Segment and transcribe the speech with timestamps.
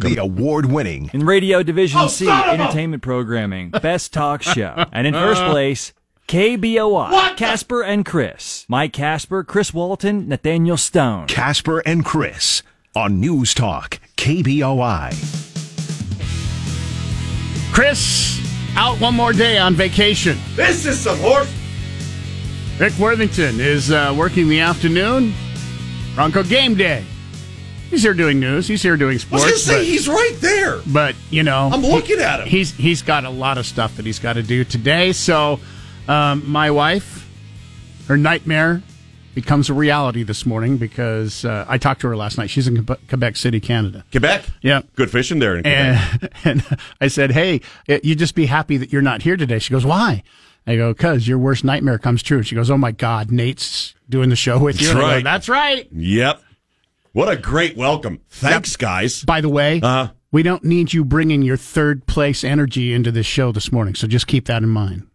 [0.00, 4.12] to the award winning In Radio Division Oh, C, son of a- entertainment programming, best
[4.12, 4.84] talk show.
[4.92, 5.92] And in first place,
[6.26, 8.64] KBOI, What the- Casper and Chris.
[8.68, 11.26] Mike Casper, Chris Walton, Nathaniel Stone.
[11.28, 12.62] Casper and Chris
[12.96, 15.12] on News Talk KBOI.
[17.72, 18.40] Chris,
[18.76, 20.38] out one more day on vacation.
[20.54, 21.52] This is some horse.
[22.78, 25.32] Rick Worthington is uh, working the afternoon.
[26.14, 27.04] Bronco game day.
[27.94, 28.66] He's here doing news.
[28.66, 29.44] He's here doing sports.
[29.44, 30.80] I was going to say but, he's right there.
[30.84, 32.48] but, you know, I'm looking at him.
[32.48, 35.12] He's he's got a lot of stuff that he's got to do today.
[35.12, 35.60] So,
[36.08, 37.30] um, my wife,
[38.08, 38.82] her nightmare
[39.36, 42.50] becomes a reality this morning because uh, I talked to her last night.
[42.50, 44.04] She's in Quebec- City, Canada.
[44.10, 44.44] Quebec.
[44.60, 44.82] Yeah.
[44.96, 46.32] Good fishing there in Quebec.
[46.44, 49.72] And, and I said, "Hey, you just be happy that you're not here today." She
[49.72, 50.24] goes, "Why?"
[50.66, 54.30] I go, "Cause your worst nightmare comes true." She goes, "Oh my God, Nate's doing
[54.30, 55.22] the show with you." That's I go.
[55.22, 55.88] That's right.
[55.92, 56.42] Yep.
[57.14, 58.20] What a great welcome.
[58.28, 59.22] Thanks, guys.
[59.24, 60.12] By the way, Uh-huh.
[60.32, 64.06] we don't need you bringing your third place energy into this show this morning, so
[64.08, 65.06] just keep that in mind.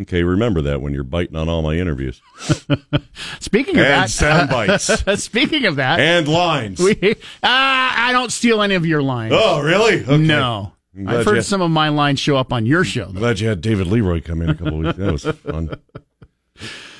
[0.00, 2.20] Okay, remember that when you're biting on all my interviews.
[3.40, 4.50] Speaking of And that, sound
[5.06, 5.22] bites.
[5.22, 6.80] speaking of that, And lines.
[6.80, 9.32] we, uh, I don't steal any of your lines.
[9.36, 10.02] oh, really?
[10.02, 10.16] Okay.
[10.18, 10.72] No.
[11.06, 13.06] I've heard you- some of my lines show up on your show.
[13.06, 13.20] though.
[13.20, 14.98] Glad you had David Leroy come in a couple weeks.
[14.98, 15.70] That was fun.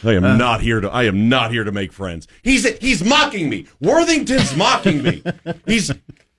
[0.04, 0.20] I Uh.
[0.22, 0.90] am not here to.
[0.90, 2.26] I am not here to make friends.
[2.42, 3.66] He's he's mocking me.
[3.80, 5.22] Worthington's mocking me.
[5.66, 5.90] He's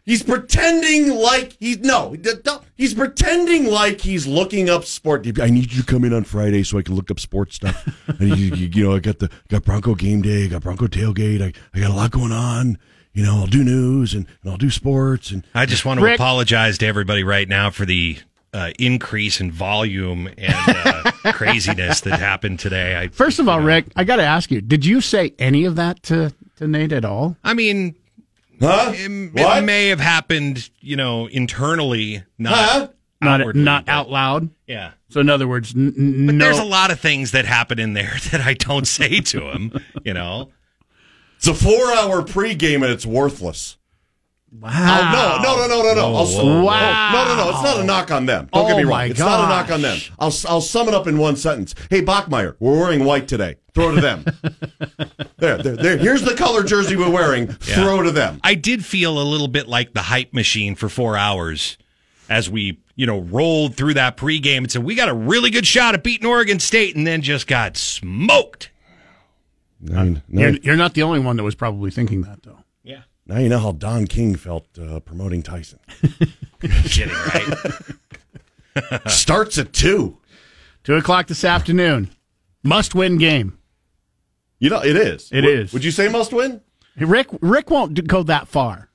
[0.05, 2.15] he's pretending like he's no.
[2.15, 5.25] don't- He's pretending like he's looking up sport.
[5.39, 7.87] I need you to come in on Friday so I can look up sports stuff.
[8.19, 10.45] I need you, you, you know, I got the got Bronco game day.
[10.45, 11.41] I got Bronco tailgate.
[11.41, 12.77] I, I got a lot going on.
[13.13, 16.03] You know, I'll do news and, and I'll do sports and I just want to
[16.03, 18.17] Rick- apologize to everybody right now for the
[18.53, 20.53] uh, increase in volume and
[20.85, 22.95] uh, craziness that happened today.
[22.97, 25.65] I, First of all, know, Rick, I got to ask you: Did you say any
[25.65, 27.35] of that to, to Nate at all?
[27.43, 27.95] I mean,
[28.61, 28.91] huh?
[28.95, 29.57] it, What?
[29.57, 32.87] it may have happened, you know, internally, not Huh?
[33.21, 34.49] Not outwardly, not out loud.
[34.67, 34.91] Yeah.
[35.07, 36.43] So in other words, n- n- But no.
[36.45, 39.71] there's a lot of things that happen in there that I don't say to him,
[40.03, 40.51] you know.
[41.37, 43.77] It's a four-hour pregame and it's worthless.
[44.59, 44.69] Wow.
[44.71, 46.15] Oh, no, no, no, no, no, no.
[46.15, 47.11] I'll, Whoa, whoa, wow.
[47.11, 47.49] No, no, no.
[47.49, 48.49] It's not a knock on them.
[48.53, 49.09] Don't get Oh, me my wrong.
[49.11, 49.97] It's not a knock on them.
[50.19, 51.73] I'll, I'll sum it up in one sentence.
[51.89, 53.55] Hey, Bachmeier, we're wearing white today.
[53.73, 54.23] Throw to them.
[55.37, 55.97] there, there, there.
[55.97, 57.47] Here's the color jersey we're wearing.
[57.47, 58.39] Throw to them.
[58.43, 61.77] I did feel a little bit like the hype machine for four hours
[62.29, 65.65] as we, you know, rolled through that pregame and said, we got a really good
[65.65, 68.69] shot at beating Oregon State and then just got smoked.
[69.93, 72.59] I mean, now, You're, you're not the only one that was probably thinking that, though.
[73.25, 73.33] Yeah.
[73.35, 75.79] now you know how Don King felt uh, promoting Tyson.
[76.61, 77.53] Kidding, right?
[79.11, 80.17] Starts at two.
[80.83, 82.09] Two o'clock this afternoon.
[82.63, 83.57] Must win game.
[84.59, 85.29] You know, it is.
[85.31, 85.67] It It is.
[85.69, 85.73] is.
[85.73, 86.61] Would you say must win?
[86.97, 88.89] Rick Rick won't go that far.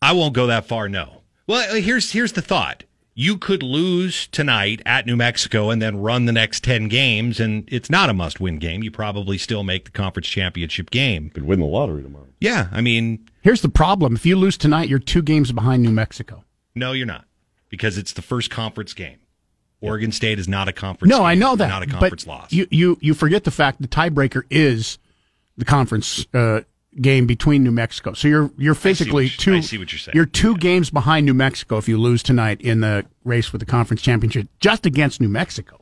[0.00, 1.22] I won't go that far, no.
[1.46, 2.84] Well, here's here's the thought.
[3.14, 7.68] You could lose tonight at New Mexico and then run the next 10 games, and
[7.70, 8.82] it's not a must win game.
[8.82, 11.28] You probably still make the conference championship game.
[11.28, 12.28] Could win the lottery tomorrow.
[12.40, 15.92] Yeah, I mean, Here's the problem: if you lose tonight, you're two games behind New
[15.92, 16.44] Mexico.
[16.74, 17.26] no, you're not,
[17.68, 19.18] because it's the first conference game.
[19.82, 21.10] Oregon State is not a conference.
[21.10, 21.68] No, I know that.
[21.68, 22.52] Not a conference but loss.
[22.52, 24.98] You, you you forget the fact the tiebreaker is
[25.56, 26.60] the conference uh,
[27.00, 28.12] game between New Mexico.
[28.12, 29.50] So you're you're physically what two.
[29.52, 30.14] you're- I see what you're saying.
[30.14, 33.66] You're two games behind New Mexico if you lose tonight in the race with the
[33.66, 35.78] conference championship, just against New Mexico.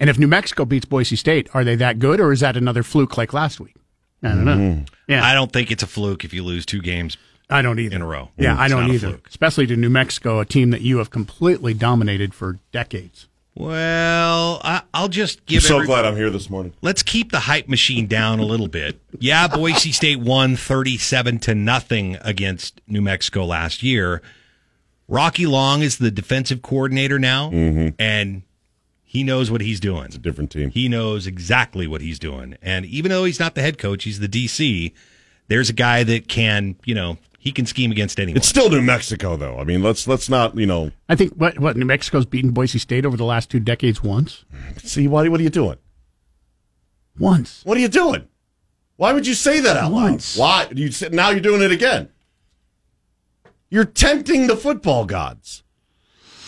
[0.00, 2.82] And if New Mexico beats Boise State, are they that good, or is that another
[2.82, 3.74] fluke like last week?
[4.22, 4.84] I don't know.
[5.06, 7.16] Yeah, I don't think it's a fluke if you lose two games.
[7.50, 8.30] I don't either in a row.
[8.38, 9.20] Yeah, Mm, I don't either.
[9.28, 13.28] Especially to New Mexico, a team that you have completely dominated for decades.
[13.56, 15.62] Well, I, I'll just give.
[15.62, 16.72] I'm so every- glad I'm here this morning.
[16.82, 19.00] let's keep the hype machine down a little bit.
[19.18, 24.22] Yeah, Boise State won 37 to nothing against New Mexico last year.
[25.06, 27.88] Rocky Long is the defensive coordinator now, mm-hmm.
[27.98, 28.42] and
[29.02, 30.06] he knows what he's doing.
[30.06, 30.70] It's a different team.
[30.70, 32.56] He knows exactly what he's doing.
[32.60, 34.92] And even though he's not the head coach, he's the DC,
[35.46, 38.38] there's a guy that can, you know, he can scheme against anyone.
[38.38, 39.58] It's still New Mexico, though.
[39.58, 42.78] I mean, let's let's not, you know, I think what what New Mexico's beaten Boise
[42.78, 44.46] State over the last two decades once.
[44.78, 45.76] see what what are you doing?
[47.18, 47.60] Once.
[47.64, 48.26] What are you doing?
[48.96, 50.38] Why would you say that out Once.
[50.38, 50.68] loud?
[50.70, 52.08] Why you now you're doing it again?
[53.68, 55.63] You're tempting the football gods.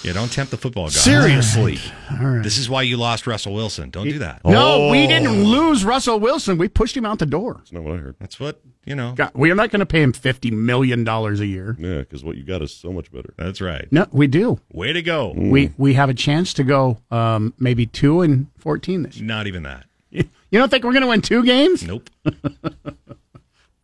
[0.02, 0.90] Yeah, don't tempt the football guy.
[0.90, 1.78] Seriously.
[2.42, 3.90] This is why you lost Russell Wilson.
[3.90, 4.44] Don't do that.
[4.44, 5.08] No, we Oh.
[5.08, 6.58] didn't lose Russell Wilson.
[6.58, 7.54] We pushed him out the door.
[7.58, 8.16] That's not what I heard.
[8.20, 9.12] That's what, you know.
[9.16, 11.76] God, we are not going to pay him fifty million dollars a year.
[11.78, 13.34] Yeah, because what you got is so much better.
[13.36, 13.86] That's right.
[13.90, 14.60] No, we do.
[14.72, 15.32] Way to go.
[15.36, 19.26] We we have a chance to go um, maybe two and fourteen this year.
[19.26, 19.84] Not even that.
[20.48, 21.82] You don't think we're going to win two games?
[21.82, 22.08] Nope.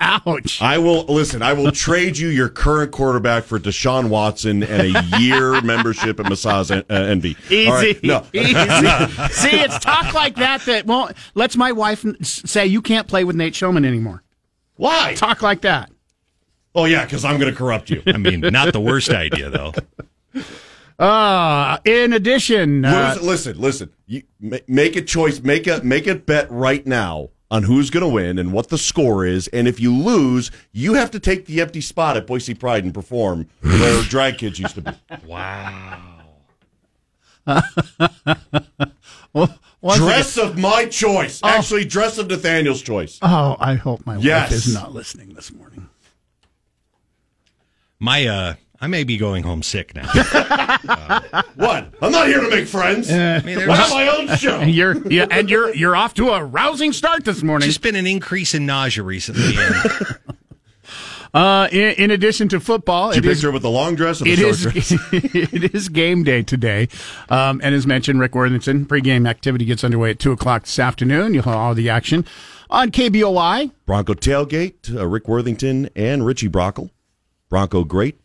[0.03, 0.61] Ouch.
[0.61, 1.43] I will listen.
[1.43, 6.29] I will trade you your current quarterback for Deshaun Watson and a year membership at
[6.29, 7.37] Massage uh, Envy.
[7.49, 7.67] Easy.
[7.69, 8.53] All right, No, Easy.
[9.33, 13.37] See, it's talk like that that won't lets my wife say you can't play with
[13.37, 14.25] Nate Shellman anymore.
[14.75, 15.15] why?
[15.15, 15.91] Talk like that.
[16.75, 18.03] Oh yeah, because I'm going to corrupt you.
[18.07, 19.73] I mean, not the worst idea though.
[20.99, 23.91] Uh, in addition, uh, Lose- listen, listen.
[24.07, 24.23] You,
[24.69, 25.41] make a choice.
[25.41, 28.79] Make a make a bet right now on who's going to win and what the
[28.79, 29.47] score is.
[29.49, 32.95] And if you lose, you have to take the empty spot at Boise Pride and
[32.95, 34.91] perform where drag kids used to be.
[35.27, 36.01] Wow.
[39.35, 39.49] again-
[39.85, 41.41] Dress of my choice.
[41.43, 43.19] Actually, dress of Nathaniel's choice.
[43.21, 44.51] oh, I hope my Yes.
[44.51, 45.89] wife is not listening this morning.
[47.99, 50.11] My uh, I may be going home sick now.
[51.55, 51.95] What?
[52.03, 53.09] I'm not here to make friends.
[53.11, 54.59] I mean, there's I have my own show.
[54.59, 57.67] And you're yeah, and you're you're off to a rousing start this morning.
[57.67, 59.55] just been an increase in nausea recently.
[59.57, 60.17] And
[61.35, 64.25] Uh, in, in addition to football, Did you picture it with the long dress or
[64.25, 64.61] the It short is.
[64.65, 64.93] dress?
[65.13, 66.89] it is game day today,
[67.31, 71.33] um, and as mentioned, Rick Worthington pregame activity gets underway at two o'clock this afternoon.
[71.33, 72.27] You'll have all the action
[72.69, 73.71] on KBOI.
[73.87, 76.91] Bronco tailgate, uh, Rick Worthington and Richie Brockel.
[77.49, 78.21] Bronco great.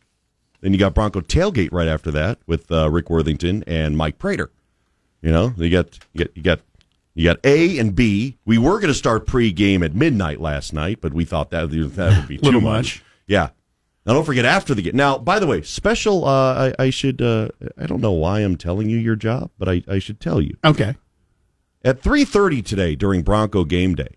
[0.61, 4.51] Then you got Bronco tailgate right after that with uh, Rick Worthington and Mike Prater.
[5.21, 6.59] You know, you got you got you got
[7.15, 8.37] you got A and B.
[8.45, 12.17] We were going to start pregame at midnight last night, but we thought that that
[12.17, 12.61] would be too much.
[12.61, 13.03] much.
[13.27, 13.49] Yeah.
[14.05, 14.95] Now don't forget after the game.
[14.95, 16.25] Now, by the way, special.
[16.25, 17.21] Uh, I, I should.
[17.21, 20.41] Uh, I don't know why I'm telling you your job, but I, I should tell
[20.41, 20.55] you.
[20.63, 20.95] Okay.
[21.83, 24.15] At 3:30 today during Bronco game day,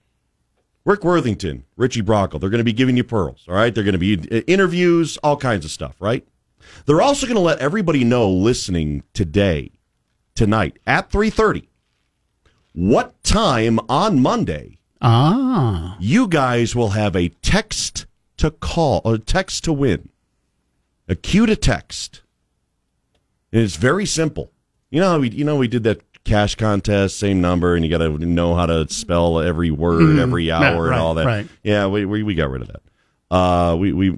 [0.84, 3.74] Rick Worthington, Richie Brockel, they're going to be giving you pearls, all right?
[3.74, 6.26] They're going to be interviews, all kinds of stuff, right?
[6.86, 9.72] They're also going to let everybody know listening today,
[10.34, 11.66] tonight at 3:30
[12.72, 15.96] what time on Monday Ah.
[15.98, 20.08] you guys will have a text to call or text to win.
[21.08, 22.22] A cue to text.
[23.52, 24.52] And it's very simple.
[24.90, 27.90] You know how we you know we did that cash contest, same number, and you
[27.90, 31.26] got to know how to spell every word every hour Yeah, and all that.
[31.26, 31.48] right.
[31.64, 32.82] Yeah, we, we we got rid of that.
[33.34, 34.16] Uh, we we.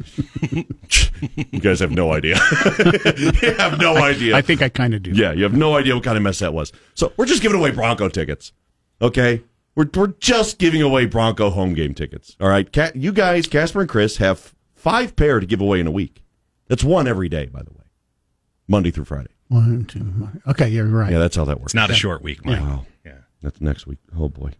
[0.50, 2.36] you guys have no idea.
[3.18, 4.36] you have no idea.
[4.36, 5.10] I think I kind of do.
[5.12, 6.72] Yeah, you have no idea what kind of mess that was.
[6.94, 8.52] So we're just giving away Bronco tickets.
[9.02, 9.42] Okay?
[9.74, 12.36] We're, we're just giving away Bronco home game tickets.
[12.40, 12.70] All right?
[12.72, 16.22] Ca you guys, Casper and Chris, have five pair to give away in a week.
[16.68, 17.84] That's one every day, by the way.
[18.68, 19.30] Monday through Friday.
[19.48, 20.28] One, two.
[20.46, 21.10] Okay, you're right.
[21.10, 21.70] Yeah, that's how that works.
[21.70, 22.60] it's not a short week, Mike.
[22.60, 22.86] Wow.
[23.04, 23.18] Yeah.
[23.42, 23.98] That's next week.
[24.16, 24.52] Oh, boy.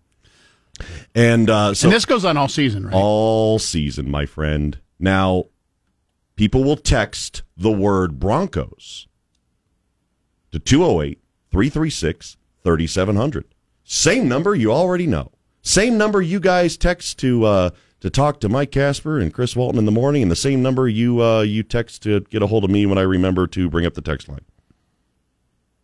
[1.14, 2.94] And uh, so and this goes on all season, right?
[2.94, 4.78] all season, my friend.
[5.00, 5.46] Now,
[6.36, 9.08] people will text the word Broncos
[10.52, 11.18] to 208
[11.50, 13.44] 336 3700.
[13.82, 15.32] Same number you already know.
[15.62, 17.70] Same number you guys text to uh,
[18.00, 20.88] to talk to Mike Casper and Chris Walton in the morning, and the same number
[20.88, 23.86] you uh, you text to get a hold of me when I remember to bring
[23.86, 24.44] up the text line.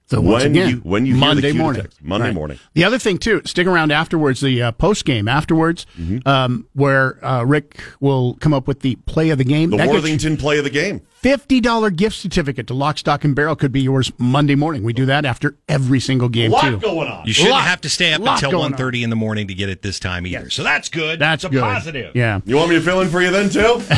[0.06, 2.02] So once when again, you- when you hear the Monday morning, text.
[2.02, 2.58] Monday morning.
[2.74, 4.40] The other thing too, stick around afterwards.
[4.40, 6.26] The uh, post game afterwards, Mm-hmm.
[6.28, 9.70] um, where uh, Rick will come up with the play of the game.
[9.70, 11.00] The That gets you Worthington play of the game.
[11.10, 14.84] fifty dollar gift certificate to Lock, Stock, and Barrel could be yours Monday morning.
[14.84, 16.76] We do that after every single game Lot too.
[16.78, 17.26] going on.
[17.26, 19.68] You shouldn't Lot- have to stay up until going 1.30 in the morning to get
[19.68, 20.50] it this time either.
[20.50, 21.18] So that's good.
[21.18, 21.62] That's it's a good.
[21.62, 22.14] positive.
[22.14, 22.40] Yeah.
[22.44, 23.82] You want me to fill in for you then too?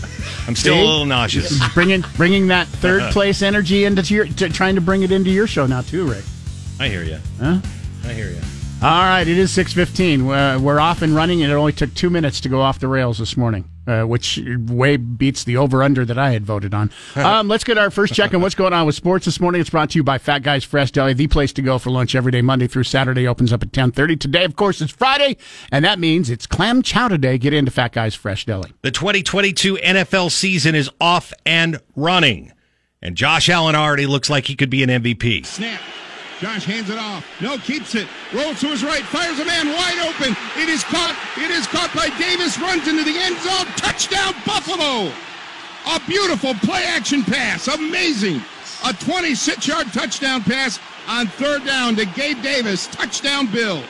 [0.46, 0.80] I'm still See?
[0.80, 1.58] a little nauseous.
[1.74, 5.46] bringing bringing that third place energy into your to, trying to bring it into your
[5.46, 6.24] show now too, Rick.
[6.78, 7.18] I hear you.
[7.38, 7.60] Huh?
[8.04, 8.40] I hear you.
[8.82, 10.26] All right, it is six fifteen.
[10.26, 12.88] We're, we're off and running, and it only took two minutes to go off the
[12.88, 16.90] rails this morning, uh, which way beats the over under that I had voted on.
[17.16, 19.60] Um, let's get our first check on what's going on with sports this morning.
[19.60, 22.14] It's brought to you by Fat Guys Fresh Deli, the place to go for lunch
[22.14, 23.26] every day, Monday through Saturday.
[23.26, 24.16] Opens up at ten thirty.
[24.16, 25.36] Today, of course, is Friday,
[25.72, 27.36] and that means it's clam chowder day.
[27.38, 28.72] Get into Fat Guys Fresh Deli.
[28.82, 32.52] The 2022 NFL season is off and running.
[33.02, 35.46] And Josh Allen already looks like he could be an MVP.
[35.46, 35.80] Snap.
[36.40, 37.26] Josh hands it off.
[37.42, 38.08] No, keeps it.
[38.32, 39.02] Rolls to his right.
[39.02, 40.34] Fires a man wide open.
[40.56, 41.14] It is caught.
[41.36, 42.58] It is caught by Davis.
[42.58, 43.66] Runs into the end zone.
[43.76, 45.12] Touchdown, Buffalo.
[45.86, 47.68] A beautiful play action pass.
[47.68, 48.40] Amazing.
[48.86, 52.86] A 26 yard touchdown pass on third down to Gabe Davis.
[52.86, 53.84] Touchdown, Bills.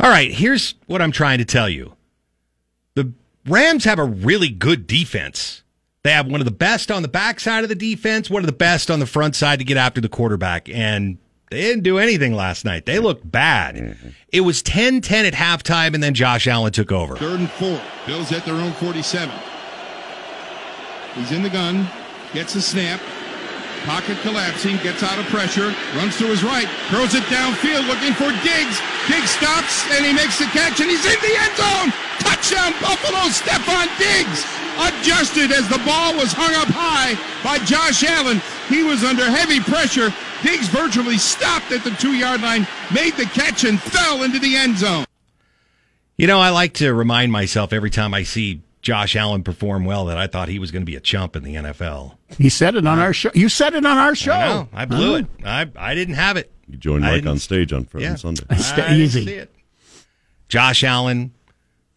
[0.00, 1.94] All right, here's what I'm trying to tell you.
[2.94, 3.12] The
[3.46, 5.62] Rams have a really good defense.
[6.02, 8.52] They have one of the best on the backside of the defense, one of the
[8.52, 10.68] best on the front side to get after the quarterback.
[10.68, 11.18] And
[11.52, 12.86] they didn't do anything last night.
[12.86, 13.76] They looked bad.
[13.76, 14.08] Mm-hmm.
[14.32, 17.16] It was 10 10 at halftime, and then Josh Allen took over.
[17.16, 17.80] Third and four.
[18.06, 19.30] Bills at their own 47.
[21.14, 21.86] He's in the gun.
[22.32, 23.00] Gets the snap.
[23.84, 24.78] Pocket collapsing.
[24.78, 25.74] Gets out of pressure.
[25.94, 26.66] Runs to his right.
[26.88, 28.80] Throws it downfield looking for Diggs.
[29.06, 31.88] Diggs stops and he makes the catch and he's in the end zone.
[32.24, 33.28] Touchdown Buffalo.
[33.28, 34.46] Stefon Diggs
[34.80, 37.12] adjusted as the ball was hung up high
[37.44, 38.40] by Josh Allen.
[38.68, 40.08] He was under heavy pressure.
[40.42, 44.56] Diggs virtually stopped at the two yard line, made the catch and fell into the
[44.56, 45.04] end zone.
[46.16, 50.04] You know, I like to remind myself every time I see Josh Allen perform well
[50.06, 52.16] that I thought he was going to be a chump in the NFL.
[52.38, 53.30] He said it on our show.
[53.34, 54.32] You said it on our show.
[54.32, 54.68] I know.
[54.72, 55.26] I blew it.
[55.44, 56.50] I, I didn't have it.
[56.68, 58.12] You joined Mike on stage on, Friday Yeah.
[58.12, 58.44] on Sunday.
[58.56, 59.24] Stay I didn't easy.
[59.26, 59.54] see it.
[60.48, 61.32] Josh Allen,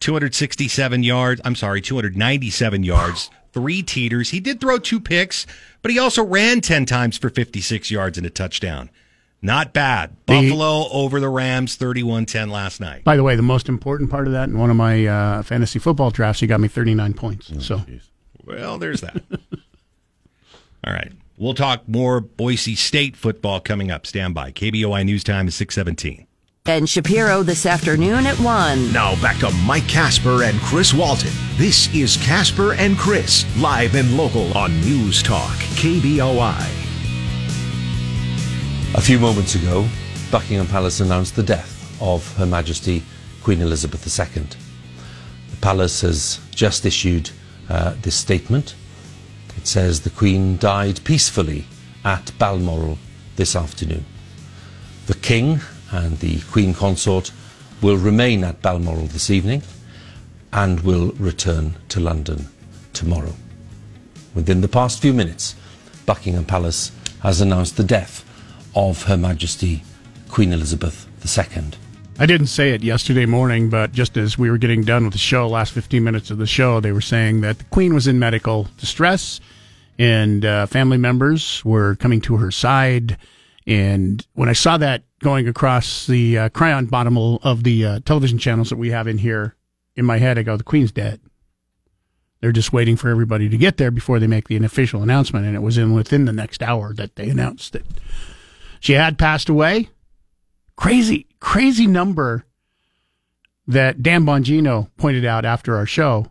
[0.00, 1.40] 267 yards.
[1.44, 4.28] I'm sorry, 297 yards, three teeters.
[4.30, 5.46] He did throw two picks,
[5.80, 8.90] but he also ran 10 times for 56 yards and a touchdown.
[9.40, 10.10] Not bad.
[10.26, 13.02] The- Buffalo over the Rams 31 10 last night.
[13.04, 15.78] By the way, the most important part of that in one of my uh, fantasy
[15.78, 17.50] football drafts, he got me 39 points.
[17.66, 17.80] So
[18.44, 19.22] Well, there's that.
[20.86, 21.12] All right.
[21.38, 24.06] We'll talk more Boise State football coming up.
[24.06, 24.52] Stand by.
[24.52, 26.25] KBOI News Time is 617.
[26.68, 28.92] And Shapiro this afternoon at 1.
[28.92, 31.30] Now back to Mike Casper and Chris Walton.
[31.56, 36.58] This is Casper and Chris, live and local on News Talk, KBOI.
[38.96, 39.86] A few moments ago,
[40.32, 43.04] Buckingham Palace announced the death of Her Majesty
[43.44, 44.42] Queen Elizabeth II.
[45.50, 47.30] The palace has just issued
[47.68, 48.74] uh, this statement.
[49.56, 51.66] It says the Queen died peacefully
[52.04, 52.98] at Balmoral
[53.36, 54.04] this afternoon.
[55.06, 57.32] The King and the Queen Consort
[57.82, 59.62] will remain at Balmoral this evening
[60.52, 62.48] and will return to London
[62.92, 63.34] tomorrow.
[64.34, 65.54] Within the past few minutes,
[66.06, 68.24] Buckingham Palace has announced the death
[68.74, 69.82] of Her Majesty
[70.28, 71.70] Queen Elizabeth II.
[72.18, 75.18] I didn't say it yesterday morning, but just as we were getting done with the
[75.18, 78.18] show, last 15 minutes of the show, they were saying that the Queen was in
[78.18, 79.40] medical distress
[79.98, 83.18] and uh, family members were coming to her side.
[83.66, 88.38] And when I saw that going across the uh, crayon bottom of the uh, television
[88.38, 89.56] channels that we have in here,
[89.96, 91.20] in my head, I go, the Queen's dead.
[92.40, 95.46] They're just waiting for everybody to get there before they make the official announcement.
[95.46, 97.84] And it was in within the next hour that they announced that
[98.78, 99.88] she had passed away
[100.76, 102.44] crazy, crazy number
[103.66, 106.30] that Dan Bongino pointed out after our show.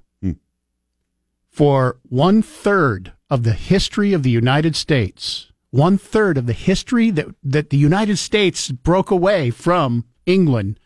[1.50, 7.10] For one third of the history of the United States, one third of the history
[7.12, 10.80] that, that the United States broke away from England,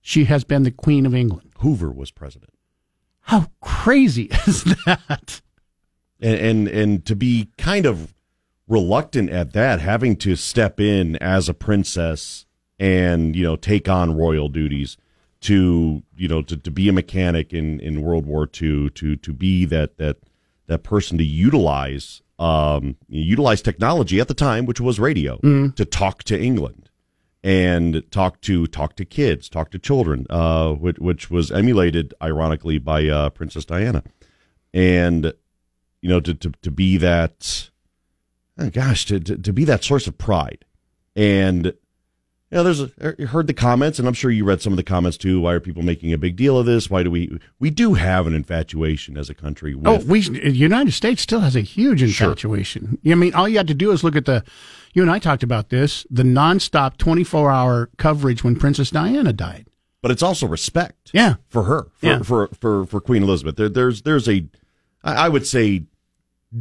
[0.00, 1.52] she has been the Queen of England.
[1.58, 2.52] Hoover was president.
[3.20, 5.40] How crazy is that?
[6.20, 8.14] and and and to be kind of
[8.66, 12.46] reluctant at that having to step in as a princess
[12.78, 14.96] and you know take on royal duties
[15.40, 19.32] to you know to, to be a mechanic in in World War II to to
[19.32, 20.16] be that that
[20.66, 25.38] that person to utilize um utilize technology at the time which was radio
[25.76, 26.90] to talk to England
[27.42, 32.78] and talk to talk to kids talk to children uh which, which was emulated ironically
[32.78, 34.02] by uh Princess Diana
[34.74, 35.32] and
[36.06, 37.68] you know, to, to, to be that,
[38.58, 40.64] oh gosh, to, to, to be that source of pride.
[41.16, 41.72] And,
[42.50, 44.76] you know, there's a, you heard the comments, and I'm sure you read some of
[44.76, 45.40] the comments too.
[45.40, 46.88] Why are people making a big deal of this?
[46.88, 50.50] Why do we, we do have an infatuation as a country with, Oh, we the
[50.52, 52.98] United States still has a huge infatuation.
[53.06, 54.44] I mean, all you have to do is look at the.
[54.94, 59.66] You and I talked about this: the nonstop, twenty-four hour coverage when Princess Diana died.
[60.00, 61.10] but it's also respect.
[61.12, 61.34] Yeah.
[61.48, 62.22] For her, for, Yeah.
[62.22, 63.56] for, for, for Queen Elizabeth.
[63.56, 64.46] There, there's, there's a,
[65.02, 65.82] I I would say,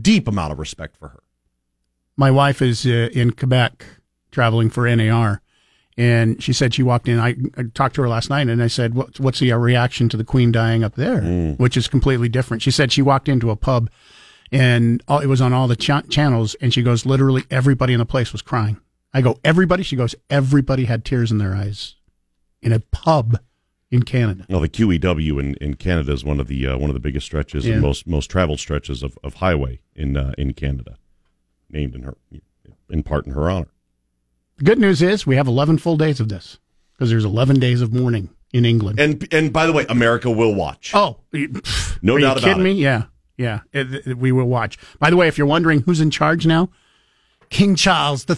[0.01, 1.21] deep amount of respect for her.
[2.17, 3.85] My wife is uh, in Quebec
[4.31, 5.41] traveling for NAR,
[5.97, 7.19] and she said she walked in.
[7.19, 10.09] I, I talked to her last night, and I said, what, "What's the uh, reaction
[10.09, 11.21] to the Queen dying up there?"
[11.57, 12.61] Which is completely different.
[12.63, 13.89] She said she walked into a pub,
[14.51, 17.99] and all, it was on all the cha- channels, and she goes, "Literally everybody in
[17.99, 18.77] the place was crying."
[19.13, 21.95] I go, "Everybody?" She goes, "Everybody had tears in their eyes
[22.61, 23.39] in a pub
[23.89, 26.93] in Canada." Well, the QEW in, in Canada is one of the uh, one of
[26.93, 27.73] the biggest stretches Yeah.
[27.75, 30.97] and most most traveled stretches of, of highway in uh, in Canada,
[31.69, 32.15] named in her
[32.89, 33.69] in part in her honor.
[34.57, 36.59] The good news is we have 11 full days of this
[36.93, 38.99] because there's 11 days of mourning in England.
[38.99, 40.91] And and by the way, America will watch.
[40.93, 41.17] oh,
[42.01, 42.71] No are doubt you about kidding me?
[42.71, 42.75] it.
[42.77, 43.03] Yeah,
[43.37, 43.59] yeah.
[43.73, 44.77] It- it- we will watch.
[44.99, 46.69] By the way, if you're wondering who's in charge now,
[47.49, 48.35] King Charles III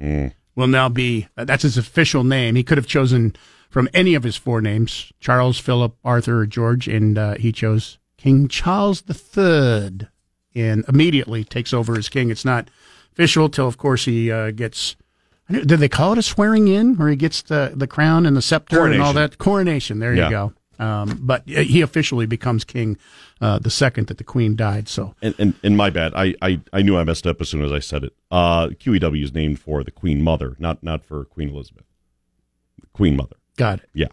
[0.00, 0.32] Mm.
[0.56, 1.28] will now be.
[1.36, 2.54] uh, That's his official name.
[2.56, 3.34] He could have chosen
[3.70, 7.98] from any of his four names: Charles, Philip, Arthur, or George, and uh, he chose
[8.16, 10.08] King Charles III,
[10.54, 12.30] and immediately takes over as king.
[12.30, 12.70] It's not
[13.12, 14.96] official till, of course, he uh, gets.
[15.50, 18.42] Did they call it a swearing in, where he gets the, the crown and the
[18.42, 19.98] scepter and all that coronation?
[19.98, 20.52] There you go.
[20.78, 22.98] Um, but he officially becomes king
[23.40, 24.88] uh, the second that the queen died.
[24.88, 26.12] So And, and and my bad.
[26.14, 28.14] I, I I knew I messed up as soon as I said it.
[28.30, 31.84] Uh, QEW is named for the Queen Mother, not not for Queen Elizabeth.
[32.92, 33.36] Queen Mother.
[33.56, 33.88] Got it.
[33.92, 34.08] Yeah.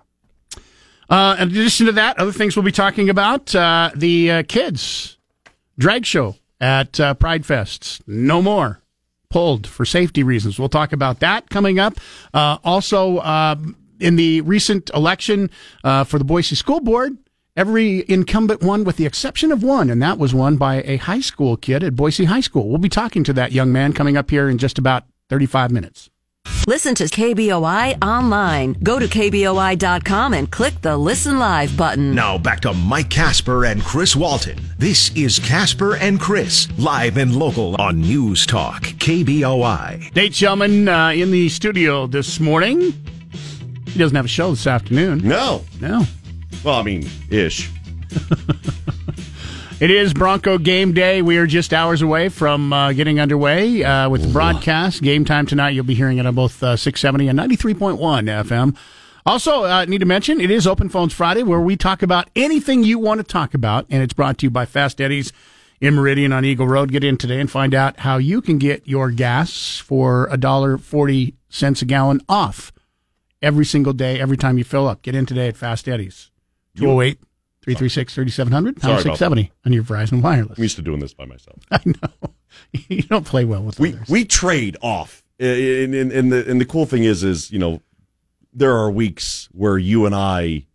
[1.08, 5.18] Uh, in addition to that, other things we'll be talking about uh, the uh, kids
[5.78, 8.02] drag show at uh, Pride Fests.
[8.08, 8.82] No more
[9.36, 10.58] pulled for safety reasons.
[10.58, 11.96] We'll talk about that coming up.
[12.34, 15.50] Uh, also, um, in the recent election
[15.84, 17.18] uh, for the Boise School Board,
[17.54, 21.20] every incumbent won with the exception of one, and that was won by a high
[21.20, 22.70] school kid at Boise High School.
[22.70, 26.10] We'll be talking to that young man coming up here in just about 35 minutes.
[26.68, 28.74] Listen to KBOI online.
[28.82, 32.16] Go to KBOI.com and click the Listen Live button.
[32.16, 34.58] Now back to Mike Casper and Chris Walton.
[34.80, 40.16] This is Casper and Chris, live and local on News Talk, KBOI.
[40.16, 42.80] Nate Shellman uh, in the studio this morning.
[43.86, 45.20] He doesn't have a show this afternoon.
[45.20, 45.64] No.
[45.80, 46.04] No.
[46.64, 47.70] Well, I mean, ish.
[49.78, 51.22] It is Bronco game day.
[51.22, 55.02] We are just hours away from uh, getting underway uh, with the broadcast.
[55.02, 55.72] Game time tonight.
[55.72, 58.00] You'll be hearing it on both uh, 670 and 93.1
[58.46, 58.78] FM.
[59.26, 62.86] Also, uh, need to mention it is Open Phones Friday, where we talk about anything
[62.86, 65.34] you want to talk about, and it's brought to you by Fast Eddie's
[65.82, 66.90] in Meridian on Eagle Road.
[66.90, 70.78] Get in today and find out how you can get your gas for a dollar
[70.78, 72.72] forty cents a gallon off
[73.42, 75.02] every single day, every time you fill up.
[75.02, 76.32] Get in today at Fast Eddie's.
[76.78, 77.20] 208
[77.66, 80.60] 336 3700, Sorry 670 on your Verizon Wireless.
[80.60, 81.58] I'm used to doing this by myself.
[81.72, 82.34] I know.
[82.90, 84.08] you don't play well with we others.
[84.08, 85.24] we trade off.
[85.40, 87.82] And, and, and the and the cool thing is is you know
[88.54, 90.68] there are weeks where you and I,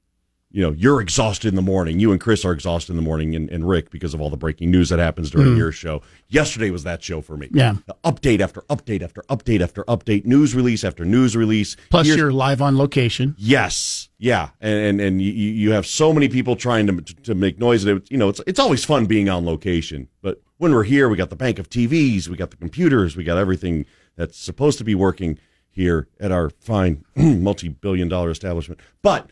[0.53, 2.01] you know, you're exhausted in the morning.
[2.01, 4.37] You and Chris are exhausted in the morning, and, and Rick because of all the
[4.37, 6.03] breaking news that happens during your show.
[6.29, 7.47] Yesterday was that show for me.
[7.49, 7.57] Mm.
[7.57, 7.75] Yeah.
[8.05, 11.77] update after update after update after update, news release after news release.
[11.91, 13.37] Plus, Here's- you're live on location.
[13.39, 17.59] Yes, yeah, and and, and you, you have so many people trying to to make
[17.61, 17.85] noise.
[17.85, 21.09] And it, you know, it's it's always fun being on location, but when we're here,
[21.09, 24.79] we got the bank of TVs, we got the computers, we got everything that's supposed
[24.79, 25.39] to be working
[25.71, 28.81] here at our fine multi-billion dollar establishment.
[29.01, 29.31] But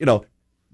[0.00, 0.24] you know,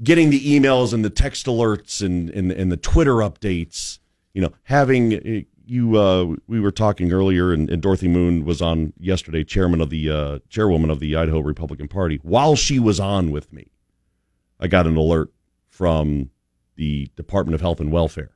[0.05, 3.99] getting the emails and the text alerts and and, and the Twitter updates,
[4.33, 8.63] you know, having uh, you uh, we were talking earlier and, and Dorothy Moon was
[8.63, 12.21] on yesterday, chairman of the uh, chairwoman of the Idaho Republican Party.
[12.23, 13.71] While she was on with me,
[14.61, 15.33] I got an alert
[15.69, 16.31] from
[16.77, 18.33] the Department of Health and Welfare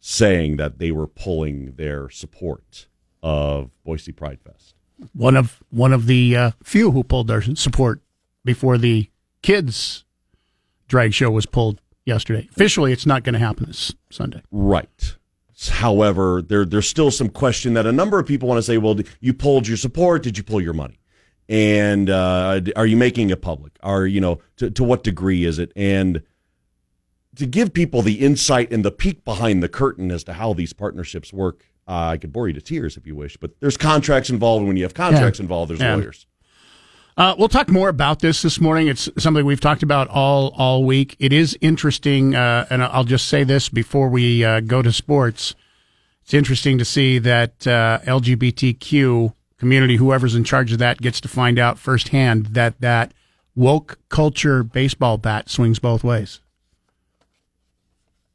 [0.00, 2.88] saying that they were pulling their support
[3.22, 4.74] of Boise Pride Fest.
[5.12, 8.02] One of one of the uh, few who pulled their support
[8.44, 9.10] before the
[9.42, 10.04] kids
[10.90, 12.46] drag show was pulled yesterday.
[12.50, 14.42] Officially, it's not going to happen this Sunday.
[14.50, 15.16] Right.
[15.70, 18.98] However, there there's still some question that a number of people want to say, well,
[19.20, 20.22] you pulled your support.
[20.22, 20.98] Did you pull your money?
[21.48, 23.72] And uh, are you making it public?
[23.82, 25.72] Are you know to, to what degree is it?
[25.76, 26.22] And
[27.36, 30.72] to give people the insight and the peek behind the curtain as to how these
[30.72, 33.36] partnerships work, uh, I could bore you to tears if you wish.
[33.36, 34.60] But there's contracts involved.
[34.60, 35.44] and When you have contracts Yeah.
[35.44, 35.94] involved, there's Yeah.
[35.96, 36.26] lawyers.
[37.16, 38.88] Uh, we'll talk more about this this morning.
[38.88, 41.16] It's something we've talked about all all week.
[41.18, 45.54] It is interesting, uh, and I'll just say this before we uh, go to sports.
[46.22, 51.28] It's interesting to see that uh, LGBTQ community, whoever's in charge of that, gets to
[51.28, 53.12] find out firsthand that that
[53.56, 56.40] woke culture baseball bat swings both ways.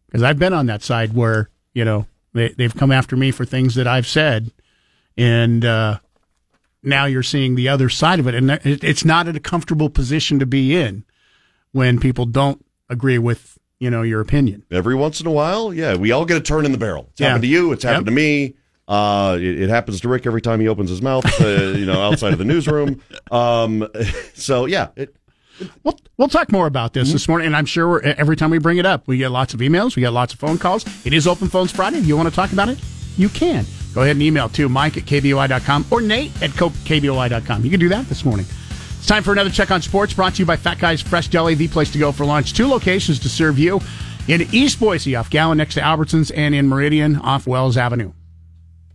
[0.07, 3.45] Because I've been on that side where you know they, they've come after me for
[3.45, 4.51] things that I've said,
[5.17, 5.99] and uh,
[6.85, 10.45] now you're seeing the other side of it, and it's not a comfortable position to
[10.45, 11.03] be in
[11.71, 14.63] when people don't agree with you know your opinion.
[14.71, 17.07] Every once in a while, yeah, we all get a turn in the barrel.
[17.11, 17.27] It's Yeah.
[17.27, 17.71] happened to you.
[17.73, 18.11] It's happened Yep.
[18.11, 18.53] to me.
[18.87, 21.99] Uh, it, it happens to Rick every time he opens his mouth, uh, you know,
[22.01, 23.01] outside of the newsroom.
[23.31, 23.87] Um,
[24.33, 25.15] so yeah, it,
[25.85, 28.57] We'll we'll talk more about this this morning, and I'm sure we're, every time we
[28.57, 30.85] bring it up, we get lots of emails, we get lots of phone calls.
[31.05, 31.97] It is Open Phones Friday.
[31.99, 32.77] If you want to talk about it,
[33.17, 33.65] you can.
[33.95, 37.63] Go ahead and email to Mike at KBOI.com or Nate at co- KBOI.com.
[37.63, 38.45] You can do that this morning.
[38.97, 41.55] It's time for another check on sports brought to you by Fat Guys Fresh Deli,
[41.55, 42.53] the place to go for lunch.
[42.53, 43.79] Two locations to serve you
[44.27, 48.11] in East Boise off Gowen next to Albertsons and in Meridian off Wells Avenue.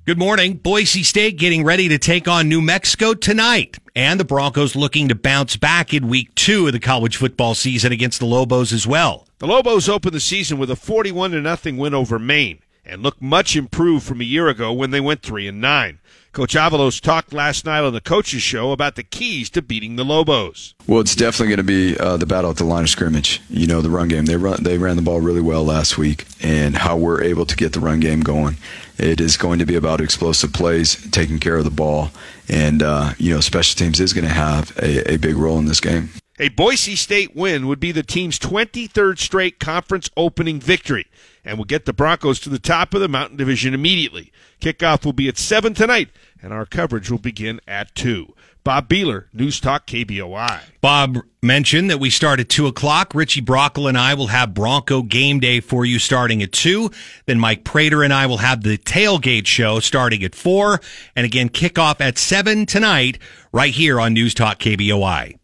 [0.04, 0.54] Good morning.
[0.54, 3.78] Boise State getting ready to take on New Mexico tonight.
[3.96, 7.90] And the Broncos looking to bounce back in week two of the college football season
[7.90, 9.26] against the Lobos as well.
[9.38, 13.20] The Lobos opened the season with a 41 to nothing win over Maine and look
[13.20, 15.98] much improved from a year ago when they went 3 and 9.
[16.32, 20.04] Coach Avalos talked last night on the coaches show about the keys to beating the
[20.04, 20.76] Lobos.
[20.86, 23.42] Well, it's definitely going to be uh, the battle at the line of scrimmage.
[23.50, 24.26] You know, the run game.
[24.26, 24.62] They run.
[24.62, 27.80] They ran the ball really well last week, and how we're able to get the
[27.80, 28.58] run game going.
[28.96, 32.10] It is going to be about explosive plays, taking care of the ball,
[32.48, 35.64] and uh, you know, special teams is going to have a, a big role in
[35.64, 36.10] this game.
[36.40, 41.06] A Boise State win would be the team's 23rd straight conference opening victory
[41.44, 44.32] and will get the Broncos to the top of the Mountain Division immediately.
[44.58, 46.08] Kickoff will be at 7 tonight,
[46.40, 48.34] and our coverage will begin at 2.
[48.64, 50.60] Bob Beeler, News Talk KBOI.
[50.80, 53.14] Bob mentioned that we start at 2 o'clock.
[53.14, 56.90] Richie Brockel and I will have Bronco game day for you starting at 2.
[57.26, 60.80] Then Mike Prater and I will have the tailgate show starting at 4.
[61.14, 63.18] And again, kickoff at 7 tonight,
[63.52, 65.39] right here on News Talk KBOI.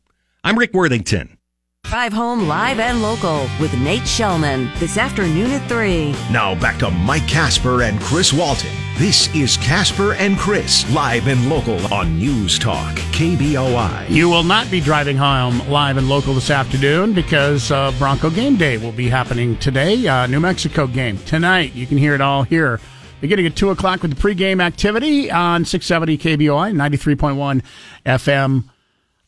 [0.47, 1.39] I'm Rick Worthington.
[1.83, 6.13] Drive home live and local with Nate Shellman this afternoon at 3.
[6.31, 8.71] Now back to Mike Casper and Chris Walton.
[8.97, 14.09] This is Casper and Chris, live and local on News Talk, KBOI.
[14.09, 18.55] You will not be driving home live and local this afternoon because uh, Bronco game
[18.55, 20.07] day will be happening today.
[20.07, 21.75] Uh, New Mexico game tonight.
[21.75, 22.79] You can hear it all here.
[23.21, 27.65] Beginning at 2 o'clock with the pregame activity on 670 KBOI, 93.1
[28.07, 28.71] FM.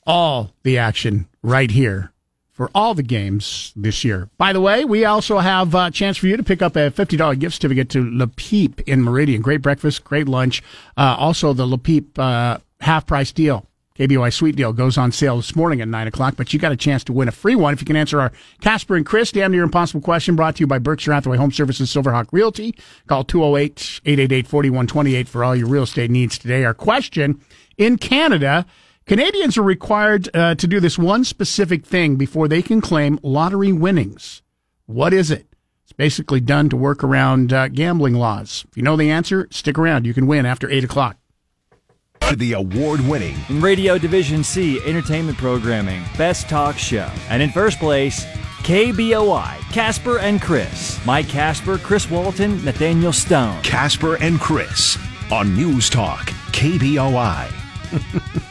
[0.08, 2.12] All the action right here
[2.50, 4.30] for all the games this year.
[4.38, 7.38] By the way, we also have a chance for you to pick up a $50
[7.38, 9.42] gift certificate to Le Peep in Meridian.
[9.42, 10.62] Great breakfast, great lunch.
[10.96, 13.66] Uh, also, the Le Peep uh, half price deal.
[13.98, 16.76] KBOI Sweet Deal goes on sale this morning at 9 o'clock, but you got a
[16.76, 19.50] chance to win a free one if you can answer our Casper and Chris Damn
[19.50, 22.76] Near Impossible question brought to you by Berkshire Hathaway Home Services Silverhawk Realty.
[23.08, 26.64] Call 208 888 4128 for all your real estate needs today.
[26.64, 27.40] Our question
[27.76, 28.66] in Canada,
[29.08, 33.72] Canadians are required uh, to do this one specific thing before they can claim lottery
[33.72, 34.42] winnings.
[34.84, 35.46] What is it?
[35.84, 38.66] It's basically done to work around uh, gambling laws.
[38.68, 40.04] If you know the answer, stick around.
[40.04, 41.16] You can win after 8 o'clock.
[42.20, 47.10] To the award winning Radio Division C entertainment programming, Best Talk Show.
[47.30, 48.26] And in first place,
[48.64, 51.00] KBOI, Casper and Chris.
[51.06, 53.62] Mike Casper, Chris Walton, Nathaniel Stone.
[53.62, 54.98] Casper and Chris
[55.32, 57.54] on News Talk, KBOI.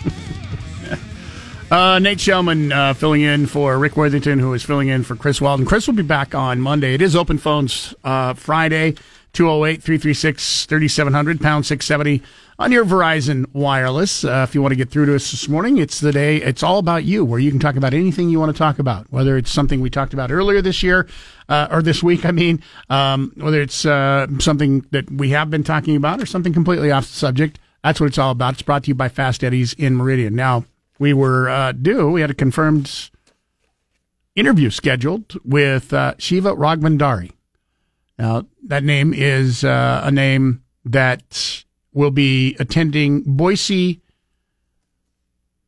[1.69, 5.41] Uh, Nate Shellman uh, filling in for Rick Worthington, who is filling in for Chris
[5.41, 5.65] Walton.
[5.65, 6.93] Chris will be back on Monday.
[6.93, 8.95] It is open phones uh, Friday,
[9.33, 12.23] 208 336 3700, pound 670
[12.57, 14.23] on your Verizon Wireless.
[14.23, 16.63] Uh, if you want to get through to us this morning, it's the day, it's
[16.63, 19.35] all about you, where you can talk about anything you want to talk about, whether
[19.35, 21.05] it's something we talked about earlier this year,
[21.49, 25.65] uh, or this week, I mean, um, whether it's uh, something that we have been
[25.65, 27.59] talking about or something completely off the subject.
[27.83, 28.53] That's what it's all about.
[28.53, 30.33] It's brought to you by Fast Eddie's in Meridian.
[30.33, 30.63] Now,
[30.99, 32.09] we were uh, due.
[32.09, 33.09] We had a confirmed
[34.35, 37.31] interview scheduled with uh, Shiva Rajbhandari.
[38.19, 44.01] Now, that name is uh, a name that will be attending Boise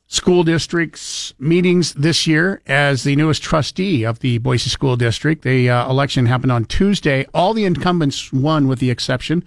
[0.07, 5.43] School District's meetings this year as the newest trustee of the Boise School District.
[5.43, 7.27] The uh, election happened on Tuesday.
[7.33, 9.43] All the incumbents won, with the exception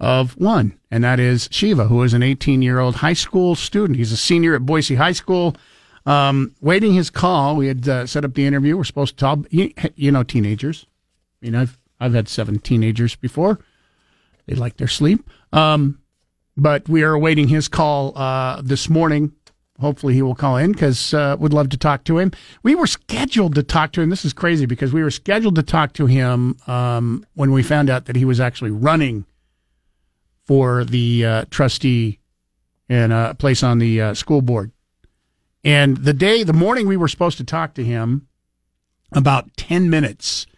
[0.00, 3.98] of one, and that is Shiva, who is an 18 year old high school student.
[3.98, 5.56] He's a senior at Boise High School.
[6.06, 7.56] Um, waiting his call.
[7.56, 8.76] We had uh, set up the interview.
[8.76, 9.40] We're supposed to talk.
[9.50, 10.86] You, you know, teenagers.
[11.42, 13.60] I mean, I've I've had seven teenagers before.
[14.46, 15.28] They like their sleep.
[15.52, 16.00] Um,
[16.56, 19.32] but we are awaiting his call uh, this morning.
[19.78, 22.32] Hopefully, he will call in because uh, would love to talk to him.
[22.62, 24.10] We were scheduled to talk to him.
[24.10, 27.88] This is crazy because we were scheduled to talk to him um, when we found
[27.90, 29.24] out that he was actually running
[30.50, 32.18] for the uh, trustee
[32.88, 34.72] and a place on the uh, school board.
[35.62, 38.26] And the day, the morning we were supposed to talk to him,
[39.12, 40.48] about 10 minutes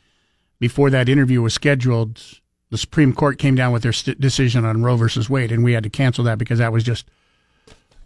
[0.58, 2.22] before that interview was scheduled,
[2.70, 5.74] the Supreme Court came down with their st- decision on Roe versus Wade, and we
[5.74, 7.04] had to cancel that because that was just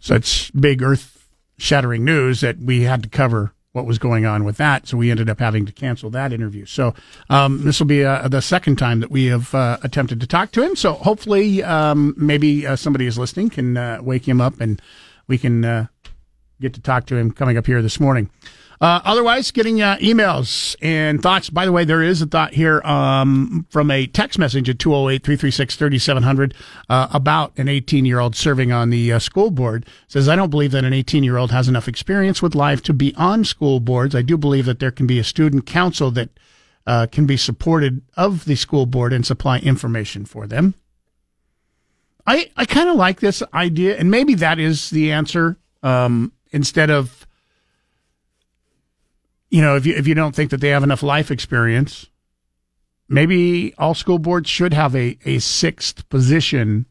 [0.01, 4.57] such big earth shattering news that we had to cover what was going on with
[4.57, 4.87] that.
[4.87, 6.65] So we ended up having to cancel that interview.
[6.65, 6.95] So
[7.29, 10.51] um, this will be uh, the second time that we have uh, attempted to talk
[10.53, 10.75] to him.
[10.75, 14.81] So hopefully, um, maybe uh, somebody is listening can uh, wake him up and
[15.27, 15.85] we can uh,
[16.59, 18.31] get to talk to him coming up here this morning.
[18.79, 21.49] Uh, otherwise, getting uh, emails and thoughts.
[21.49, 25.23] By the way, there is a thought here um, from a text message at 208
[25.23, 26.53] 336 3700
[26.89, 29.83] about an 18 year old serving on the uh, school board.
[29.83, 32.83] It says, I don't believe that an 18 year old has enough experience with life
[32.83, 34.13] to be on school boards.
[34.13, 36.29] I do believe that there can be a student council that
[36.85, 40.73] uh, can be supported of the school board and supply information for them.
[42.25, 46.89] I, I kind of like this idea, and maybe that is the answer um, instead
[46.89, 47.26] of
[49.49, 52.07] you know, if you if you don't think that they have enough life experience,
[53.07, 56.85] maybe all school boards should have a, a sixth position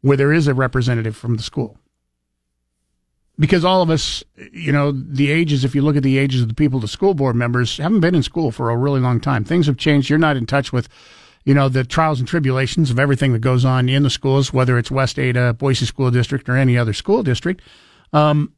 [0.00, 1.78] where there is a representative from the school.
[3.38, 4.22] Because all of us,
[4.52, 7.14] you know, the ages, if you look at the ages of the people, the school
[7.14, 9.42] board members haven't been in school for a really long time.
[9.42, 10.10] Things have changed.
[10.10, 10.88] You're not in touch with,
[11.44, 14.76] you know, the trials and tribulations of everything that goes on in the schools, whether
[14.76, 17.62] it's West Ada, Boise School District, or any other school district.
[18.12, 18.52] Um,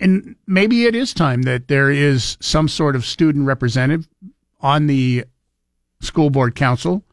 [0.00, 4.08] and maybe it is time that there is some sort of student representative
[4.60, 5.24] on the
[6.00, 7.04] school board council.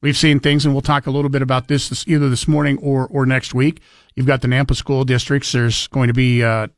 [0.00, 2.78] We've seen things, and we'll talk a little bit about this, this either this morning
[2.78, 3.80] or or next week.
[4.14, 5.52] You've got the Nampa school districts.
[5.52, 6.68] There's going to be uh,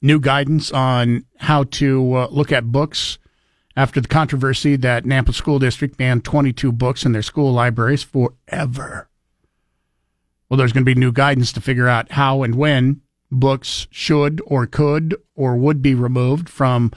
[0.00, 3.18] new guidance on how to uh, look at books
[3.76, 9.08] after the controversy that Nampa school district banned 22 books in their school libraries forever.
[10.48, 14.40] Well, there's going to be new guidance to figure out how and when books should
[14.46, 16.92] or could or would be removed from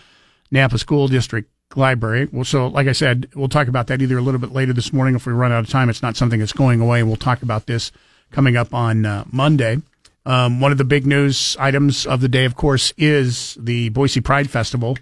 [0.52, 2.28] Nampa School District Library.
[2.32, 4.94] Well, so like I said, we'll talk about that either a little bit later this
[4.94, 5.90] morning if we run out of time.
[5.90, 7.04] It's not something that's going away.
[7.04, 7.92] We'll talk about this
[8.32, 9.82] coming up on uh, Monday.
[10.26, 14.22] Um, one of the big news items of the day, of course, is the Boise
[14.22, 14.98] Pride Festival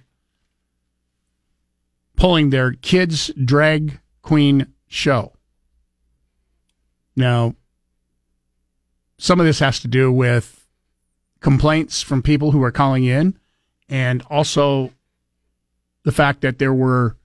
[2.15, 5.33] pulling their kids drag queen show.
[7.15, 7.55] Now,
[9.17, 10.64] some of this has to do with
[11.45, 13.37] complaints from people who are calling in
[13.87, 14.91] and also
[16.03, 17.17] the fact that there were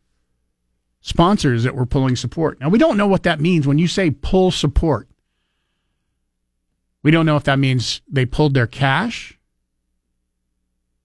[1.01, 2.61] sponsors that were pulling support.
[2.61, 5.09] Now, we don't know what that means when you say pull support.
[7.03, 9.39] We don't know if that means they pulled their cash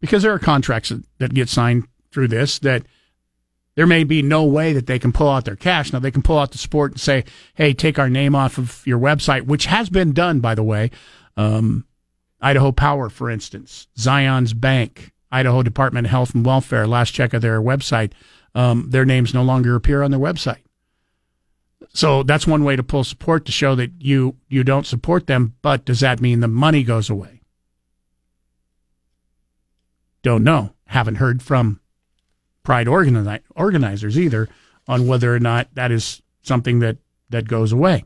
[0.02, 2.86] because there are contracts that get signed through this that
[3.76, 5.94] there may be no way that they can pull out their cash.
[5.94, 7.24] Now they can pull out the support and say,
[7.54, 10.92] "Hey, take our name off of your website," which has been done, by the way.
[11.38, 11.86] Um,
[12.42, 16.88] Idaho Power, for instance, Zion's Bank, Idaho Department of Health and Welfare.
[16.88, 18.12] Last check of their website,
[18.54, 20.64] um, their names no longer appear on their website.
[21.94, 25.56] So that's one way to pull support to show that you you don't support them.
[25.62, 27.42] But does that mean the money goes away?
[30.22, 30.74] Don't know.
[30.88, 31.80] Haven't heard from
[32.64, 34.50] Pride organi- organizers either
[34.88, 36.98] on whether or not that is something that,
[37.30, 38.06] that goes away.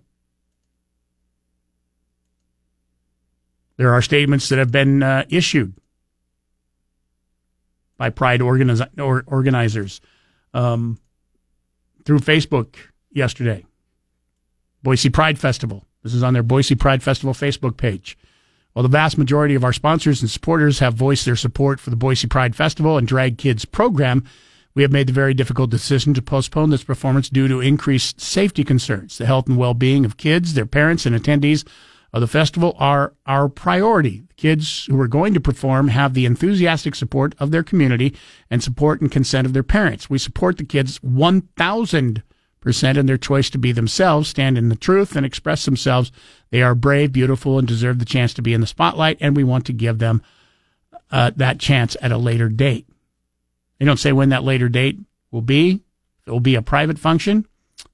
[3.79, 5.73] There are statements that have been uh, issued
[7.95, 10.01] by Pride organiz- or organizers
[10.53, 10.99] um,
[12.03, 12.75] through Facebook
[13.09, 13.65] yesterday.
[14.83, 15.85] Boise Pride Festival.
[16.03, 18.17] This is on their Boise Pride Festival Facebook page.
[18.73, 21.95] While the vast majority of our sponsors and supporters have voiced their support for the
[21.95, 24.25] Boise Pride Festival and Drag Kids program,
[24.75, 28.65] we have made the very difficult decision to postpone this performance due to increased safety
[28.65, 29.17] concerns.
[29.17, 31.65] The health and well being of kids, their parents, and attendees
[32.11, 34.23] of the festival are our priority.
[34.27, 38.15] The kids who are going to perform have the enthusiastic support of their community
[38.49, 40.09] and support and consent of their parents.
[40.09, 42.21] We support the kids 1000%
[42.97, 46.11] in their choice to be themselves, stand in the truth, and express themselves.
[46.49, 49.43] They are brave, beautiful, and deserve the chance to be in the spotlight, and we
[49.43, 50.23] want to give them
[51.11, 52.87] uh, that chance at a later date.
[53.77, 54.99] They don't say when that later date
[55.31, 55.81] will be.
[56.25, 57.45] It will be a private function.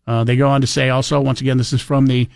[0.07, 2.27] Uh, they go on to say also, once again, this is from the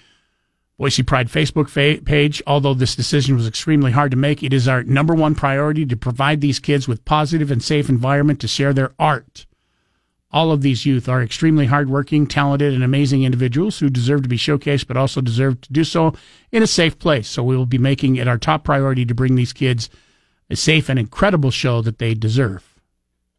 [0.79, 2.41] Boise Pride Facebook fa- page.
[2.47, 5.97] Although this decision was extremely hard to make, it is our number one priority to
[5.97, 9.45] provide these kids with positive and safe environment to share their art.
[10.31, 14.37] All of these youth are extremely hardworking, talented, and amazing individuals who deserve to be
[14.37, 16.13] showcased, but also deserve to do so
[16.49, 17.27] in a safe place.
[17.27, 19.89] So we will be making it our top priority to bring these kids
[20.49, 22.79] a safe and incredible show that they deserve.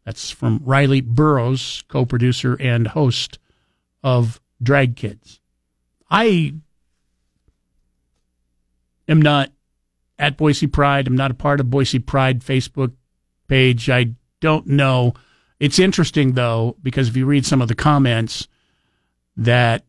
[0.04, 3.38] That's from Riley Burrows, co producer and host
[4.02, 5.40] of Drag Kids.
[6.10, 6.54] I
[9.10, 9.50] am not
[10.18, 11.06] at Boise Pride.
[11.06, 12.92] I'm not a part of Boise Pride Facebook
[13.48, 13.90] page.
[13.90, 15.14] I don't know.
[15.58, 18.48] It's interesting, though, because if you read some of the comments
[19.36, 19.84] that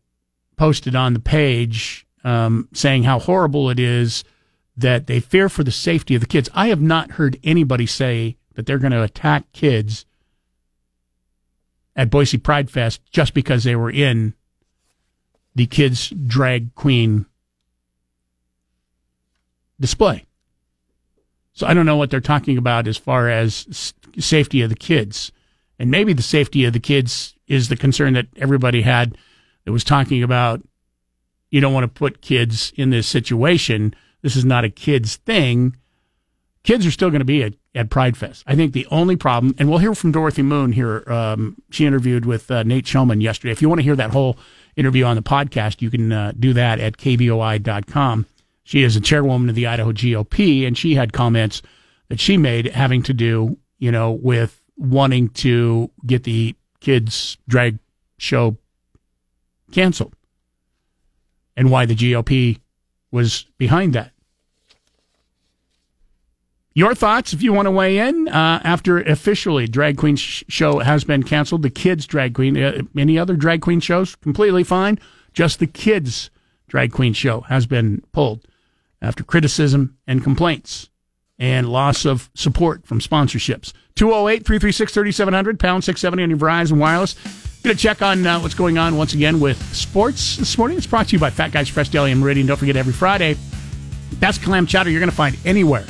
[0.56, 4.24] posted on the page um, saying how horrible it is
[4.76, 8.36] that they fear for the safety of the kids, I have not heard anybody say
[8.54, 10.04] that they're going to attack kids
[11.94, 14.34] at Boise Pride Fest just because they were in
[15.54, 17.26] the kids' drag queen
[19.82, 20.24] display.
[21.52, 25.30] So I don't know what they're talking about as far as safety of the kids.
[25.78, 29.18] And maybe the safety of the kids is the concern that everybody had
[29.64, 30.62] that was talking about
[31.50, 33.94] you don't want to put kids in this situation.
[34.22, 35.76] This is not a kids thing
[36.62, 38.44] kids are still going to be at, at Pride Fest.
[38.46, 41.04] I think the only problem, and we'll hear from Dorothy Moon here.
[41.06, 43.52] Um, she interviewed with uh, Nate Shellman yesterday.
[43.52, 44.38] If you want to hear that whole
[44.76, 48.26] interview on the podcast, you can uh, do that at kboi.com.
[48.64, 51.62] She is a chairwoman of the Idaho GOP, and she had comments
[52.08, 57.78] that she made having to do, you know, with wanting to get the kids' drag
[58.18, 58.56] show
[59.70, 60.14] canceled
[61.56, 62.58] and why the GOP
[63.10, 64.12] was behind that.
[66.74, 70.78] Your thoughts, if you want to weigh in, uh, after officially Drag Queen sh- show
[70.78, 74.98] has been canceled, the kids Drag Queen, uh, any other Drag Queen shows, completely fine.
[75.34, 76.30] Just the kids
[76.68, 78.46] Drag Queen show has been pulled
[79.02, 80.88] after criticism and complaints.
[81.38, 83.72] and loss of support from sponsorships.
[83.96, 87.14] 208 336 3700, pound 670 on your Verizon Wireless.
[87.64, 90.76] Going to check on uh, what's going on once again with sports this morning.
[90.78, 92.46] It's brought to you by Fat Guys Fresh Deli and Meridian.
[92.46, 93.36] Don't forget, every Friday,
[94.20, 95.84] best clam chowder you're going to find anywhere.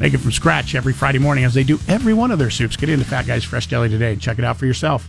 [0.00, 2.76] Make it from scratch every Friday morning as they do every one of their soups.
[2.76, 5.08] Get into Fat Guys Fresh Deli today and check it out for yourself.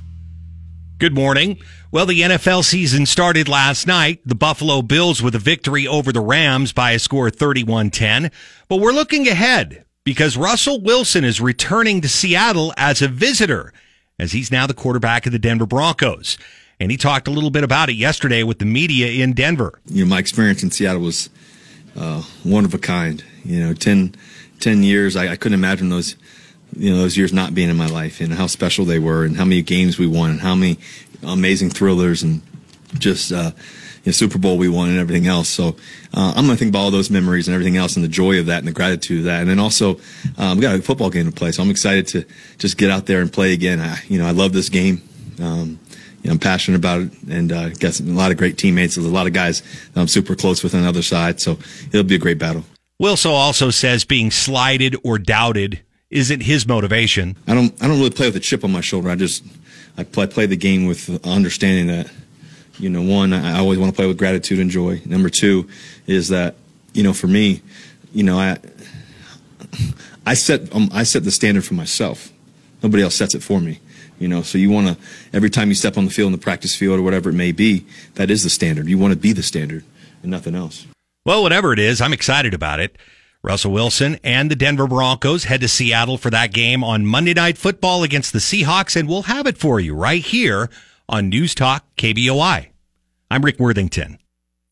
[1.04, 1.60] Good morning.
[1.92, 4.22] Well, the NFL season started last night.
[4.26, 8.32] The Buffalo Bills with a victory over the Rams by a score of 31 10.
[8.70, 13.74] But we're looking ahead because Russell Wilson is returning to Seattle as a visitor,
[14.18, 16.38] as he's now the quarterback of the Denver Broncos.
[16.80, 19.82] And he talked a little bit about it yesterday with the media in Denver.
[19.88, 21.30] You know, my experience in Seattle was
[21.98, 23.22] uh, one of a kind.
[23.44, 24.16] You know, 10,
[24.62, 26.16] 10 years, I, I couldn't imagine those
[26.76, 29.38] you know those years not being in my life and how special they were and
[29.38, 30.78] how many games we won and how many
[31.24, 32.42] amazing thrillers and
[32.98, 33.52] just uh,
[34.04, 35.50] you know, Super Bowl we won and everything else.
[35.50, 35.76] So
[36.14, 38.48] uh, I'm gonna think about all those memories and everything else and the joy of
[38.48, 39.42] that and the gratitude of that.
[39.42, 40.00] And then also
[40.38, 42.26] um, we got a football game to play, so I'm excited to
[42.58, 43.80] just get out there and play again.
[43.80, 45.02] I, you know I love this game.
[45.42, 45.80] Um,
[46.22, 48.96] you know, I'm passionate about it and uh, got a lot of great teammates.
[48.96, 49.62] There's a lot of guys
[49.94, 51.58] that I'm super close with on the other side, so
[51.88, 52.64] it'll be a great battle.
[52.98, 55.82] Wilson also says being slighted or doubted
[56.14, 57.36] isn't his motivation.
[57.48, 59.10] I don't I don't really play with a chip on my shoulder.
[59.10, 59.44] I just
[59.98, 62.10] I play, play the game with understanding that
[62.80, 65.02] you know one I always want to play with gratitude and joy.
[65.06, 65.68] Number two
[66.06, 66.56] is that
[66.94, 67.62] you know for me,
[68.14, 68.60] you know I
[70.26, 72.32] I set um, I set the standard for myself.
[72.84, 73.80] Nobody else sets it for me.
[74.20, 74.98] You know, so you want to
[75.34, 77.52] every time you step on the field in the practice field or whatever it may
[77.52, 78.88] be, that is the standard.
[78.88, 79.84] You want to be the standard
[80.22, 80.86] and nothing else.
[81.26, 82.98] Well, whatever it is, I'm excited about it.
[83.44, 87.58] Russell Wilson and the Denver Broncos head to Seattle for that game on Monday Night
[87.58, 90.70] Football against the Seahawks, and we'll have it for you right here
[91.10, 92.68] on News Talk KBOI.
[93.30, 94.18] I'm Rick Worthington.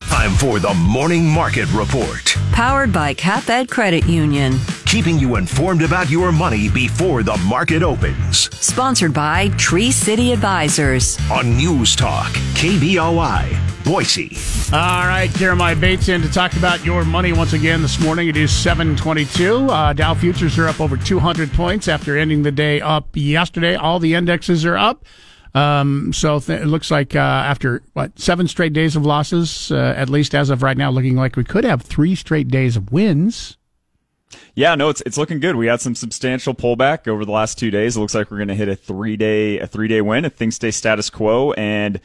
[0.00, 2.34] Time for the Morning Market Report.
[2.52, 4.54] Powered by CapEd Credit Union.
[4.92, 8.54] Keeping you informed about your money before the market opens.
[8.62, 11.18] Sponsored by Tree City Advisors.
[11.30, 14.36] On News Talk, KBOI, Boise.
[14.70, 18.28] All right, Jeremiah Bates in to talk about your money once again this morning.
[18.28, 19.70] It is 722.
[19.70, 23.76] Uh, Dow futures are up over 200 points after ending the day up yesterday.
[23.76, 25.06] All the indexes are up.
[25.54, 29.94] Um, so th- it looks like uh, after what seven straight days of losses, uh,
[29.96, 32.92] at least as of right now, looking like we could have three straight days of
[32.92, 33.56] wins.
[34.54, 35.56] Yeah, no, it's it's looking good.
[35.56, 37.96] We had some substantial pullback over the last two days.
[37.96, 40.34] It looks like we're going to hit a three day a three day win if
[40.34, 41.52] things stay status quo.
[41.52, 42.00] And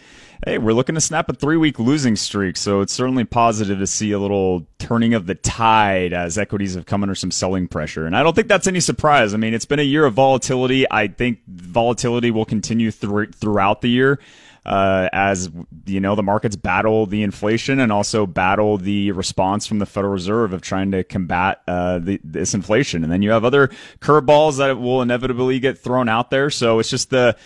[0.46, 2.58] hey, we're looking to snap a three week losing streak.
[2.58, 6.86] So it's certainly positive to see a little turning of the tide as equities have
[6.86, 8.06] come under some selling pressure.
[8.06, 9.34] And I don't think that's any surprise.
[9.34, 10.86] I mean, it's been a year of volatility.
[10.90, 14.20] I think volatility will continue through, throughout the year
[14.68, 15.50] uh, as
[15.86, 20.12] you know the markets battle the inflation and also battle the response from the Federal
[20.12, 23.04] Reserve of trying to combat uh, the, this inflation.
[23.04, 26.50] And then you have other curveballs that will inevitably get thrown out there.
[26.50, 27.38] So it's just the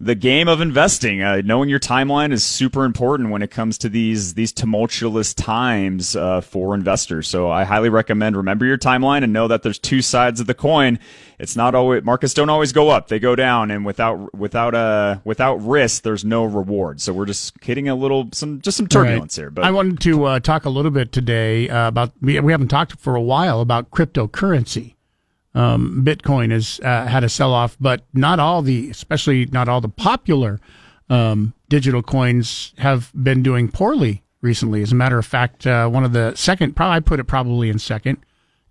[0.00, 1.22] the game of investing.
[1.22, 6.16] Uh, knowing your timeline is super important when it comes to these these tumultuous times
[6.16, 7.28] uh, for investors.
[7.28, 10.54] So I highly recommend remember your timeline and know that there's two sides of the
[10.54, 10.98] coin.
[11.38, 15.18] It's not always markets don't always go up; they go down, and without without uh
[15.24, 17.00] without risk, there's no reward.
[17.00, 19.42] So we're just hitting a little some just some turbulence Right.
[19.42, 19.50] here.
[19.50, 22.68] But I wanted to uh, talk a little bit today uh, about we, we haven't
[22.68, 24.93] talked for a while about cryptocurrency.
[25.54, 29.80] Um, Bitcoin has uh, had a sell off, but not all the, especially not all
[29.80, 30.58] the popular
[31.08, 34.82] um, digital coins have been doing poorly recently.
[34.82, 37.70] As a matter of fact, uh, one of the second, probably I put it probably
[37.70, 38.18] in second.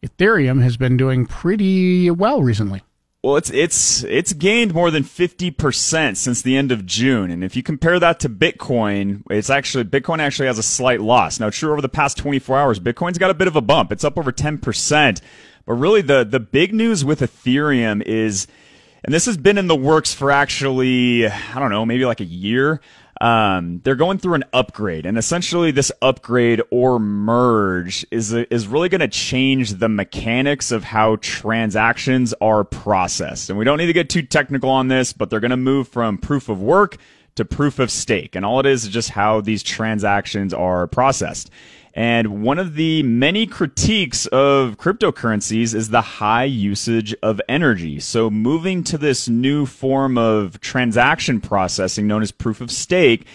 [0.06, 2.82] Ethereum has been doing pretty well recently.
[3.24, 7.42] Well, it's it's it's gained more than fifty percent since the end of June, and
[7.42, 11.40] if you compare that to Bitcoin, it's actually Bitcoin actually has a slight loss.
[11.40, 13.94] Now, true, over the past twenty four hours, Bitcoin's got a bit of a bump.
[13.94, 15.22] It's up over ten percent,
[15.66, 18.48] but really the the big news with Ethereum is,
[19.04, 22.26] and this has been in the works for actually I don't know maybe like a
[22.26, 22.82] year.
[23.22, 28.90] Um, they're going through an upgrade, and essentially this upgrade or merge is is really
[28.90, 33.50] going to change the mechanics of how transactions are processed.
[33.50, 35.88] And we don't need to get too technical on this, but they're going to move
[35.88, 36.98] from proof of work
[37.36, 41.50] to proof of stake, and all it is is just how these transactions are processed.
[41.96, 48.00] And one of the many critiques of cryptocurrencies is the high usage of energy.
[48.00, 53.28] So moving to this new form of transaction processing known as proof of stake,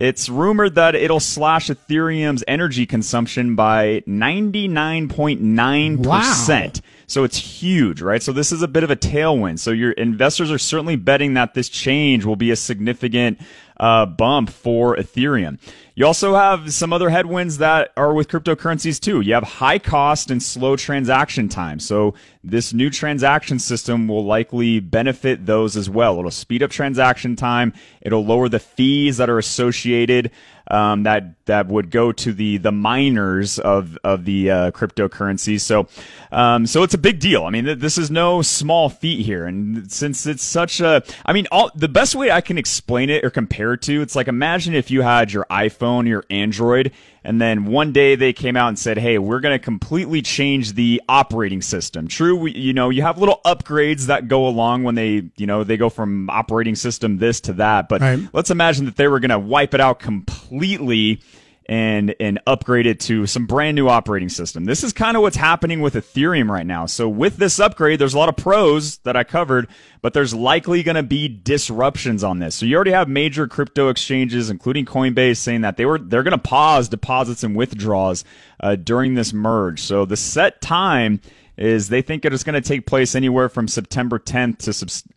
[0.00, 6.04] it's rumored that it'll slash Ethereum's energy consumption by 99.9%.
[6.04, 6.70] Wow.
[7.06, 8.20] So it's huge, right?
[8.22, 9.60] So this is a bit of a tailwind.
[9.60, 13.38] So your investors are certainly betting that this change will be a significant
[13.78, 15.58] uh, bump for Ethereum.
[15.96, 19.20] You also have some other headwinds that are with cryptocurrencies too.
[19.20, 21.78] You have high cost and slow transaction time.
[21.78, 26.18] So this new transaction system will likely benefit those as well.
[26.18, 27.72] It'll speed up transaction time.
[28.00, 30.32] It'll lower the fees that are associated
[30.68, 35.60] um, that that would go to the the miners of of the uh, cryptocurrencies.
[35.60, 35.88] So
[36.32, 37.44] um, so it's a big deal.
[37.44, 41.32] I mean, th- this is no small feat here, and since it's such a, I
[41.32, 44.28] mean, all the best way I can explain it or compare it to, it's like
[44.28, 46.92] imagine if you had your iPhone, your Android,
[47.24, 50.74] and then one day they came out and said, "Hey, we're going to completely change
[50.74, 54.94] the operating system." True, we, you know, you have little upgrades that go along when
[54.94, 57.88] they, you know, they go from operating system this to that.
[57.88, 58.20] But Right.
[58.32, 61.20] let's imagine that they were going to wipe it out completely
[61.66, 64.64] and and upgrade it to some brand new operating system.
[64.64, 66.86] This is kind of what's happening with Ethereum right now.
[66.86, 69.68] So with this upgrade, there's a lot of pros that I covered,
[70.02, 72.54] but there's likely going to be disruptions on this.
[72.54, 76.32] So you already have major crypto exchanges, including Coinbase, saying that they were they're going
[76.32, 78.24] to pause deposits and withdrawals
[78.60, 79.80] uh, during this merge.
[79.80, 81.20] So the set time
[81.56, 84.58] is they think it is going to take place anywhere from September 10th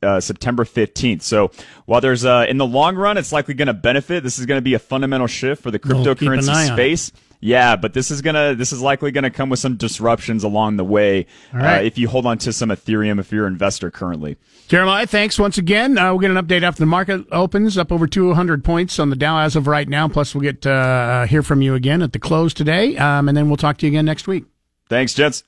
[0.01, 1.21] to uh, September 15th.
[1.21, 1.51] So
[1.85, 4.23] while there's uh, in the long run, it's likely going to benefit.
[4.23, 6.73] This is going to be a fundamental shift for the We'll cryptocurrency it.
[6.73, 7.11] space.
[7.39, 10.83] Yeah, but this is gonna this is likely gonna come with some disruptions along the
[10.83, 11.27] way.
[11.53, 11.81] Right.
[11.81, 14.37] Uh, if you hold on to some Ethereum, if you're an investor currently.
[14.67, 15.99] Jeremiah, thanks once again.
[15.99, 19.15] Uh, we'll get an update after the market opens, up over 200 points on the
[19.15, 20.07] Dow as of right now.
[20.07, 23.49] Plus, we'll get uh, hear from you again at the close today, um, and then
[23.49, 24.45] we'll talk to you again next week.
[24.89, 25.43] Thanks, gents.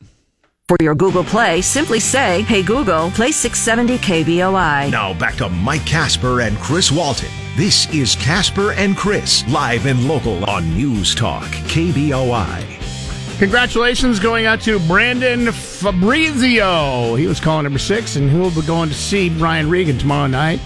[0.70, 4.92] For your Google Play, simply say, Hey Google, play 670 KBOI.
[4.92, 7.32] Now back to Mike Casper and Chris Walton.
[7.58, 13.40] This is Casper and Chris, live and local on News Talk, KBOI.
[13.40, 17.16] Congratulations going out to Brandon Fabrizio.
[17.16, 20.60] He was calling number six, and he'll be going to see Brian Regan tomorrow night.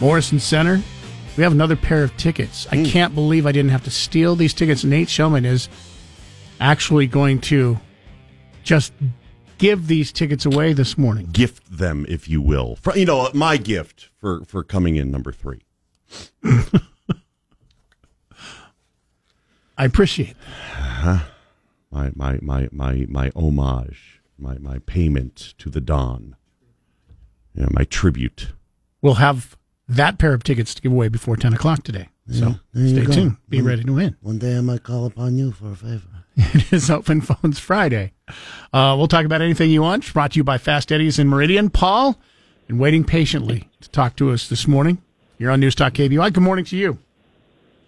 [0.00, 0.82] Morrison Center.
[1.36, 2.66] We have another pair of tickets.
[2.72, 2.84] I hmm.
[2.86, 4.82] can't believe I didn't have to steal these tickets.
[4.82, 5.68] Nate Shellman is
[6.58, 7.78] actually going to
[8.66, 8.92] just
[9.58, 11.28] give these tickets away this morning.
[11.32, 12.76] Gift them, if you will.
[12.76, 15.62] For, you know, my gift for for coming in number three.
[19.78, 20.36] I appreciate.
[20.72, 21.18] Uh-huh.
[21.90, 26.36] My my my my my homage, my my payment to the Don.
[27.54, 28.48] Yeah, my tribute.
[29.00, 29.56] We'll have
[29.88, 32.08] that pair of tickets to give away before 10 o'clock today.
[32.30, 33.36] So you stay tuned.
[33.48, 34.16] Be One- ready to win.
[34.20, 36.24] One day I might call upon you for a favor.
[36.36, 38.12] It is Open Phones Friday.
[38.72, 40.04] Uh, we'll talk about anything you want.
[40.04, 41.70] It's brought to you by Fast Eddie's in Meridian.
[41.70, 42.18] Paul,
[42.68, 44.98] and waiting patiently to talk to us this morning.
[45.38, 46.32] You're on News Talk KBOI.
[46.32, 46.98] Good morning to you.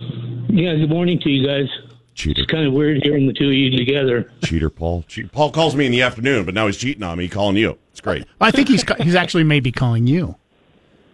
[0.01, 1.69] Yeah, good morning to you guys.
[2.15, 2.41] Cheater.
[2.43, 4.31] It's kind of weird hearing the two of you together.
[4.45, 5.05] Cheater, Paul.
[5.09, 7.79] Che- Paul calls me in the afternoon, but now he's cheating on me, calling you.
[7.93, 8.25] It's great.
[8.41, 10.37] I think he's he's actually maybe calling you.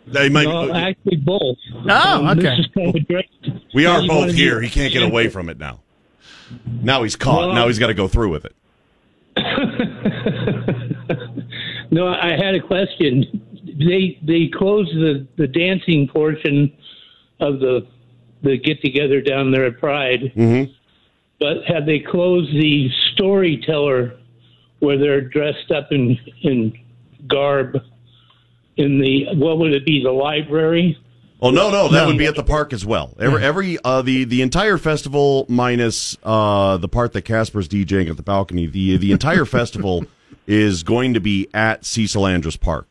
[0.06, 1.56] They might- no, actually both.
[1.88, 1.88] Oh,
[2.26, 2.56] Um, okay.
[2.56, 3.28] This is kind of great.
[3.74, 4.60] We are both here.
[4.60, 5.80] He can't get away from it now.
[6.82, 7.48] Now he's caught.
[7.48, 8.54] Well- now he's got to go through with it.
[11.90, 13.40] No, I had a question.
[13.78, 16.72] They they closed the the dancing portion
[17.40, 17.86] of the
[18.42, 20.72] the get together down there at Pride, Mm-hmm.
[21.38, 24.16] but have they closed the storyteller
[24.80, 26.72] where they're dressed up in in
[27.28, 27.76] garb
[28.76, 30.98] in the what would it be the library?
[31.44, 32.06] Oh no, no, that No.
[32.06, 33.12] would be at the park as well.
[33.20, 38.16] Every, every uh, the the entire festival minus uh, the part that Casper's DJing at
[38.16, 38.66] the balcony.
[38.66, 40.06] The the entire festival
[40.46, 42.88] is going to be at Cecil Andrus Park,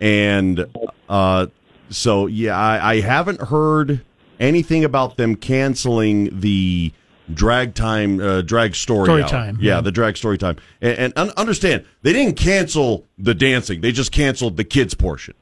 [0.00, 0.64] and
[1.08, 1.46] uh,
[1.90, 4.00] so yeah, I, I haven't heard
[4.38, 6.92] anything about them canceling the
[7.34, 9.80] drag time uh, drag story Story time, Yeah, yeah.
[9.80, 14.12] the drag story time, and, and un- understand they didn't cancel the dancing; they just
[14.12, 15.34] canceled the kids portion.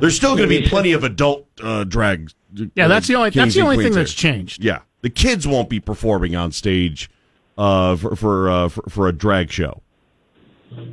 [0.00, 2.30] There's still going to be plenty of adult uh, drag.
[2.74, 4.62] Yeah, that's the only- that's the only thing that's changed.
[4.64, 7.10] Yeah, the kids won't be performing on stage
[7.58, 9.82] uh, for for, uh, for for a drag show.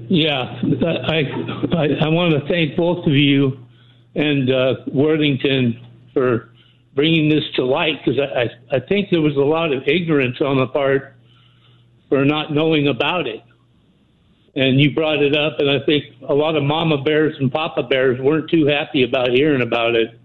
[0.07, 1.19] Yeah, I
[1.75, 3.59] I, I want to thank both of you
[4.15, 5.79] and uh, Worthington
[6.13, 6.49] for
[6.95, 8.41] bringing this to light because I,
[8.73, 11.15] I I think there was a lot of ignorance on the part
[12.09, 13.41] for not knowing about it,
[14.55, 17.83] and you brought it up, and I think a lot of mama bears and papa
[17.83, 20.19] bears weren't too happy about hearing about it,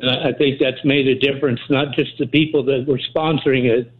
[0.00, 1.60] and I, think that's made a difference.
[1.68, 3.92] Not just the people that were sponsoring it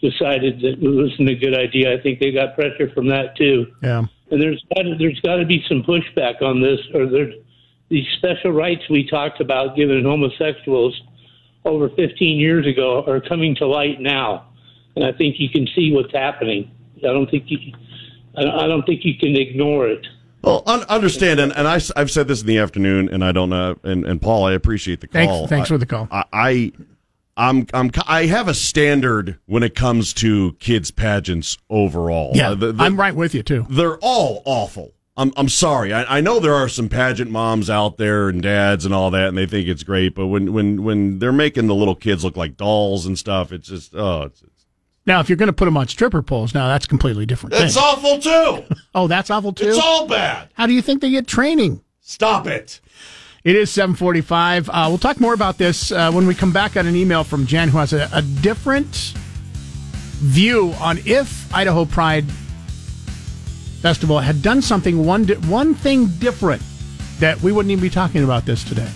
[0.00, 1.94] decided that it wasn't a good idea.
[1.94, 4.04] I think they got pressure from that too Yeah.
[4.30, 7.32] and there's got to, there's got to be some pushback on this, or there,
[7.88, 10.98] these special rights we talked about given homosexuals
[11.64, 14.46] over 15 years ago are coming to light now,
[14.96, 16.70] and I think you can see what's happening.
[16.98, 17.72] I don't think you,
[18.36, 20.06] I I don't think you can ignore it.
[20.42, 23.50] Well, un- understand, and, and I, have said this in the afternoon, and I don't
[23.50, 25.46] know, and, and Paul, I appreciate the call.
[25.46, 26.08] Thanks, thanks I, for the call.
[26.10, 26.72] I, I,
[27.36, 32.32] I'm, I'm, I have a standard when it comes to kids pageants overall.
[32.34, 33.66] Yeah, Uh, the- the- I'm right with you too.
[33.68, 34.94] they're all awful.
[35.14, 35.92] I'm, I'm sorry.
[35.92, 39.28] I, I know there are some pageant moms out there and dads and all that,
[39.28, 40.14] and they think it's great.
[40.14, 43.68] But when, when, when they're making the little kids look like dolls and stuff, it's
[43.68, 44.59] just oh, it's, it's,
[45.10, 47.56] Now, if you're going to put them on stripper poles, now that's completely different.
[47.56, 47.82] it's thing.
[47.82, 48.76] awful too.
[48.94, 49.66] oh, that's awful too.
[49.66, 50.50] It's all bad.
[50.54, 51.82] How do you think they get training?
[52.00, 52.80] Stop it.
[53.42, 54.70] It is 745.
[54.70, 57.44] Uh, we'll talk more about this uh, when we come back on an email from
[57.44, 58.94] Jen, who has a, a different
[60.20, 62.30] view on if Idaho Pride
[63.82, 66.62] Festival had done something, one, di- one thing different,
[67.18, 68.88] that we wouldn't even be talking about this today.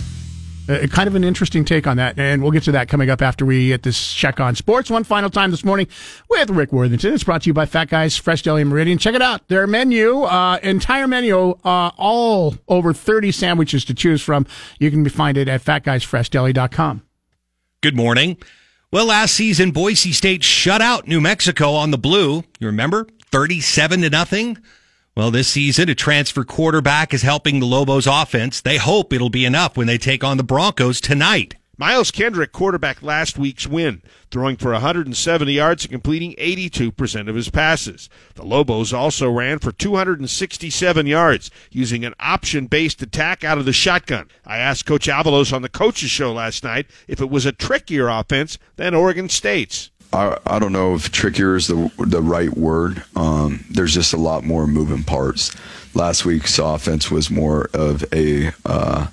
[0.67, 3.21] Uh, kind of an interesting take on that, and we'll get to that coming up
[3.21, 5.87] after we get this check on sports one final time this morning
[6.31, 7.13] with Rick Worthington.
[7.13, 8.97] It's brought to you by Fat Guys Fresh Deli Meridian.
[8.97, 14.23] Check it out; their menu, uh, entire menu, uh, all over thirty sandwiches to choose
[14.23, 14.47] from.
[14.79, 17.03] You can find it at fatguysfreshdeli.com.
[17.83, 18.39] Good morning.
[18.91, 22.45] Well, last season, Boise State shut out New Mexico on the blue.
[22.59, 23.07] You remember?
[23.33, 24.57] 37 to nothing.
[25.17, 28.61] Well, this season, a transfer quarterback is helping the Lobos offense.
[28.61, 31.55] They hope it'll be enough when they take on the Broncos tonight.
[31.79, 34.03] Miles Kendrick quarterback last week's win,
[34.33, 38.09] throwing for 170 yards and completing 82% of his passes.
[38.35, 44.29] The Lobos also ran for 267 yards, using an option-based attack out of the shotgun.
[44.45, 48.09] I asked Coach Avalos on the coaches show last night if it was a trickier
[48.09, 49.93] offense than Oregon State's.
[50.15, 53.03] I, I don't know if trickier is the the right word.
[53.17, 55.51] Um, there's just a lot more moving parts.
[55.93, 59.09] Last week's offense was more of a, uh,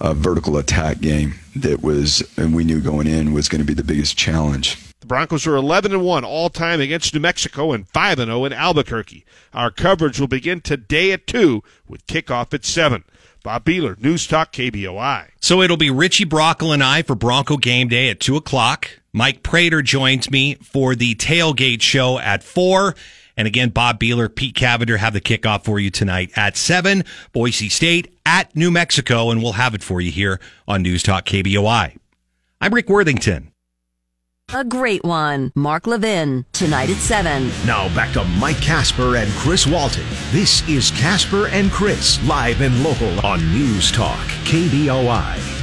[0.00, 3.74] a vertical attack game that was, and we knew going in was going to be
[3.74, 4.76] the biggest challenge.
[5.00, 8.44] The Broncos are 11 and 1 all time against New Mexico and 5 and 0
[8.46, 9.24] in Albuquerque.
[9.52, 13.04] Our coverage will begin today at 2 with kickoff at 7.
[13.42, 15.28] Bob Behler, News Talk KBOI.
[15.40, 18.90] So it'll be Richie Brockel and I for Bronco Game Day at 2 o'clock.
[19.16, 22.94] Mike Prater joins me for the tailgate show at 4.
[23.38, 27.02] And again, Bob Behler, Pete Cavender have the kickoff for you tonight at 7.
[27.32, 30.38] Boise State at New Mexico, and we'll have it for you here
[30.68, 31.96] on News Talk KBOI.
[32.60, 33.52] I'm Rick Worthington.
[34.52, 35.50] A great one.
[35.54, 37.50] Mark Levin, tonight at 7.
[37.64, 40.04] Now back to Mike Casper and Chris Walton.
[40.30, 45.55] This is Casper and Chris, live and local on News Talk, KBOI.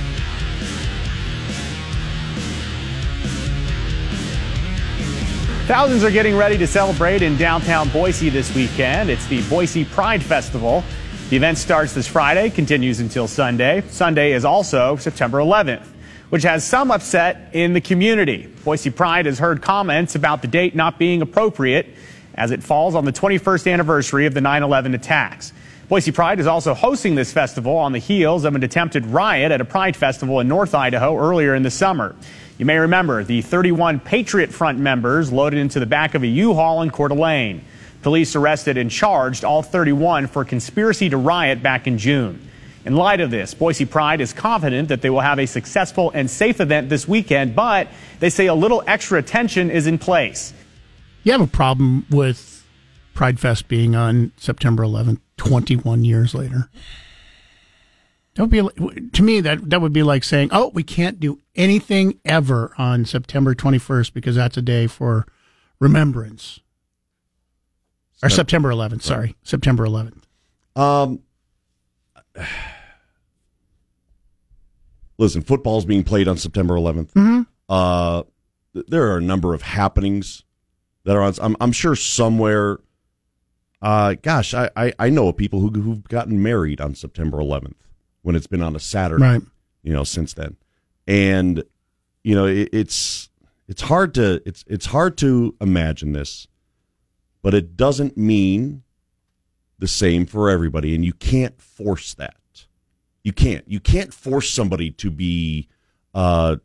[5.67, 9.09] Thousands are getting ready to celebrate in downtown Boise this weekend.
[9.09, 10.83] It's the Boise Pride Festival.
[11.29, 13.81] The event starts this Friday, continues until Sunday.
[13.87, 15.85] Sunday is also September 11th,
[16.31, 18.47] which has some upset in the community.
[18.65, 21.87] Boise Pride has heard comments about the date not being appropriate
[22.35, 25.53] as it falls on the 21st anniversary of the 9 11 attacks.
[25.87, 29.61] Boise Pride is also hosting this festival on the heels of an attempted riot at
[29.61, 32.17] a Pride festival in North Idaho earlier in the summer.
[32.57, 36.83] You may remember the 31 Patriot Front members loaded into the back of a U-Haul
[36.83, 37.63] in Coeur d'Alene.
[38.03, 42.47] Police arrested and charged all 31 for conspiracy to riot back in June.
[42.85, 46.29] In light of this, Boise Pride is confident that they will have a successful and
[46.29, 47.87] safe event this weekend, but
[48.19, 50.53] they say a little extra attention is in place.
[51.23, 52.65] You have a problem with
[53.15, 56.69] Pride Fest being on September 11th, 21 years later.
[58.37, 58.61] Would be
[59.13, 63.05] to me that that would be like saying, "Oh, we can't do anything ever on
[63.05, 65.27] September 21st because that's a day for
[65.79, 66.59] remembrance."
[68.23, 70.23] Or Sep- September 11th, sorry, September 11th.
[70.75, 71.19] Um,
[75.17, 77.11] listen, football's being played on September 11th.
[77.13, 77.47] Mhm.
[77.69, 78.23] Uh,
[78.87, 80.43] there are a number of happenings
[81.05, 81.33] that are on.
[81.41, 82.79] I'm, I'm sure somewhere.
[83.81, 87.75] Uh, gosh, I, I, I know of people who who've gotten married on September 11th
[88.23, 89.23] when it's been on a Saturday.
[89.23, 89.41] Right.
[89.83, 90.57] You know, since then,
[91.05, 91.63] and
[92.23, 93.29] you know it, it's
[93.67, 96.47] it's hard to it's it's hard to imagine this,
[97.41, 98.83] but it doesn't mean
[99.77, 102.35] the same for everybody, and you can't force that.
[103.23, 103.67] You can't.
[103.67, 105.67] You can't force somebody to be,
[106.13, 106.57] uh,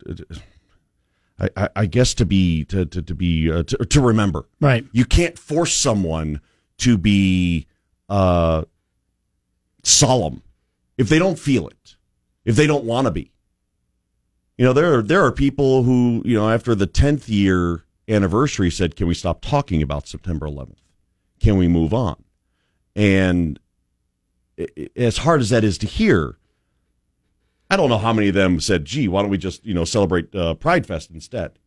[1.38, 4.46] I, I, guess to be to to, to be uh, to, to remember.
[4.60, 4.84] Right.
[4.92, 6.40] You can't force someone
[6.78, 7.66] to be
[8.08, 8.64] uh,
[9.82, 10.42] solemn
[10.98, 11.96] if they don't feel it,
[12.44, 13.32] if they don't want to be.
[14.58, 18.70] You know, there are there are people who you know after the tenth year anniversary
[18.70, 20.82] said, "Can we stop talking about September 11th?
[21.40, 22.24] Can we move on?"
[22.96, 23.60] And
[24.96, 26.38] as hard as that is to hear,
[27.70, 29.84] I don't know how many of them said, "Gee, why don't we just you know
[29.84, 31.60] celebrate uh, Pride Fest instead?"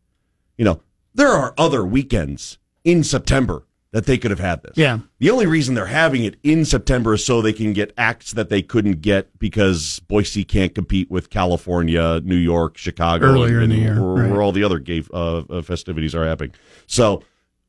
[0.58, 0.82] You know,
[1.14, 4.72] there are other weekends in September that they could have had this.
[4.76, 5.00] Yeah.
[5.18, 8.48] The only reason they're having it in September is so they can get acts that
[8.48, 13.76] they couldn't get because Boise can't compete with California, New York, Chicago, Earlier in the
[13.76, 14.30] year, where, right.
[14.30, 16.54] where all the other gay uh, uh, festivities are happening.
[16.86, 17.22] So,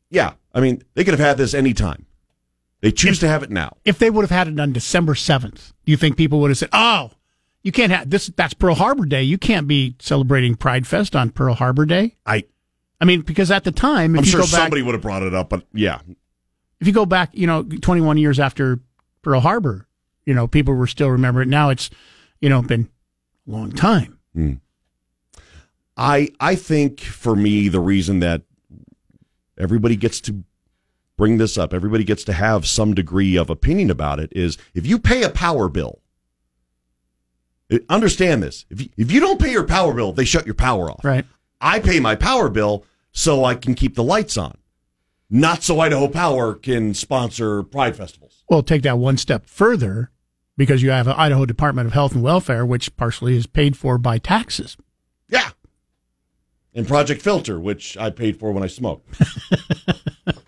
[0.09, 2.05] yeah, I mean, they could have had this anytime.
[2.79, 3.77] They choose to have it now.
[3.85, 6.57] If they would have had it on December 7th, do you think people would have
[6.57, 7.11] said, oh,
[7.63, 8.27] you can't have this?
[8.27, 9.23] That's Pearl Harbor Day.
[9.23, 12.15] You can't be celebrating Pride Fest on Pearl Harbor Day.
[12.25, 12.43] I,
[13.03, 15.01] I mean, because at the time, if I'm you sure go back, somebody would have
[15.01, 15.99] brought it up, but yeah,
[16.79, 18.79] if you go back, you know, 21 years after
[19.23, 19.89] Pearl Harbor,
[20.25, 21.49] you know, people were still remembering.
[21.49, 21.89] Now it's,
[22.39, 22.87] you know, been
[23.45, 24.19] a long time.
[24.33, 24.53] Hmm.
[25.97, 28.43] I I think for me the reason that
[29.57, 30.45] everybody gets to
[31.17, 34.87] bring this up, everybody gets to have some degree of opinion about it is if
[34.87, 35.99] you pay a power bill.
[37.89, 38.65] Understand this.
[38.69, 41.03] If you, if you don't pay your power bill, they shut your power off.
[41.03, 41.25] Right.
[41.59, 44.57] I pay my power bill so I can keep the lights on.
[45.29, 48.43] Not so Idaho Power can sponsor pride festivals.
[48.49, 50.11] Well, take that one step further
[50.57, 53.97] because you have an Idaho Department of Health and Welfare, which partially is paid for
[53.97, 54.77] by taxes.
[55.29, 55.49] Yeah.
[56.75, 59.07] And Project Filter, which I paid for when I smoked.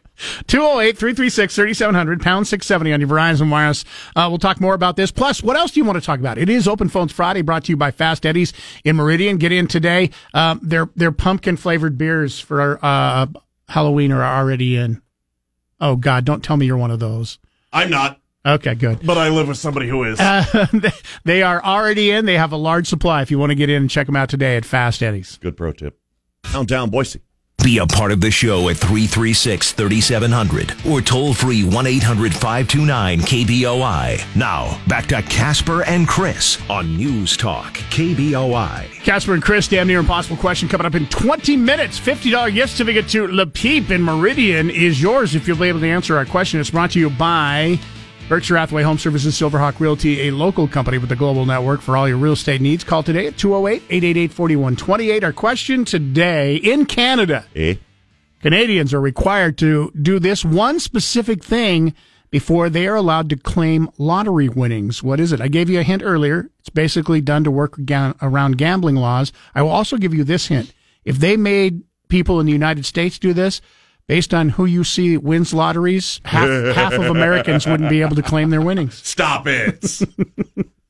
[0.47, 3.85] 208 336 3700, pound 670 on your Verizon Wireless.
[4.15, 5.11] Uh, we'll talk more about this.
[5.11, 6.37] Plus, what else do you want to talk about?
[6.37, 8.53] It is Open Phones Friday brought to you by Fast Eddie's
[8.83, 9.37] in Meridian.
[9.37, 10.11] Get in today.
[10.33, 13.27] Um, their, their pumpkin flavored beers for uh,
[13.69, 15.01] Halloween are already in.
[15.81, 17.37] Oh, God, don't tell me you're one of those.
[17.73, 18.19] I'm not.
[18.45, 18.99] Okay, good.
[19.05, 20.19] But I live with somebody who is.
[20.19, 20.91] Uh, they-
[21.25, 22.25] they are already in.
[22.25, 24.29] They have a large supply if you want to get in and check them out
[24.29, 25.37] today at Fast Eddie's.
[25.41, 25.99] Good pro tip.
[26.51, 27.21] Downtown Boise.
[27.65, 33.21] Be a part of the show at 336 3700 or toll free 1 800 529
[33.21, 34.35] KBOI.
[34.35, 39.01] Now, back to Casper and Chris on News Talk KBOI.
[39.03, 41.99] Casper and Chris, damn near impossible question coming up in 20 minutes.
[41.99, 45.89] $50 gift certificate to Le Peep in Meridian is yours if you'll be able to
[45.89, 46.59] answer our question.
[46.59, 47.79] It's brought to you by
[48.27, 52.07] Berkshire Hathaway Home Services, Silverhawk Realty, a local company with a global network for all
[52.07, 52.83] your real estate needs.
[52.83, 55.23] Call today at 208 888 4128.
[55.23, 57.45] Our question today in Canada.
[57.55, 57.75] Eh?
[58.41, 61.93] Canadians are required to do this one specific thing
[62.31, 65.03] before they are allowed to claim lottery winnings.
[65.03, 65.39] What is it?
[65.39, 66.49] I gave you a hint earlier.
[66.61, 67.77] It's basically done to work
[68.23, 69.31] around gambling laws.
[69.53, 70.73] I will also give you this hint.
[71.03, 73.61] If they made people in the United States do this,
[74.07, 78.23] based on who you see wins lotteries, half, half of Americans wouldn't be able to
[78.23, 78.95] claim their winnings.
[79.07, 80.01] Stop it.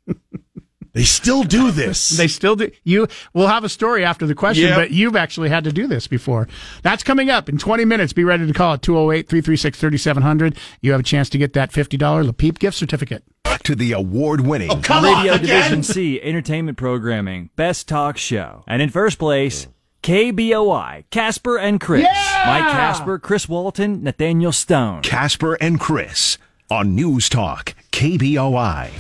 [0.94, 2.10] they still do this.
[2.10, 2.72] They still do.
[2.84, 4.78] You we'll have a story after the question, Yep.
[4.78, 6.48] but you've actually had to do this before.
[6.84, 8.14] That's coming up in 20 minutes.
[8.14, 10.58] Be ready to call at 208 336 3700.
[10.82, 13.24] You have a chance to get that $50 Le Peep gift certificate.
[13.64, 18.64] To the award winning oh, Radio Division C entertainment programming, best talk show.
[18.68, 19.68] And in first place,
[20.06, 22.04] KBOI, Casper and Chris.
[22.04, 25.02] Mike Casper, Chris Walton, Nathaniel Stone.
[25.02, 26.38] Casper and Chris
[26.70, 28.92] on News Talk KBOI.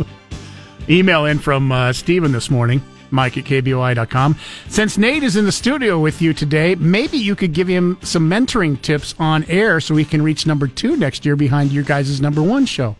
[0.90, 2.82] Email in from uh, Stephen this morning,
[3.12, 4.36] Mike at KBOI.com.
[4.66, 8.28] Since Nate is in the studio with you today, maybe you could give him some
[8.28, 12.20] mentoring tips on air so he can reach number two next year behind your guys'
[12.20, 12.96] number one show.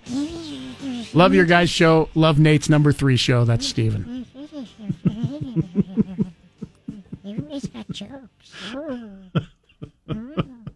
[1.12, 2.09] Love your guys' show.
[2.14, 3.44] Love Nate's number three show.
[3.44, 3.72] That's
[7.51, 9.30] Stephen.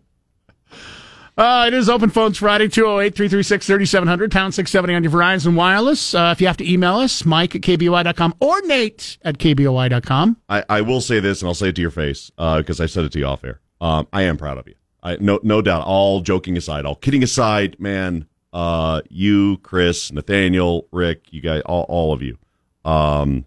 [1.36, 6.14] Uh, it is Open Phones Friday, 208 336 3700, pound 670 on your Verizon Wireless.
[6.14, 10.36] Uh, if you have to email us, Mike at KBOI.com or Nate at KBOI.com.
[10.50, 13.04] I, I will say this, and I'll say it to your face because I said
[13.04, 13.60] it to you off air.
[13.80, 14.74] Um, I am proud of you.
[15.02, 15.84] I no no doubt.
[15.86, 18.26] All joking aside, all kidding aside, man.
[18.52, 22.36] Uh, you, Chris, Nathaniel, Rick, you guys, all all of you.
[22.84, 23.46] Um,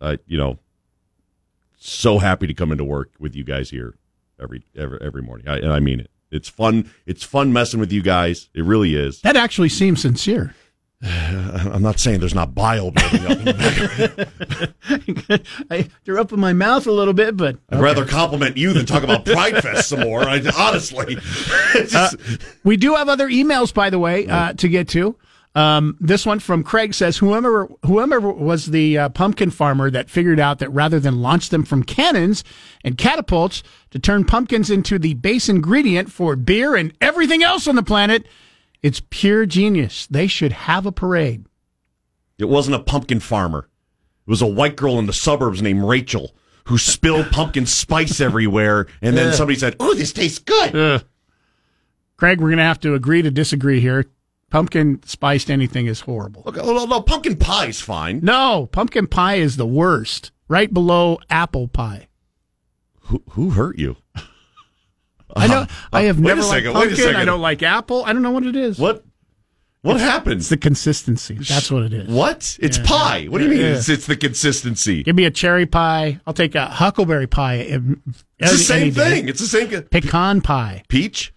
[0.00, 0.58] uh, you know,
[1.88, 3.94] so happy to come into work with you guys here
[4.40, 6.10] every every every morning, I, and I mean it.
[6.30, 6.90] It's fun.
[7.06, 8.48] It's fun messing with you guys.
[8.54, 9.20] It really is.
[9.20, 10.54] That actually seems sincere.
[11.02, 14.30] I'm not saying there's not bile building up in the.
[15.70, 18.86] I threw up in my mouth a little bit, but I'd rather compliment you than
[18.86, 20.22] talk about Pride Fest some more.
[20.22, 21.18] I, honestly,
[21.94, 22.10] Uh,
[22.64, 25.16] we do have other emails, by the way, uh, to get to.
[25.54, 30.40] Um, this one from Craig says, whoever, whoever was the uh, pumpkin farmer that figured
[30.40, 32.42] out that rather than launch them from cannons
[32.82, 37.76] and catapults to turn pumpkins into the base ingredient for beer and everything else on
[37.76, 38.26] the planet,
[38.82, 40.06] it's pure genius.
[40.06, 41.44] They should have a parade.
[42.38, 43.68] It wasn't a pumpkin farmer.
[44.26, 46.34] It was a white girl in the suburbs named Rachel
[46.66, 49.34] who spilled pumpkin spice everywhere, and then Ugh.
[49.34, 51.04] somebody said, "Oh, this tastes good." Ugh.
[52.16, 54.06] Craig, we're going to have to agree to disagree here.
[54.52, 56.42] Pumpkin spiced anything is horrible.
[56.44, 58.20] Look, no, no, pumpkin pie's fine.
[58.22, 60.30] No, pumpkin pie is the worst.
[60.46, 62.08] Right below apple pie.
[63.06, 63.96] Who, who hurt you?
[65.34, 65.60] I know.
[65.60, 66.96] Uh, I have Wait a never second, liked wait a pumpkin.
[66.96, 67.16] second.
[67.16, 68.04] I don't like apple.
[68.04, 68.78] I don't know what it is.
[68.78, 69.02] What?
[69.80, 70.40] What It's- happened?
[70.40, 71.36] It's the consistency.
[71.40, 72.08] That's what it is.
[72.10, 72.58] What?
[72.60, 72.84] It's Yeah.
[72.84, 73.24] pie.
[73.30, 73.60] What do you mean?
[73.60, 73.76] Yeah.
[73.76, 75.02] It's, it's the consistency.
[75.02, 76.20] Give me a cherry pie.
[76.26, 77.54] I'll take a huckleberry pie.
[78.38, 79.10] It's the same any day.
[79.10, 79.28] thing.
[79.30, 79.70] It's the same.
[79.70, 80.82] ca- Pecan pie.
[80.88, 81.32] Peach.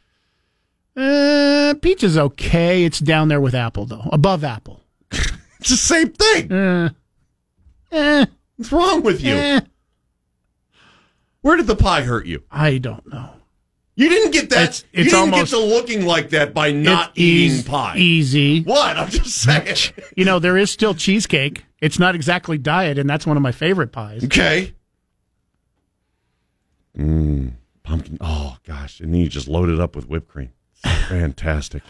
[0.95, 2.85] Uh, peach is okay.
[2.85, 4.81] It's down there with apple though, above apple.
[5.59, 6.51] It's the same thing.
[6.51, 6.89] Uh,
[7.91, 8.25] eh,
[8.57, 9.33] What's wrong with you?
[9.33, 9.61] eh,
[11.41, 12.43] Where did the pie hurt you?
[12.51, 13.31] I don't know.
[13.95, 14.61] You didn't get that.
[14.61, 17.63] It's- you it's didn't almost- get to looking like that by not It's eating eas-
[17.63, 17.97] pie.
[17.97, 18.61] Easy.
[18.61, 18.95] What?
[18.97, 19.75] I'm just saying.
[20.15, 21.65] You know, there is still cheesecake.
[21.81, 24.23] It's not exactly diet, and that's one of my favorite pies.
[24.25, 24.73] Okay.
[26.97, 27.53] Mmm.
[27.83, 28.17] Pumpkin.
[28.21, 30.51] Oh gosh, and then you just load it up with whipped cream.
[30.83, 31.83] Fantastic.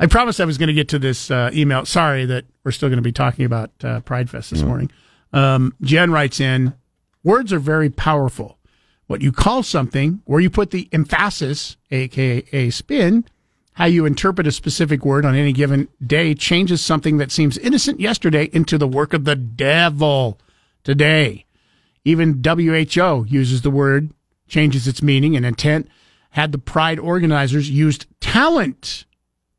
[0.00, 1.84] I promised I was going to get to this uh, email.
[1.84, 4.90] Sorry that we're still going to be talking about uh, Pride Fest this morning.
[5.32, 6.74] Um, Jen writes in
[7.22, 8.58] Words are very powerful.
[9.06, 13.24] What you call something, where you put the emphasis, aka spin,
[13.74, 18.00] how you interpret a specific word on any given day changes something that seems innocent
[18.00, 20.38] yesterday into the work of the devil
[20.84, 21.46] today.
[22.04, 24.12] Even WHO uses the word,
[24.48, 25.88] changes its meaning and intent.
[26.30, 29.04] Had the Pride organizers used talent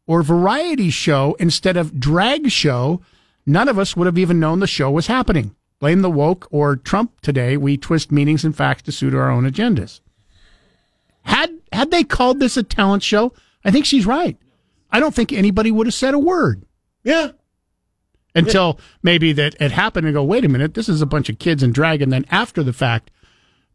[0.08, 3.00] or variety show instead of drag show,
[3.46, 5.56] none of us would have even known the show was happening.
[5.80, 7.56] Blame the woke or Trump today.
[7.56, 10.00] We twist meanings and facts to suit our own agendas.
[11.22, 14.38] Had had they called this a talent show, I think she's right.
[14.92, 16.66] I don't think anybody would have said a word
[17.04, 17.32] Yeah.
[18.34, 21.38] until maybe that it happened and go, wait a minute, this is a bunch of
[21.38, 22.02] kids in drag.
[22.02, 23.12] And then after the fact,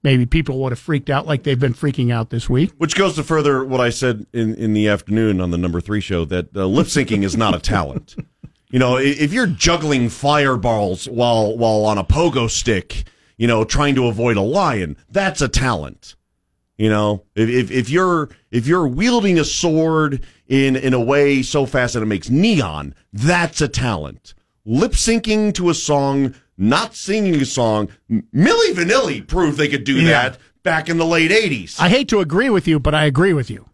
[0.03, 2.72] maybe people would have freaked out like they've been freaking out this week.
[2.78, 6.01] Which goes to further what I said in, in the afternoon on the number three
[6.01, 8.16] show that uh, lip syncing is not a talent.
[8.70, 13.05] You know, if you're juggling fireballs while while on a pogo stick,
[13.38, 16.16] you know, trying to avoid a lion, that's a talent.
[16.76, 21.42] You know, if, if if you're if you're wielding a sword in in a way
[21.42, 24.34] so fast that it makes neon, that's a talent.
[24.66, 27.88] Lip syncing to a song, not singing a song.
[28.11, 30.11] Milli Vanilli proved they could do Yeah.
[30.30, 31.80] that back in the late '80s.
[31.80, 33.64] I hate to agree with you, but I agree with you.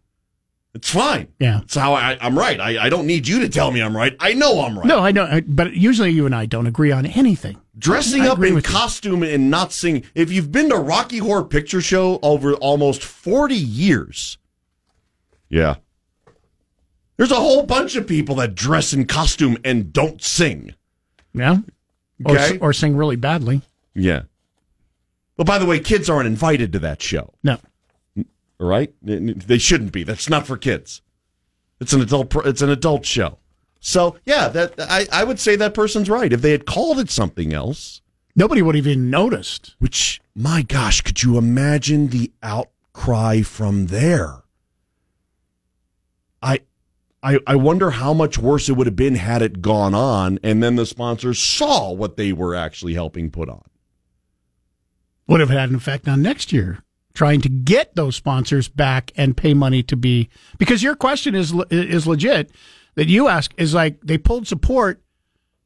[0.74, 1.28] It's fine.
[1.38, 1.60] Yeah.
[1.62, 2.58] It's how I, I'm right.
[2.60, 4.16] I, I don't need you to tell me I'm right.
[4.18, 4.84] I know I'm right.
[4.86, 7.60] No, I know, but usually you and I don't agree on anything.
[7.78, 8.72] Dressing I up in with you.
[8.72, 10.02] costume and not singing.
[10.16, 14.36] If you've been to Rocky Horror Picture Show over almost 40 years,
[15.48, 15.76] yeah.
[17.16, 20.74] There's a whole bunch of people that dress in costume and don't sing.
[21.32, 21.58] Yeah.
[22.24, 22.58] Or, Okay.
[22.58, 23.62] or sing really badly.
[23.94, 24.22] Yeah.
[25.36, 27.32] Well, by the way, kids aren't invited to that show.
[27.42, 27.58] No.
[28.60, 28.92] All right?
[29.02, 30.04] They shouldn't be.
[30.04, 31.02] That's not for kids.
[31.80, 32.30] It's an adult.
[32.30, 33.38] pro- It's an adult show.
[33.80, 36.32] So yeah, that I, I would say that person's right.
[36.32, 38.00] If they had called it something else,
[38.36, 39.74] Nobody would have even noticed.
[39.78, 44.42] which my gosh, could you imagine the outcry from there?
[46.42, 46.60] I,
[47.24, 50.62] I, I wonder how much worse it would have been had it gone on, and
[50.62, 53.64] then the sponsors saw what they were actually helping put on.
[55.26, 56.80] Would have had an effect on next year,
[57.14, 60.28] trying to get those sponsors back and pay money to be.
[60.58, 62.50] Because your question is is legit.
[62.96, 65.02] That you ask is like they pulled support,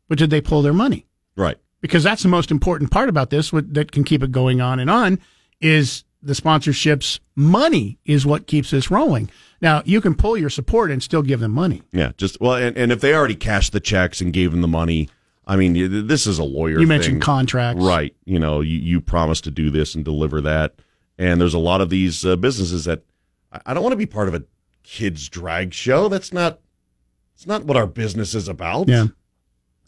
[0.09, 1.07] but did they pull their money?
[1.37, 1.59] Right.
[1.81, 4.81] because that's the most important part about this what, that can keep it going on
[4.81, 5.19] and on
[5.61, 10.91] is the sponsorships money is what keeps this rolling now you can pull your support
[10.91, 13.81] and still give them money Yeah, just well, and, and if they already cashed the
[13.81, 15.09] checks and gave them the money,
[15.47, 16.79] I mean, this is a lawyer.
[16.79, 17.21] You mentioned thing.
[17.23, 17.83] contracts.
[17.83, 18.15] right?
[18.25, 20.75] You know, you, you promised to do this and deliver that,
[21.19, 23.03] and there's a lot of these uh, businesses that
[23.51, 24.45] I, I don't want to be part of a
[24.83, 26.09] kids drag show.
[26.09, 26.61] That's not.
[27.35, 28.89] It's not what our business is about.
[28.89, 29.07] yeah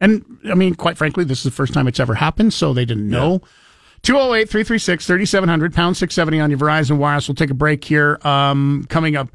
[0.01, 2.85] and i mean quite frankly this is the first time it's ever happened so they
[2.87, 3.43] didn't know
[4.03, 9.31] 208-336-3700 pound 670 on your verizon wireless we'll take a break here um, coming up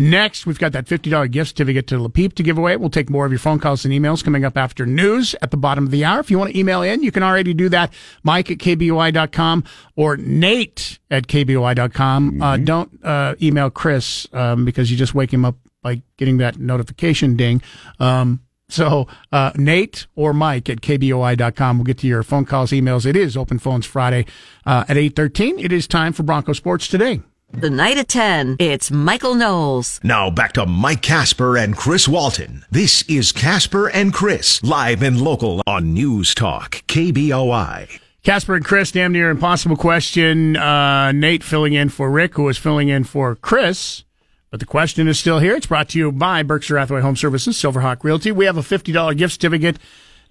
[0.00, 2.74] Next, we've got that $50 gift certificate to Le Peep to give away.
[2.78, 5.58] We'll take more of your phone calls and emails coming up after news at the
[5.58, 6.20] bottom of the hour.
[6.20, 7.92] If you want to email in, you can already do that.
[8.22, 9.62] Mike at KBOI.com
[9.96, 12.40] or Nate at KBOI.com.
[12.40, 16.58] Uh, don't uh, email Chris um, because you just wake him up by getting that
[16.58, 17.60] notification ding.
[17.98, 18.40] Um,
[18.72, 21.78] so uh, Nate or Mike at KBOI.com.
[21.78, 23.06] We'll get to your phone calls, emails.
[23.06, 24.26] It is Open Phones Friday
[24.66, 25.62] uh, at 8.13.
[25.62, 27.20] It is time for Bronco Sports Today.
[27.52, 29.98] The night at 10, it's Michael Knowles.
[30.04, 32.64] Now back to Mike Casper and Chris Walton.
[32.70, 38.00] This is Casper and Chris, live and local on News Talk, KBOI.
[38.22, 40.56] Casper and Chris, damn near impossible question.
[40.56, 44.04] Uh, Nate filling in for Rick, who is filling in for Chris.
[44.50, 45.54] But the question is still here.
[45.54, 48.32] It's brought to you by Berkshire Hathaway Home Services, Silverhawk Realty.
[48.32, 49.78] We have a $50 gift certificate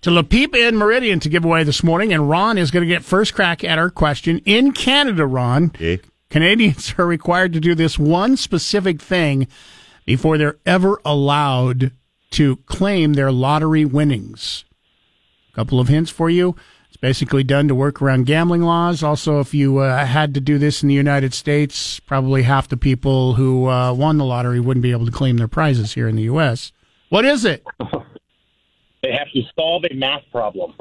[0.02, 2.12] to Le Peep in Meridian to give away this morning.
[2.12, 5.72] And Ron is going to get first crack at our question in Canada, Ron.
[6.30, 9.48] Canadians are required to do this one specific thing
[10.06, 11.92] before they're ever allowed
[12.32, 14.66] to claim their lottery winnings.
[15.54, 16.58] A couple of hints for you.
[17.00, 19.04] It's basically done to work around gambling laws.
[19.04, 22.76] Also, if you uh, had to do this in the United States, probably half the
[22.76, 26.18] people who uh, won the lottery wouldn't be able to claim their prizes here in
[26.18, 26.74] the U.S.
[27.10, 27.64] What is it?
[29.02, 30.74] They have to solve a math problem.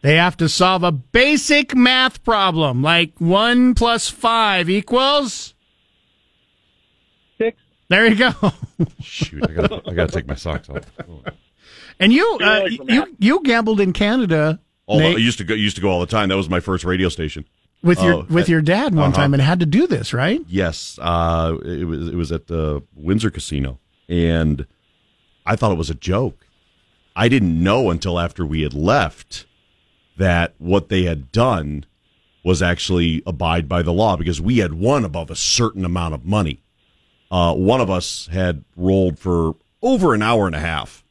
[0.00, 5.52] They have to solve a basic math problem, like one plus five equals
[7.36, 7.58] six.
[7.88, 8.32] There you go.
[9.02, 10.84] Shoot, I gotta, I gotta take my socks off.
[12.02, 15.76] And you, uh, you, you gambled in Canada All the, I used to go, used
[15.76, 16.28] to go all the time.
[16.28, 17.44] That was my first radio station.
[17.82, 19.20] with your Oh, with your dad one uh-huh.
[19.22, 20.40] time and had to do this, right?
[20.48, 23.78] Yes, uh, it was it was at the Windsor Casino,
[24.08, 24.66] and
[25.46, 26.46] I thought it was a joke.
[27.14, 29.46] I didn't know until after we had left
[30.16, 31.86] that what they had done
[32.44, 36.24] was actually abide by the law because we had won above a certain amount of
[36.24, 36.62] money.
[37.30, 41.04] Uh, one of us had rolled for over an hour and a half.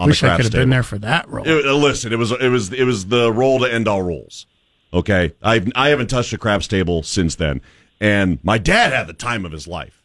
[0.00, 1.46] On Wish the I could have been there for that role.
[1.46, 4.46] It- uh, listen, it was it was it was the role to end all rolls.
[4.94, 7.60] Okay, I I haven't touched a craps table since then,
[8.00, 10.02] and my dad had the time of his life.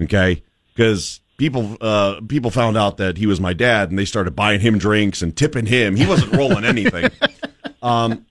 [0.00, 0.42] Okay,
[0.74, 4.60] because people uh people found out that he was my dad, and they started buying
[4.60, 5.96] him drinks and tipping him.
[5.96, 7.10] He wasn't rolling anything.
[7.82, 8.26] Um,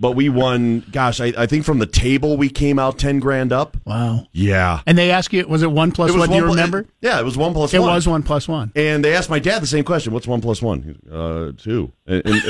[0.00, 0.80] but we won.
[0.90, 3.76] Gosh, I, I think from the table we came out ten grand up.
[3.84, 4.26] Wow.
[4.32, 4.80] Yeah.
[4.86, 6.28] And they ask you, was it one plus It one?
[6.28, 6.86] Do you pl- remember?
[7.02, 7.94] yeah, it was one plus It one.
[7.94, 8.72] was one plus one.
[8.74, 11.92] And they asked my dad the same question: "What's one one?" Uh, two.
[12.06, 12.42] And, and,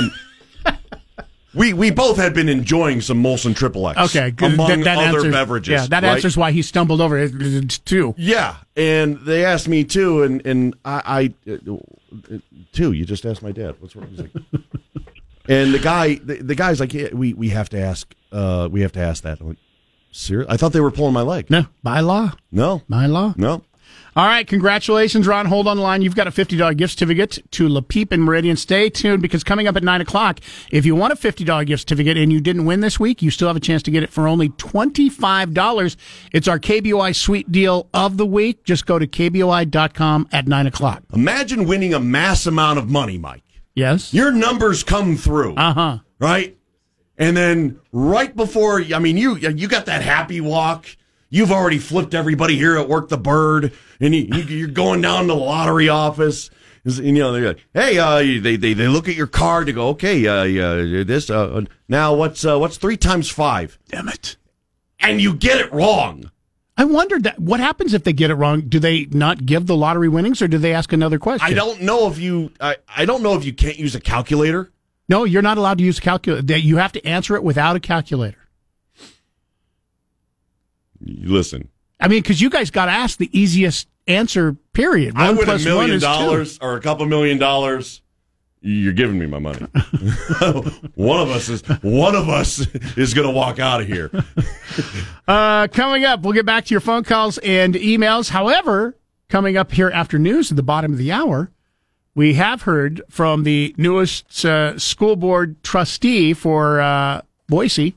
[0.64, 0.78] and
[1.54, 3.98] we we both had been enjoying some Molson Triple X.
[3.98, 4.52] Okay, good.
[4.52, 5.72] among That- that other answers- beverages.
[5.72, 6.12] Yeah, that right?
[6.14, 7.32] answers why he stumbled over it.
[7.34, 8.14] It's two.
[8.16, 11.76] Yeah, and they asked me too, and and I, I uh,
[12.72, 12.92] too.
[12.92, 13.74] You just asked my dad.
[13.80, 14.06] What's wrong?
[14.08, 14.30] He's like,
[15.48, 18.12] and the guy, the, the guy's like, yeah, we we have to ask.
[18.32, 19.40] Uh, we have to ask that.
[19.40, 19.58] I went,
[20.12, 20.48] serious?
[20.50, 21.50] I thought they were pulling my leg.
[21.50, 22.32] No, by law.
[22.52, 23.34] No, by law.
[23.36, 23.62] No.
[24.16, 25.46] All right, congratulations, Ron.
[25.46, 26.02] Hold on the line.
[26.02, 28.56] You've got a $50 gift certificate to Le Peep in Meridian.
[28.56, 30.40] Stay tuned because coming up at 9 o'clock,
[30.72, 33.46] if you want a $50 gift certificate and you didn't win this week, you still
[33.46, 35.96] have a chance to get it for only $25.
[36.32, 38.64] It's our KBOI sweet deal of the week.
[38.64, 41.04] Just go to KBOI.com at 9 o'clock.
[41.12, 43.44] Imagine winning a mass amount of money, Mike.
[43.74, 44.12] Yes.
[44.12, 45.54] Your numbers come through.
[45.54, 45.98] Uh huh.
[46.18, 46.56] Right?
[47.16, 50.86] And then right before, I mean, you you got that happy walk.
[51.28, 55.22] You've already flipped everybody here at work the bird, and you, you, you're going down
[55.22, 56.50] to the lottery office.
[56.84, 59.72] And, you know, they're like, "Hey, uh, they, they they look at your card to
[59.72, 63.78] go, okay, uh, yeah, this uh, now what's uh, what's three times five?
[63.88, 64.36] Damn it!
[64.98, 66.30] And you get it wrong.
[66.80, 67.38] I wondered that.
[67.38, 68.62] What happens if they get it wrong?
[68.62, 71.46] Do they not give the lottery winnings or do they ask another question?
[71.46, 74.72] I don't know if you, I, I don't know if you can't use a calculator.
[75.06, 76.56] No, you're not allowed to use a calculator.
[76.56, 78.48] You have to answer it without a calculator.
[81.02, 81.68] Listen,
[82.00, 84.56] I mean, because you guys got asked the easiest answer.
[84.72, 85.12] Period.
[85.16, 86.06] I One win a plus one million is two.
[86.06, 88.00] dollars or a couple million dollars.
[88.62, 89.58] You're giving me my money.
[90.94, 94.10] one of us is one of us is going to walk out of here.
[95.28, 98.30] Uh, coming up, we'll get back to your phone calls and emails.
[98.30, 98.96] However,
[99.28, 101.52] coming up here after news at the bottom of the hour,
[102.16, 107.94] we have heard from the newest uh, school board trustee for uh, Boise,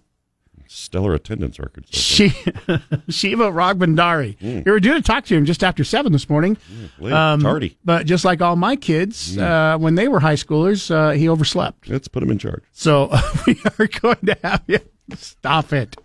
[0.76, 1.90] Stellar attendance records.
[1.96, 2.30] she-
[3.10, 4.38] Shiva Rajbhandari.
[4.40, 4.66] Mm.
[4.66, 6.58] We were due to talk to him just after seven this morning.
[7.00, 7.78] late, tardy.
[7.86, 9.42] But just like all my kids, Mm.
[9.42, 11.88] uh, when they were high schoolers, uh, he overslept.
[11.90, 12.64] Let's put him in charge.
[12.72, 13.12] So
[13.48, 14.82] we are going to have him.
[15.16, 15.96] Stop it.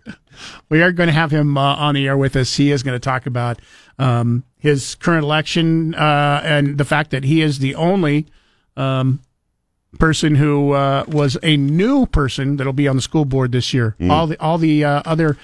[0.68, 2.56] We are going to have him uh, on the air with us.
[2.56, 3.60] He is going to talk about
[3.98, 8.26] um, his current election uh, and the fact that he is the only
[8.76, 9.20] um,
[9.98, 13.96] person who uh, was a new person that'll be on the school board this year.
[14.00, 14.10] Mm.
[14.10, 15.36] All the all the uh, other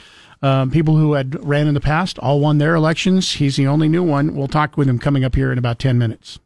[0.43, 3.33] um, people who had ran in the past all won their elections.
[3.33, 4.35] He's the only new one.
[4.35, 6.39] We'll talk with him coming up here in about ten minutes.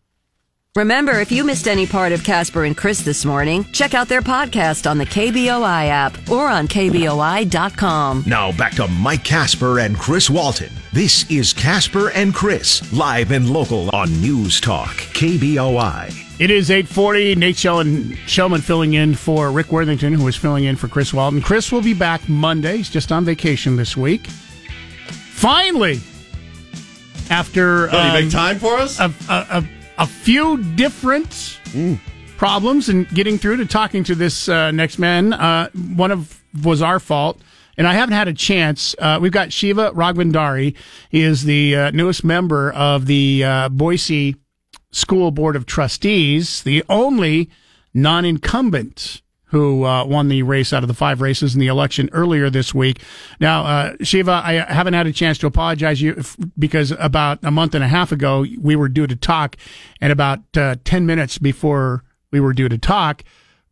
[0.76, 4.22] Remember, if you missed any part of Casper and Chris this morning, check out their
[4.22, 8.22] podcast on the KBOI app or on KBOI.com.
[8.28, 10.70] Now back to Mike Casper and Chris Walton.
[10.92, 16.27] This is Casper and Chris, live and local on News Talk, KBOI.
[16.38, 17.34] It is 840.
[17.34, 21.42] Nate Shellman, Shellman filling in for Rick Worthington, who is filling in for Chris Walton.
[21.42, 22.76] Chris will be back Monday.
[22.76, 24.28] He's just on vacation this week.
[24.28, 26.00] Finally,
[27.30, 29.00] after Did he make um, time for us?
[29.00, 29.64] a, a, a,
[29.98, 31.58] a few different
[32.36, 35.32] problems and getting through to talking to this uh, next man.
[35.32, 37.40] Uh, one of was our fault.
[37.76, 38.94] And I haven't had a chance.
[38.98, 40.74] Uh, we've got Shiva Rajbhandari.
[41.10, 44.36] He is the uh, newest member of the uh, Boise
[44.90, 47.50] School Board of Trustees, the only
[47.94, 52.50] non-incumbent who uh, won the race out of the five races in the election earlier
[52.50, 53.00] this week.
[53.40, 57.50] Now, uh, Shiva, I haven't had a chance to apologize you f- because about a
[57.50, 59.56] month and a half ago we were due to talk,
[60.02, 63.24] and about uh, ten minutes before we were due to talk,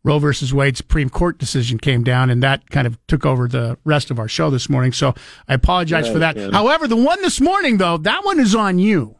[0.03, 3.77] Roe versus Wade Supreme Court decision came down, and that kind of took over the
[3.83, 4.93] rest of our show this morning.
[4.93, 5.13] So
[5.47, 6.37] I apologize for that.
[6.53, 9.15] However, the one this morning, though, that one is on you.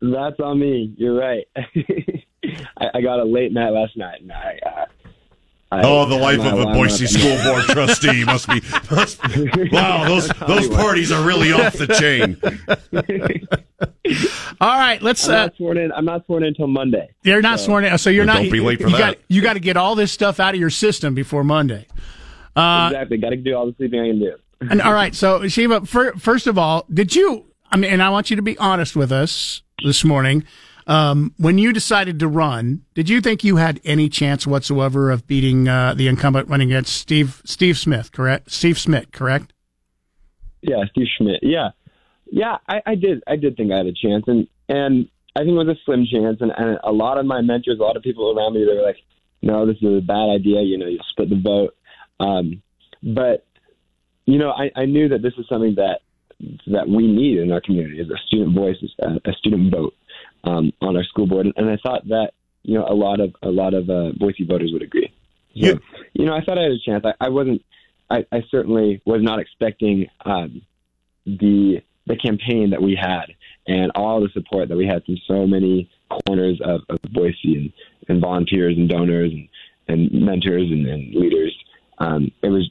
[0.00, 0.92] That's on me.
[0.96, 1.46] You're right.
[1.56, 4.58] I, I got a late night last night, and I.
[4.64, 4.84] Uh,
[5.70, 8.62] I oh, the life of a Boise school board trustee must be.
[8.90, 9.20] Must,
[9.72, 12.38] wow, those those parties are really off the chain.
[14.60, 15.28] All right, let's.
[15.28, 15.92] I'm Uh, not sworn in.
[15.92, 17.10] I'm not sworn in until Monday.
[17.22, 18.42] you're not So- sworn in, so you're Well, not.
[18.44, 18.98] don't be late for you that.
[18.98, 21.86] Got, you got to get all this stuff out of your system before Monday.
[22.56, 23.18] Uh, exactly.
[23.18, 24.36] Got to do all the sleeping I can do.
[24.60, 27.44] And all right, so Shiva, fir- first of all, did you?
[27.70, 30.44] I mean, and I want you to be honest with us this morning.
[30.86, 35.26] Um, when you decided to run, did you think you had any chance whatsoever of
[35.26, 38.10] beating uh, the incumbent running against Steve Steve Smith?
[38.10, 39.52] Correct, Steve Smith, correct?
[40.62, 41.40] Yeah, Steve Schmidt.
[41.42, 41.70] Yeah,
[42.30, 42.56] yeah.
[42.66, 43.22] I, I did.
[43.26, 46.06] I did think I had a chance, and and I think it was a slim
[46.10, 46.38] chance.
[46.40, 48.82] And, and a lot of my mentors, a lot of people around me, they were
[48.82, 48.98] like,
[49.42, 50.62] "No, this is a bad idea.
[50.62, 51.76] You know, you'll split the vote."
[52.18, 52.62] Um,
[53.02, 53.46] but
[54.24, 56.00] you know, I, I knew that this is something that
[56.66, 59.94] that we need in our community is a student voice, a, a student vote
[60.44, 62.32] um, on our school board, and I thought that
[62.62, 65.12] you know a lot of a lot of uh, Boise voters would agree.
[65.72, 65.78] So,
[66.12, 67.04] you know, I thought I had a chance.
[67.04, 67.62] I, I wasn't.
[68.10, 70.62] I, I certainly was not expecting um,
[71.26, 73.26] the the campaign that we had
[73.66, 75.90] and all the support that we had from so many
[76.26, 77.72] corners of, of Boise and,
[78.08, 79.48] and volunteers and donors and,
[79.88, 81.54] and mentors and, and leaders.
[81.98, 82.70] Um, it was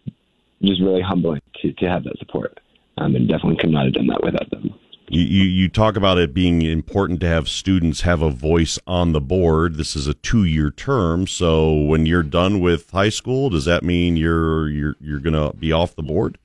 [0.61, 2.59] just really humbling to, to have that support,
[2.97, 4.73] um, and definitely could not have done that without them.
[5.09, 9.13] You, you you talk about it being important to have students have a voice on
[9.13, 9.75] the board.
[9.75, 13.83] This is a two year term, so when you're done with high school, does that
[13.83, 16.37] mean you're you're you're gonna be off the board?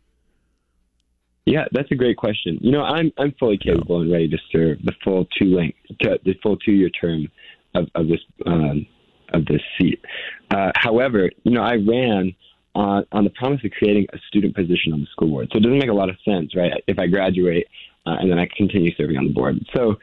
[1.44, 2.58] Yeah, that's a great question.
[2.60, 6.20] You know, I'm I'm fully capable and ready to serve the full two length, to,
[6.24, 7.26] the full two year term
[7.74, 8.86] of of this um,
[9.34, 10.00] of this seat.
[10.52, 12.32] Uh, however, you know, I ran
[12.74, 15.62] on on the promise of creating a student position on the school board, so it
[15.62, 16.72] doesn't make a lot of sense, right?
[16.86, 17.66] If I graduate
[18.06, 19.96] uh, and then I continue serving on the board, so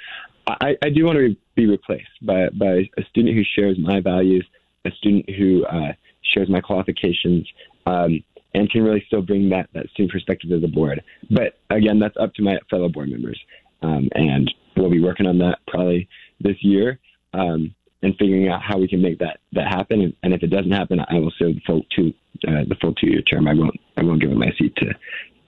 [0.48, 4.46] I, I do want to be replaced by by a student who shares my values,
[4.86, 5.94] a student who uh,
[6.34, 7.48] shares my qualifications.
[7.86, 8.24] Um,
[8.56, 11.04] and can really still bring that, that student perspective to the board.
[11.30, 13.40] But again, that's up to my fellow board members.
[13.84, 16.10] Um, and we'll be working on that probably
[16.42, 17.00] this year
[17.34, 20.02] um, and figuring out how we can make that, that happen.
[20.02, 22.14] And, and if it doesn't happen, I will serve the full two
[22.48, 23.48] uh, the full two year term.
[23.48, 24.94] I won't I won't give up my seat to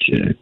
[0.02, 0.34] to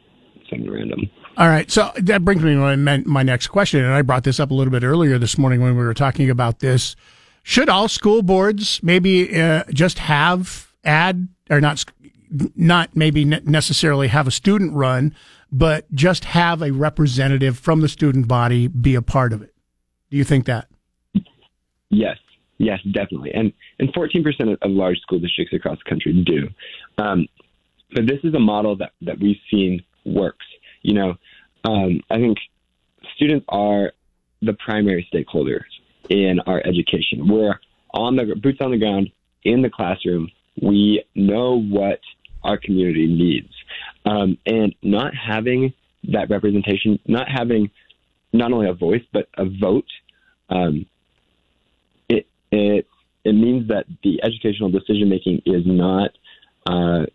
[0.49, 1.09] someone random.
[1.37, 4.51] All right, so that brings me to my, next question, and I brought this up
[4.51, 6.95] a little bit earlier this morning when we were talking about this.
[7.43, 11.85] Should all school boards maybe uh, just have add or not
[12.55, 15.15] not maybe necessarily have a student run,
[15.51, 19.53] but just have a representative from the student body be a part of it?
[20.09, 20.67] Do you think that?
[21.89, 22.17] Yes,
[22.57, 23.31] yes, definitely.
[23.33, 26.49] And and 14% of, of large school districts across the country do.
[26.97, 27.27] Um,
[27.93, 30.45] but this is a model that, that we've seen works.
[30.83, 31.15] You know,
[31.63, 32.37] um, I think
[33.15, 33.93] students are
[34.41, 35.65] the primary stakeholders
[36.09, 37.27] in our education.
[37.27, 37.59] We're
[37.93, 39.09] on the boots on the ground
[39.43, 40.29] in the classroom.
[40.61, 41.99] We know what
[42.43, 43.53] our community needs,
[44.05, 45.73] um, and not having
[46.05, 47.69] that representation, not having
[48.31, 49.87] not only a voice but a vote.
[50.49, 50.85] Um,
[52.51, 52.87] it
[53.25, 56.11] it means that the educational decision making is not
[56.65, 57.05] uh,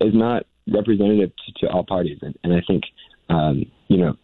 [0.00, 2.84] is not representative to, to all parties, and, and I think
[3.28, 4.16] um, you know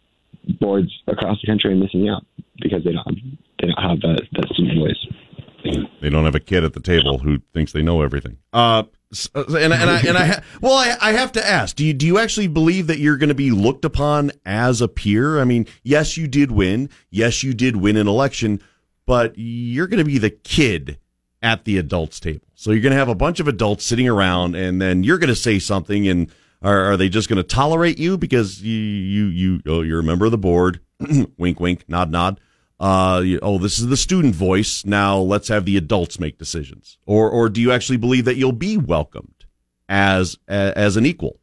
[0.59, 2.25] boards across the country are missing out
[2.61, 3.19] because they don't
[3.61, 5.07] they don't have that, that student voice.
[6.01, 8.37] They don't have a kid at the table who thinks they know everything.
[8.53, 8.83] Uh,
[9.35, 12.05] uh, and and I, and I well, I, I have to ask: Do you do
[12.05, 15.39] you actually believe that you're going to be looked upon as a peer?
[15.39, 16.89] I mean, yes, you did win.
[17.09, 18.61] Yes, you did win an election,
[19.07, 20.99] but you're going to be the kid
[21.41, 22.45] at the adults table.
[22.53, 25.29] So you're going to have a bunch of adults sitting around, and then you're going
[25.29, 26.29] to say something, and
[26.61, 30.03] are, are they just going to tolerate you because you you you oh, you're a
[30.03, 30.81] member of the board?
[31.37, 32.39] wink, wink, nod, nod.
[32.79, 34.85] Uh, you- oh, this is the student voice.
[34.85, 36.97] Now let's have the adults make decisions.
[37.05, 39.45] Or or do you actually believe that you'll be welcomed
[39.87, 41.39] as as an equal?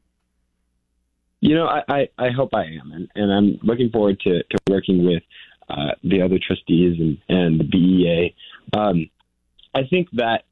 [1.40, 4.58] You know, I, I, I hope I am, and, and I'm looking forward to, to
[4.70, 5.22] working with
[5.68, 8.34] uh, the other trustees and, and the BEA.
[8.76, 9.10] Um,
[9.74, 10.44] I think that,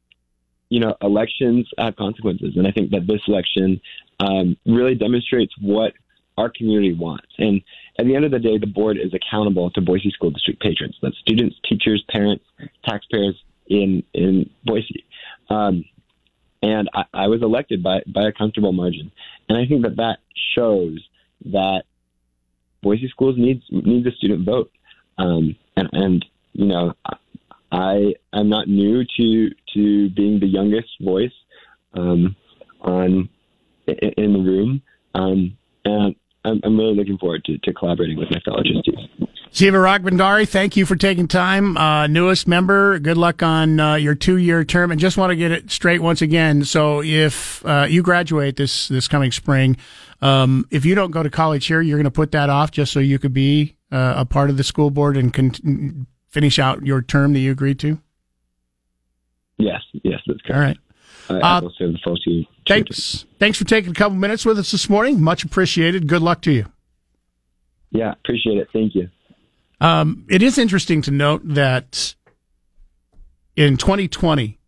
[0.69, 3.81] you know, elections have consequences, and I think that this election
[4.21, 5.93] um, really demonstrates what
[6.39, 7.27] our community wants.
[7.39, 7.63] And
[7.99, 10.97] at the end of the day, the board is accountable to Boise School District patrons,
[11.03, 12.45] that's students, teachers, parents,
[12.85, 13.37] taxpayers
[13.67, 15.05] in in Boise.
[15.51, 15.85] Um,
[16.63, 19.13] and I, I was elected by by a comfortable margin.
[19.49, 20.19] And I think that that
[20.55, 21.01] shows
[21.47, 21.83] that
[22.83, 24.71] Boise schools needs needs a student vote.
[25.19, 26.95] Um, and and you know,
[27.71, 31.33] I I'm not new to to being the youngest voice
[31.95, 32.37] um,
[32.81, 33.29] on
[33.87, 34.83] in, the room,
[35.15, 39.29] um, and I'm, I'm really looking forward to, to collaborating with my fellow trustees.
[39.55, 41.77] Shiva Rajbhandari, thank you for taking time.
[41.77, 44.91] Uh, newest member, good luck on uh, your two-year term.
[44.91, 46.65] And just want to get it straight once again.
[46.65, 49.77] So, if uh, you graduate this this coming spring,
[50.23, 52.93] um, if you don't go to college here, you're going to put that off just
[52.93, 56.85] so you could be uh, a part of the school board and con- finish out
[56.85, 58.01] your term that you agreed to.
[59.59, 60.81] Yes, yes, that's correct.
[61.29, 61.45] All right.
[61.45, 62.45] I, Uh, I will serve the full two.
[62.67, 63.27] Thanks.
[63.39, 65.21] Thanks for taking a couple minutes with us this morning.
[65.23, 66.09] Much appreciated.
[66.09, 66.67] Good luck to you.
[67.91, 68.69] Yeah, appreciate it.
[68.73, 69.09] Thank you.
[69.81, 72.15] Um, it is interesting to note that
[73.57, 74.59] in 2020,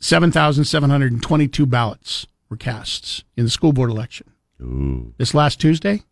[0.00, 4.30] 7,722 ballots were cast in the school board election.
[4.60, 5.14] Ooh.
[5.16, 6.02] This last Tuesday,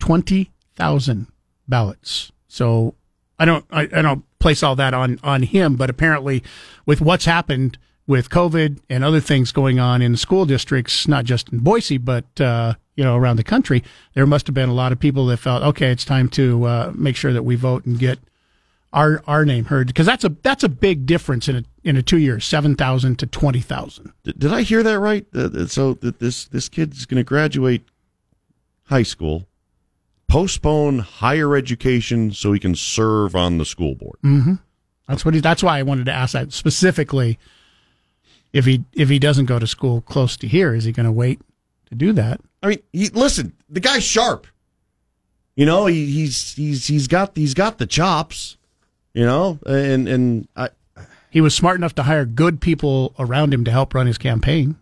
[0.00, 1.26] 20,000
[1.68, 2.32] ballots.
[2.48, 2.94] So
[3.38, 6.42] I don't, I, I don't place all that on, on him, but apparently
[6.86, 11.24] with what's happened with COVID and other things going on in the school districts, not
[11.24, 14.74] just in Boise, but, uh, you know, around the country, there must have been a
[14.74, 17.86] lot of people that felt, okay, it's time to, uh, make sure that we vote
[17.86, 18.18] and get
[18.92, 19.92] our, our name heard.
[19.94, 23.26] Cause that's a, that's a big difference in a, in a two years, 7,000 to
[23.26, 24.12] 20,000.
[24.22, 25.26] Did, did I hear that right?
[25.34, 27.84] Uh, so that this this kid's going to graduate
[28.86, 29.46] high school,
[30.34, 34.18] postpone higher education so he can serve on the school board.
[34.24, 34.54] Mm-hmm.
[35.06, 37.38] That's what he, that's why I wanted to ask that specifically.
[38.52, 41.12] If he, if he doesn't go to school close to here, is he going to
[41.12, 41.40] wait
[41.86, 42.40] to do that?
[42.64, 44.48] I mean, he, listen, the guy's sharp.
[45.54, 48.56] You know, he, he's he's he's got he's got the chops.
[49.12, 50.70] You know, and and I,
[51.30, 54.74] He was smart enough to hire good people around him to help run his campaign.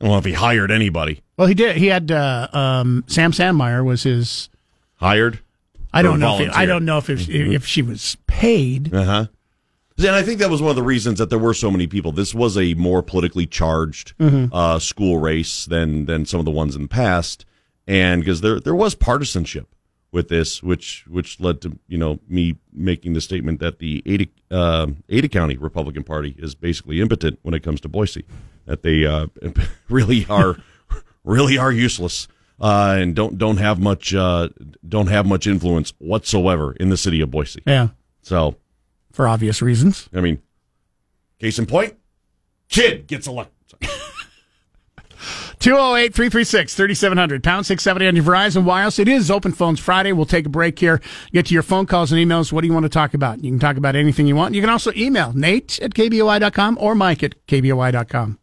[0.00, 1.76] Well, if he hired anybody, Well, he did.
[1.76, 4.48] He had uh, um, Sam Sandmeyer was his.
[4.96, 5.40] hired.
[5.92, 6.38] I don't know.
[6.38, 7.54] If he, I don't know if if, Mhm.
[7.54, 8.94] if she was paid.
[8.94, 9.26] Uh huh.
[9.98, 12.12] And I think that was one of the reasons that there were so many people.
[12.12, 14.50] This was a more politically charged Mhm.
[14.52, 17.46] uh, school race than than some of the ones in the past,
[17.86, 19.68] and because there there was partisanship
[20.12, 24.26] with this, which which led to you know me making the statement that the Ada
[24.50, 28.24] uh, Ada County Republican Party is basically impotent when it comes to Boise,
[28.66, 29.26] that they uh,
[29.88, 30.56] really are
[31.24, 32.28] really are useless.
[32.58, 34.48] Uh, and don't don't have much uh,
[34.88, 37.62] don't have much influence whatsoever in the city of Boise.
[37.66, 37.88] Yeah,
[38.22, 38.56] So
[39.12, 40.08] for obvious reasons.
[40.14, 40.40] I mean,
[41.38, 41.96] case in point,
[42.68, 43.55] kid gets elected.
[45.60, 48.98] 208 336 3700, pound 670 on your Verizon Wireless.
[48.98, 50.12] It is Open Phones Friday.
[50.12, 51.00] We'll take a break here,
[51.32, 52.52] get to your phone calls and emails.
[52.52, 53.42] What do you want to talk about?
[53.42, 54.54] You can talk about anything you want.
[54.54, 58.38] You can also email Nate at KBOI.com or Mike at KBOI.com.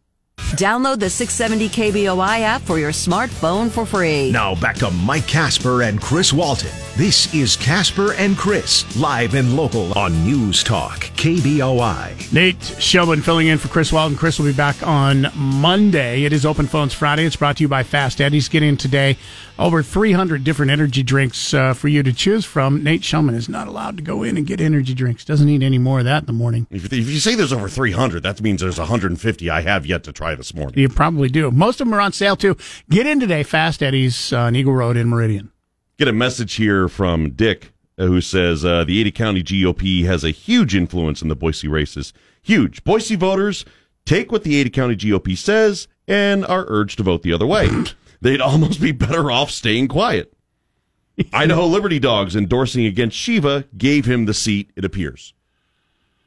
[0.54, 4.30] Download the 670 KBOI app for your smartphone for free.
[4.30, 6.70] Now back to Mike Casper and Chris Walton.
[6.96, 12.32] This is Casper and Chris, live and local on News Talk, KBOI.
[12.32, 14.16] Nate Shellman filling in for Chris Walton.
[14.16, 16.22] Chris will be back on Monday.
[16.22, 17.24] It is Open Phones Friday.
[17.24, 18.48] It's brought to you by Fast Eddie's.
[18.48, 19.16] Get in today.
[19.56, 22.82] Over 300 different energy drinks uh, for you to choose from.
[22.82, 25.24] Nate Shellman is not allowed to go in and get energy drinks.
[25.24, 26.66] Doesn't need any more of that in the morning.
[26.70, 30.12] If, if you say there's over 300, that means there's 150 I have yet to
[30.12, 30.76] try this morning.
[30.76, 31.52] You probably do.
[31.52, 32.56] Most of them are on sale too.
[32.90, 33.44] Get in today.
[33.44, 35.52] Fast Eddie's uh, on Eagle Road in Meridian.
[35.98, 40.24] Get a message here from Dick uh, who says uh, the Ada County GOP has
[40.24, 42.12] a huge influence in the Boise races.
[42.42, 42.82] Huge.
[42.82, 43.64] Boise voters
[44.04, 47.70] take what the Ada County GOP says and are urged to vote the other way.
[48.24, 50.32] They'd almost be better off staying quiet.
[51.34, 55.34] Idaho Liberty Dogs endorsing against Shiva gave him the seat, it appears.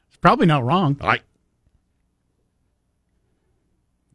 [0.07, 0.97] It's probably not wrong.
[1.01, 1.21] I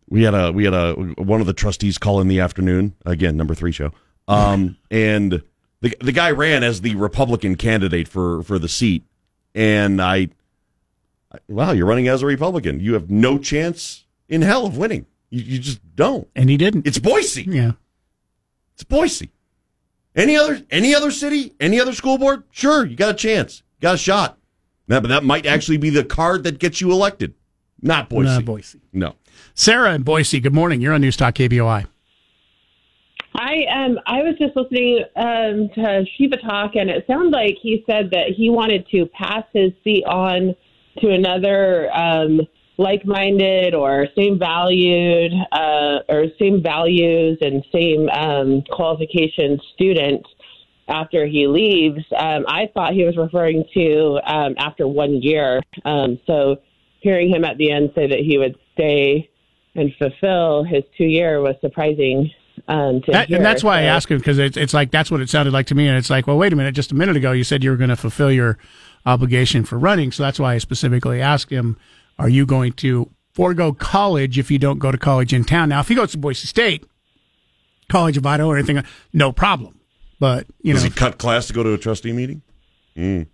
[0.08, 3.36] we had a we had a one of the trustees call in the afternoon again
[3.36, 3.90] number three show
[4.28, 5.42] um and
[5.80, 9.06] the the guy ran as the republican candidate for for the seat
[9.54, 10.28] and i
[11.48, 15.42] wow you're running as a republican you have no chance in hell of winning you,
[15.54, 16.86] you just don't And he didn't.
[16.86, 17.72] it's boise Yeah.
[18.74, 19.30] it's boise
[20.14, 23.82] any other any other city any other school board sure you got a chance you
[23.86, 24.38] got a shot
[24.88, 27.34] that, but that might actually be the card that gets you elected
[27.80, 28.80] not boise Not Boise.
[28.92, 29.16] no
[29.54, 30.38] Sarah in Boise.
[30.40, 30.80] Good morning.
[30.80, 31.86] You're on News Talk KBOI.
[33.34, 37.82] I um I was just listening um to Shiva talk and it sounded like he
[37.88, 40.54] said that he wanted to pass his seat on
[41.00, 42.40] to another um
[42.82, 50.26] like-minded or same valued uh, or same values and same um, qualification student
[50.88, 52.04] after he leaves.
[52.16, 55.60] Um, I thought he was referring to um, after one year.
[55.84, 56.56] Um, so
[57.00, 59.30] hearing him at the end say that he would stay
[59.74, 62.30] and fulfill his two year was surprising.
[62.68, 65.20] Um, to That, and that's why I asked him because it's, it's like that's what
[65.20, 65.88] it sounded like to me.
[65.88, 66.74] And it's like, well, wait a minute.
[66.74, 68.58] Just a minute ago, you said you were going to fulfill your
[69.06, 70.12] obligation for running.
[70.12, 71.76] So that's why I specifically asked him,
[72.22, 75.70] are you going to forego college if you don't go to college in town?
[75.70, 76.86] Now, if he goes to Boise State,
[77.88, 78.80] College of Idaho, or anything,
[79.12, 79.80] no problem.
[80.20, 82.42] But you Does know, he cut class to go to a trustee meeting?
[82.96, 83.26] Mm.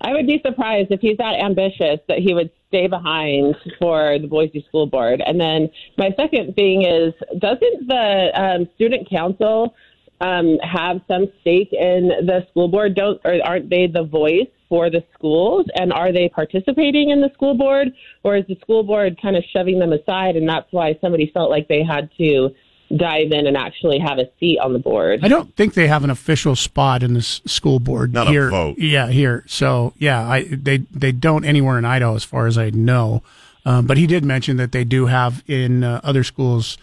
[0.00, 4.28] I would be surprised if he's that ambitious that he would stay behind for the
[4.28, 5.20] Boise School Board.
[5.26, 9.74] And then my second thing is, doesn't the um, student council
[10.20, 12.94] um, have some stake in the school board?
[12.94, 15.66] Don't or aren't they the voice for the schools?
[15.74, 17.88] And are they participating in the school board,
[18.22, 20.34] or is the school board kind of shoving them aside?
[20.34, 22.48] And that's why somebody felt like they had to
[22.96, 25.20] dive in and actually have a seat on the board.
[25.22, 28.48] I don't think they have an official spot in this school board Not a here.
[28.48, 28.78] vote.
[28.78, 29.44] Yeah, here.
[29.46, 33.22] So yeah, I they they don't anywhere in Idaho as far as I know.
[33.66, 36.78] Um, but he did mention that they do have in uh, other schools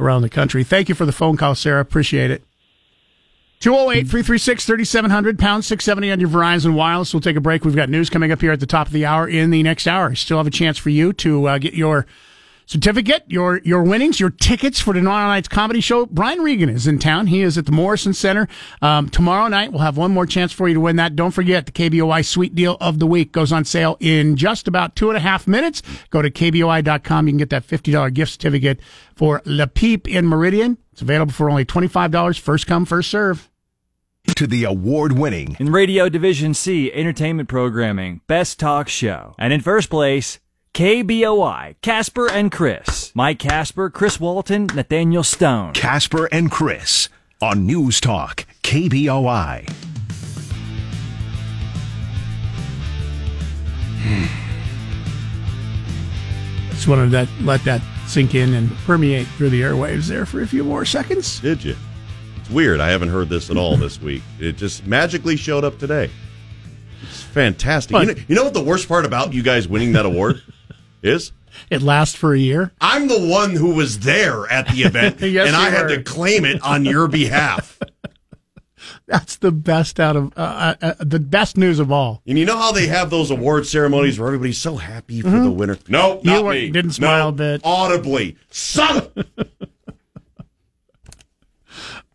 [0.00, 0.64] around the country.
[0.64, 1.80] Thank you for the phone call, Sarah.
[1.80, 2.42] Appreciate it.
[3.60, 7.12] 208 336 3700, pound 670 on your Verizon Wireless.
[7.12, 7.64] We'll take a break.
[7.64, 9.88] We've got news coming up here at the top of the hour in the next
[9.88, 10.14] hour.
[10.14, 12.06] Still have a chance for you to uh, get your
[12.68, 16.06] certificate, your your winnings, your tickets for tomorrow night's comedy show.
[16.06, 17.26] Brian Regan is in town.
[17.26, 18.46] He is at the Morrison Center
[18.80, 19.72] um, tomorrow night.
[19.72, 21.16] We'll have one more chance for you to win that.
[21.16, 24.94] Don't forget the KBOI Sweet Deal of the Week goes on sale in just about
[24.94, 25.82] two and a half minutes.
[26.10, 27.26] Go to KBOI.com.
[27.26, 28.80] You can get that fifty dollar gift certificate
[29.16, 30.78] for Le Peep in Meridian.
[30.92, 32.36] It's available for only twenty five dollars.
[32.36, 33.48] First come, first serve.
[34.36, 39.34] To the award winning In Radio Division C entertainment programming, Best Talk Show.
[39.38, 40.38] And in first place,
[40.74, 43.10] KBOI, Casper and Chris.
[43.14, 45.72] Mike Casper, Chris Walton, Nathaniel Stone.
[45.72, 47.08] Casper and Chris
[47.42, 49.68] on News Talk KBOI.
[54.02, 54.24] Hmm.
[56.70, 60.46] Just wanted to let that sink in and permeate through the airwaves there for a
[60.46, 61.40] few more seconds.
[61.40, 61.74] Did you?
[62.36, 62.80] It's weird.
[62.80, 64.22] I haven't heard this at all this week.
[64.38, 66.08] It just magically showed up today.
[67.02, 67.96] It's fantastic.
[67.96, 70.40] You know, you know what the worst part about you guys winning that award
[71.02, 71.32] is?
[71.70, 72.72] It lasts for a year.
[72.80, 75.96] I'm the one who was there at the event, Yes, and I you had were.
[75.96, 77.78] to claim it on your behalf.
[79.06, 82.22] That's the best out of uh, uh, uh, the best news of all.
[82.26, 85.44] And you know how they have those award ceremonies where everybody's so happy for Mhm.
[85.44, 85.78] the winner?
[85.88, 86.70] No, You not weren't- me.
[86.70, 87.60] didn't smile No, a bit.
[87.64, 88.36] Audibly.
[88.50, 89.08] Son.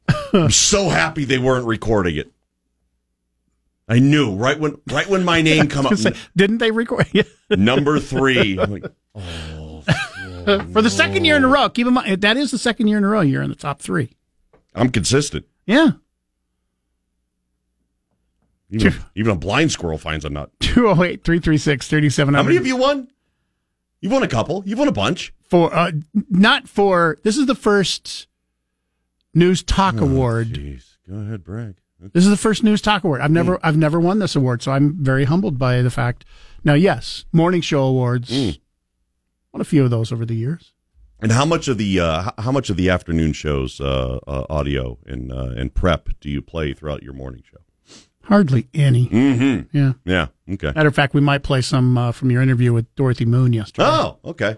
[0.34, 2.31] I'm so happy they weren't recording it.
[3.88, 5.93] I knew right when right when my name come up.
[6.35, 7.07] Didn't they record
[7.49, 8.57] number three.
[8.60, 8.84] I'm like,
[10.72, 11.69] for the second year in a row?
[11.69, 13.81] Keep in mind that is the second year in a row you're in the top
[13.81, 14.11] three.
[14.73, 15.45] I'm consistent.
[15.65, 15.91] Yeah,
[18.69, 20.49] Even, a- even a blind squirrel finds a nut.
[20.61, 22.38] 208 336 3700.
[22.38, 23.07] How many of you won?
[24.01, 24.64] You've won a couple.
[24.65, 25.34] You've won a bunch.
[25.49, 25.91] For uh,
[26.30, 28.27] not for this is the first
[29.34, 30.53] news talk award.
[31.07, 31.76] Go ahead, brag.
[32.11, 33.21] This is the first news talk award.
[33.21, 36.25] I've never I've never won this award, so I'm very humbled by the fact.
[36.63, 38.31] Now, yes, morning show awards.
[38.31, 40.73] Won a few of those over the years.
[41.21, 44.97] And how much of the uh, how much of the afternoon shows uh, uh, audio
[45.05, 47.59] and uh, and prep do you play throughout your morning show?
[48.23, 49.07] Hardly any.
[49.07, 49.77] Mm-hmm.
[49.77, 49.93] Yeah.
[50.05, 50.27] Yeah.
[50.49, 50.71] Okay.
[50.75, 53.88] Matter of fact, we might play some uh, from your interview with Dorothy Moon yesterday.
[53.88, 54.57] Oh, okay.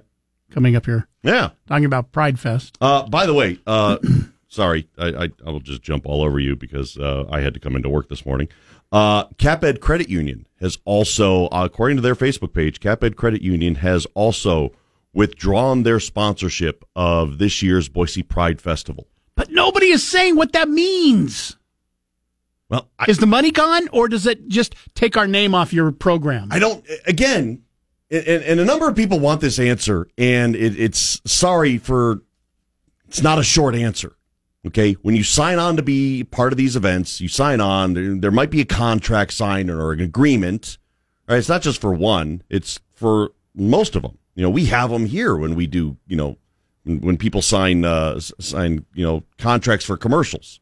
[0.51, 1.07] Coming up here.
[1.23, 1.49] Yeah.
[1.67, 2.77] Talking about Pride Fest.
[2.79, 3.97] Uh, by the way, uh,
[4.55, 7.59] sorry, I, I, I will just jump all over you because uh, I had to
[7.59, 8.47] come into work this morning.
[8.91, 13.75] Uh, CapEd Credit Union has also, uh, according to their Facebook page, CapEd Credit Union
[13.75, 14.71] has also
[15.13, 19.07] withdrawn their sponsorship of this year's Boise Pride Festival.
[19.35, 21.57] But nobody is saying what that means.
[22.69, 26.47] Well, is the money gone, or does it just take our name off your program?
[26.51, 26.83] I don't.
[27.05, 27.61] Again,
[28.09, 32.21] and, and a number of people want this answer, and it, it's sorry for.
[33.07, 34.15] It's not a short answer.
[34.67, 37.93] Okay, when you sign on to be part of these events, you sign on.
[37.93, 40.77] There, there might be a contract signed or an agreement.
[41.27, 41.37] Right?
[41.37, 44.17] It's not just for one; it's for most of them.
[44.33, 45.97] You know, we have them here when we do.
[46.07, 46.37] You know,
[46.83, 50.59] when, when people sign uh, sign you know contracts for commercials.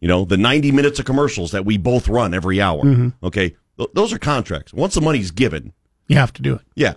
[0.00, 2.82] You know, the 90 minutes of commercials that we both run every hour.
[2.82, 3.12] Mhm.
[3.22, 3.54] Okay.
[3.78, 4.72] Th- those are contracts.
[4.74, 5.72] Once the money's given,
[6.08, 6.62] You have to do it.
[6.74, 6.94] yeah.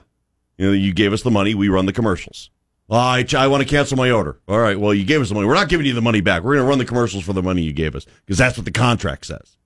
[0.57, 2.49] You know, you gave us the money, we run the commercials.
[2.89, 4.39] I, I want to cancel my order.
[4.47, 4.79] All right.
[4.79, 5.47] Well, you gave us the money.
[5.47, 6.43] We're not giving you the money back.
[6.43, 8.65] We're going to run the commercials for the money you gave us because that's what
[8.65, 9.57] the contract says.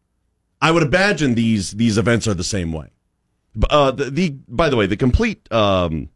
[0.61, 2.89] I would imagine these these events are the same way.
[3.69, 6.09] Uh, the, the by the way, the complete um,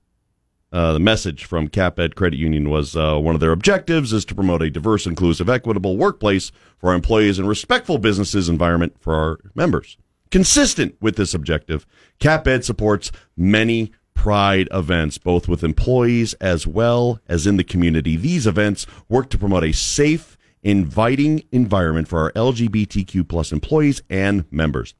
[0.74, 4.36] uh, the message from CapEd Credit Union was uh, one of their objectives is to
[4.36, 9.40] promote a diverse, inclusive, equitable workplace for our employees and respectful businesses environment for our
[9.54, 9.98] members.
[10.32, 11.86] Consistent with this objective,
[12.20, 18.16] CapEd supports many pride events, both with employees as well as in the community.
[18.16, 24.46] These events work to promote a safe, inviting environment for our LGBTQ plus employees and
[24.52, 24.96] members.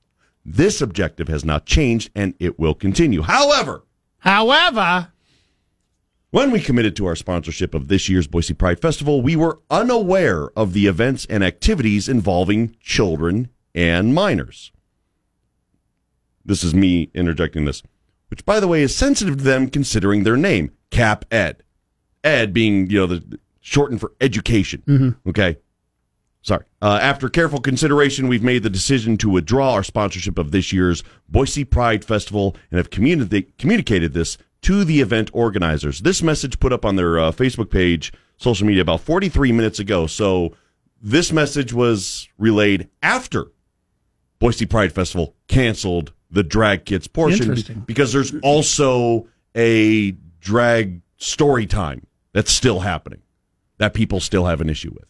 [0.46, 3.22] This objective has not changed and it will continue.
[3.22, 3.84] However,
[4.24, 5.10] However,
[6.32, 10.50] when we committed to our sponsorship of this year's Boise Pride Festival, we were unaware
[10.58, 14.72] of the events and activities involving children and minors.
[16.46, 17.84] This is me interjecting this,
[18.34, 21.62] which, by the way, is sensitive to them considering their name, Cap Ed.
[22.24, 24.82] Ed being, you know, the shortened for education.
[24.88, 25.16] Mhm.
[25.30, 25.58] Okay.
[26.42, 26.66] Sorry.
[26.82, 31.04] Uh, after careful consideration, we've made the decision to withdraw our sponsorship of this year's
[31.30, 36.00] Boise Pride Festival and have communi- communicated this to the event organizers.
[36.00, 40.08] This message put up on their uh, Facebook page, social media, about 43 minutes ago.
[40.08, 40.56] So
[41.00, 43.52] this message was relayed after
[44.40, 50.12] Boise Pride Festival canceled the drag kids portion because there's also a
[50.42, 53.22] drag story time that's still happening
[53.78, 55.06] that people still have an issue with.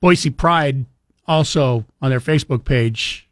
[0.00, 0.84] Boise Pride
[1.26, 3.28] also on their Facebook page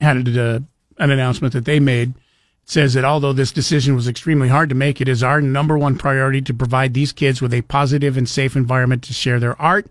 [0.00, 0.62] had a,
[0.98, 2.10] an announcement that they made.
[2.10, 5.76] It says that although this decision was extremely hard to make, it is our number
[5.76, 9.60] one priority to provide these kids with a positive and safe environment to share their
[9.60, 9.88] art.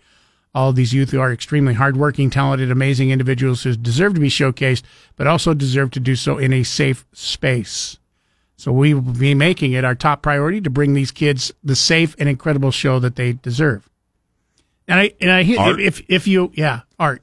[0.56, 4.30] All of these youth who are extremely hardworking, talented, amazing individuals who deserve to be
[4.30, 4.84] showcased,
[5.18, 8.00] but also deserve to do so in a safe space.
[8.56, 12.16] So we will be making it our top priority to bring these kids the safe
[12.18, 13.90] and incredible show that they deserve.
[14.88, 15.82] And I and I hear Art?
[15.82, 17.22] if if you yeah art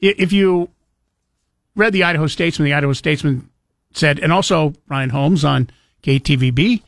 [0.00, 0.70] if you
[1.76, 3.50] read the Idaho Statesman, the Idaho Statesman
[3.92, 5.70] said, and also Brian Holmes on
[6.02, 6.82] KTVB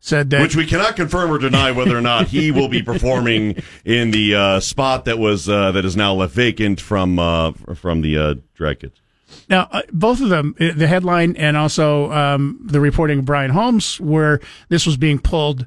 [0.00, 3.62] said that Which we cannot confirm or deny whether or not he will be performing
[3.84, 8.00] in the uh, spot that was uh, that is now left vacant from uh, from
[8.00, 9.00] the uh, drag kids.
[9.48, 13.50] Now, uh, both of them, uh, the headline and also um, the reporting of Brian
[13.50, 15.66] Holmes, where this was being pulled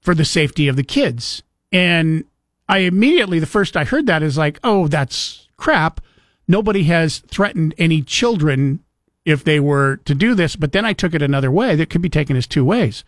[0.00, 1.42] for the safety of the kids.
[1.72, 2.24] And
[2.68, 6.00] I immediately, the first I heard that is like, oh, that's crap.
[6.48, 8.80] Nobody has threatened any children
[9.24, 10.56] if they were to do this.
[10.56, 13.04] But then I took it another way that could be taken as two ways.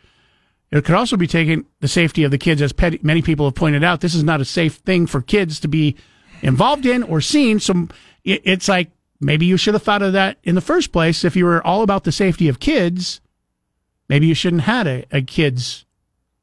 [0.72, 3.54] It could also be taken the safety of the kids, as pet- many people have
[3.54, 4.00] pointed out.
[4.00, 5.96] This is not a safe thing for kids to be
[6.40, 7.60] involved in or seen.
[7.60, 7.88] So
[8.24, 8.90] it- it's like
[9.20, 11.24] maybe you should have thought of that in the first place.
[11.24, 13.20] If you were all about the safety of kids,
[14.08, 15.84] maybe you shouldn't have had a, a kids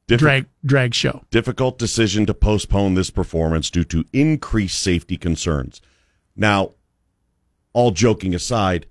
[0.06, 1.22] drag drag show.
[1.30, 5.80] Difficult decision to postpone this performance due to increased safety concerns.
[6.36, 6.70] Now,
[7.72, 8.86] all joking aside,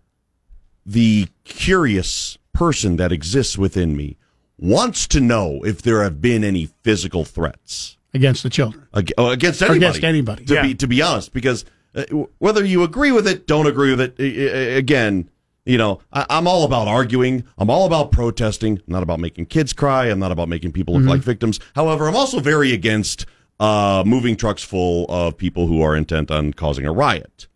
[0.86, 4.18] the curious person that exists within me
[4.60, 9.30] wants to know if there have been any physical threats against the children, Ag- oh,
[9.30, 10.61] against Or anybody, against anybody, To yeah.
[10.64, 11.65] be to be honest, because
[11.95, 12.03] uh,
[12.40, 15.30] whether you agree with it, don't agree with it, uh, again,
[15.65, 17.44] you know, I, I'm all about arguing.
[17.57, 18.77] I'm all about protesting.
[18.77, 20.06] I'm not about making kids cry.
[20.07, 21.10] I'm not about making people look Mm-hmm.
[21.10, 21.60] like victims.
[21.76, 23.26] However, I'm also very against
[23.60, 27.48] uh, moving trucks full of people who are intent on causing a riot.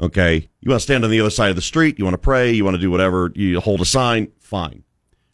[0.00, 1.98] Okay, you want to stand on the other side of the street.
[1.98, 2.52] You want to pray.
[2.52, 3.32] You want to do whatever.
[3.34, 4.30] You hold a sign.
[4.38, 4.84] Fine.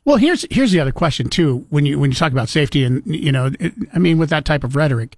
[0.04, 1.66] Well, here's here's the other question too.
[1.70, 4.44] When you when you talk about safety and you know, it, I mean, with that
[4.44, 5.16] type of rhetoric,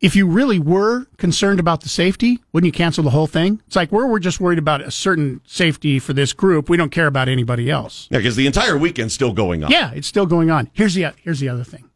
[0.00, 3.62] if you really were concerned about the safety, wouldn't you cancel the whole thing?
[3.66, 6.68] It's like we're we're just worried about a certain safety for this group.
[6.68, 8.08] We don't care about anybody else.
[8.10, 9.70] Yeah, because the entire weekend's still going on.
[9.70, 10.68] Yeah, it's still going on.
[10.72, 11.88] Here's the here's the other thing.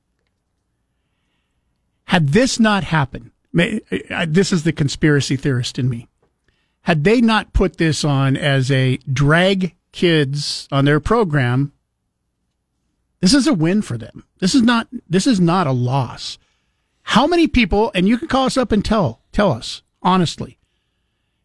[2.04, 6.08] Had this not happened, may, uh, this is the conspiracy theorist in me.
[6.82, 11.72] Had they not put this on as a drag kids on their program,
[13.20, 14.24] this is a win for them.
[14.38, 16.38] This is not this is not a loss.
[17.02, 20.58] How many people, and you can call us up and tell tell us honestly,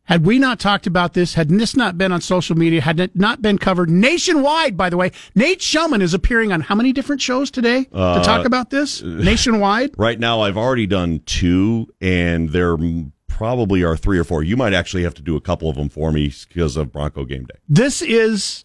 [0.04, 3.16] had we not talked about this, had this not been on social media, had it
[3.16, 7.22] not been covered nationwide, by the way, Nate Shellman is appearing on how many different
[7.22, 9.96] shows today Uh, to talk about this nationwide?
[9.98, 14.44] Right now, I've already done two, and there m- probably are three or four.
[14.44, 17.26] You might actually have to do a couple of them for me because of Bronco
[17.26, 17.56] game day.
[17.68, 18.64] This is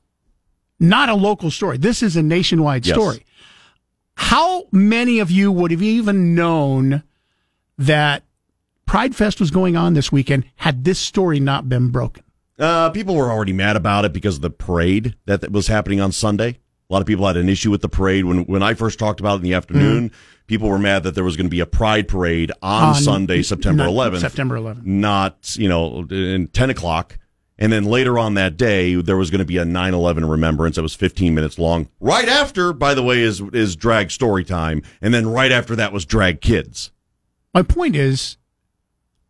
[0.78, 1.76] not a local story.
[1.76, 2.94] This is a nationwide Yes.
[2.94, 3.24] story.
[4.14, 7.02] How many of you would have even known
[7.78, 8.22] that
[8.86, 12.22] Pride Fest was going on this weekend had this story not been broken?
[12.56, 16.00] Uh, people were already mad about it because of the parade that, that was happening
[16.00, 16.58] on Sunday.
[16.90, 19.20] A lot of people had an issue with the parade when when I first talked
[19.20, 20.10] about it in the afternoon.
[20.10, 20.14] Mm.
[20.48, 23.42] People were mad that there was going to be a pride parade on, On- Sunday,
[23.42, 24.20] September 11th.
[24.20, 24.84] September 11th.
[24.84, 27.16] Not you know in 10 o'clock,
[27.56, 30.82] and then later on that day there was going to be a 9/11 remembrance that
[30.82, 31.88] was 15 minutes long.
[32.00, 35.92] Right after, by the way, is is drag story time, and then right after that
[35.92, 36.90] was drag kids.
[37.54, 38.36] My point is,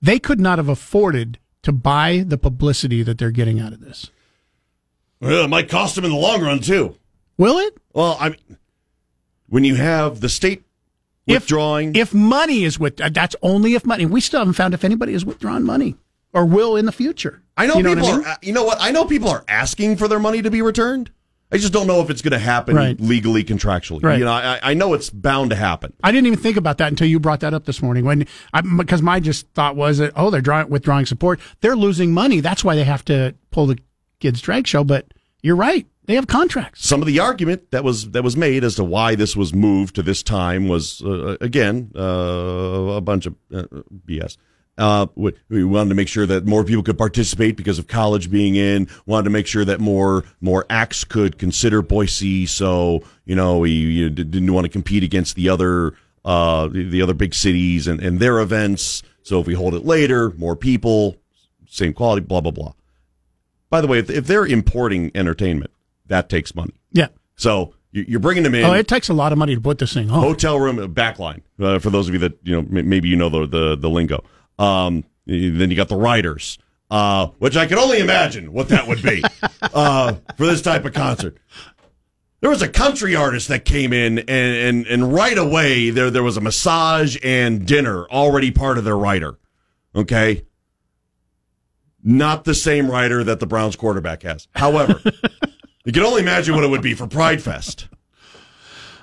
[0.01, 4.11] they could not have afforded to buy the publicity that they're getting out of this.
[5.21, 6.97] Well, it might cost them in the long run too.
[7.41, 7.79] Will it?
[7.95, 8.59] Well, I mean,
[9.49, 10.63] when you have the state
[11.27, 14.05] withdrawing, If money is with, uh, that's only if money.
[14.05, 15.97] We still haven't found if anybody has withdrawn money
[16.35, 17.43] or will in the future.
[17.57, 18.27] I know You what people I mean?
[18.27, 18.29] are.
[18.29, 18.77] Uh, you know what?
[18.81, 21.11] I know people are asking for their money to be returned.
[21.51, 23.01] I just don't know if it's going to happen Right.
[23.01, 24.05] legally, contractually.
[24.05, 24.19] Right.
[24.19, 25.95] You know, I, I know it's bound to happen.
[26.05, 28.05] I didn't even think about that until you brought that up this morning.
[28.05, 32.13] When I, because my just thought was that oh they're drawing, withdrawing support, they're losing
[32.13, 32.41] money.
[32.41, 33.79] That's why they have to pull the
[34.21, 34.85] kids drag show.
[34.85, 35.13] But
[35.43, 36.87] you're right, they have contracts.
[36.87, 39.95] Some of the argument that was that was made as to why this was moved
[39.95, 43.65] to this time was uh, again uh, a bunch of uh,
[44.07, 44.37] BS.
[44.77, 48.31] Uh, we, we wanted to make sure that more people could participate because of college
[48.31, 48.89] being in.
[49.05, 52.47] Wanted to make sure that more more acts could consider Boise.
[52.47, 57.03] So you know we you didn't want to compete against the other uh, the, the
[57.03, 59.03] other big cities and, and their events.
[59.23, 61.17] So if we hold it later, more people,
[61.69, 62.73] same quality, blah blah blah.
[63.69, 65.71] By the way, if, if they're importing entertainment,
[66.11, 66.75] that takes money.
[66.93, 67.09] Yeah.
[67.37, 68.65] So you- you're bringing them in.
[68.65, 70.21] Oh, it takes a lot of money to put this thing on.
[70.23, 71.41] Hotel room uh, backline.
[71.59, 74.23] Uh, for those of you that you know, maybe you know the the, the lingo.
[74.59, 76.59] Um, then you got the riders,
[76.91, 79.23] uh, which I can only imagine what that would be
[79.63, 81.39] uh, for this type of concert.
[82.41, 86.23] There was a country artist that came in, and, and and right away there there
[86.23, 89.39] was a massage and dinner already part of their rider.
[89.95, 90.45] Okay,
[92.03, 94.49] not the same rider that the Browns quarterback has.
[94.55, 95.01] However,
[95.85, 97.89] you can only imagine what it would be for Pride Fest.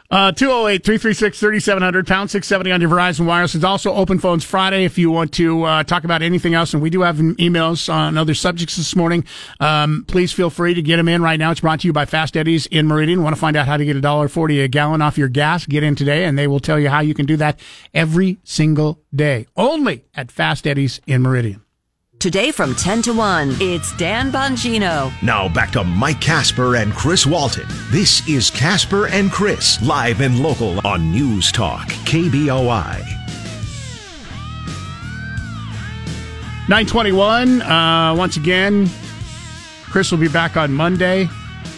[0.10, 3.56] Uh, 208 336 3700, pound 670 on your Verizon Wireless.
[3.56, 6.74] It's also Open Phones Friday if you want to uh, talk about anything else.
[6.74, 9.26] And we do have emails on other subjects this morning.
[9.60, 11.52] Um, please feel free to get them in right now.
[11.52, 13.22] It's brought to you by Fast Eddie's in Meridian.
[13.22, 15.66] Want to find out how to get $1.40 a gallon off your gas?
[15.66, 17.60] Get in today, and they will tell you how you can do that
[17.94, 19.46] every single day.
[19.58, 21.67] Only at Fast Eddie's in Meridian.
[22.28, 25.14] Today from 10 to 1, it's Dan Bongino.
[25.24, 27.64] Now back to Mike Casper and Chris Walton.
[27.90, 33.00] This is Casper and Chris, live and local on News Talk, KBOI.
[36.68, 37.62] 921.
[37.62, 38.90] Uh, once again,
[39.86, 41.30] Chris will be back on Monday.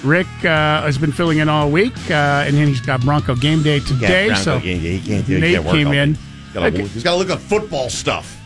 [0.04, 3.62] Rick uh, has been filling in all week, uh, and then he's got Bronco game
[3.62, 4.30] day today.
[4.30, 4.98] Bronco so game day.
[4.98, 5.36] He can't do it.
[5.36, 6.14] He Nate can't work came all in.
[6.14, 6.20] day.
[6.20, 8.39] He's gotta, he's got to look at football stuff.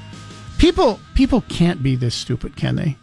[0.63, 2.95] People, people can't be this stupid, can they?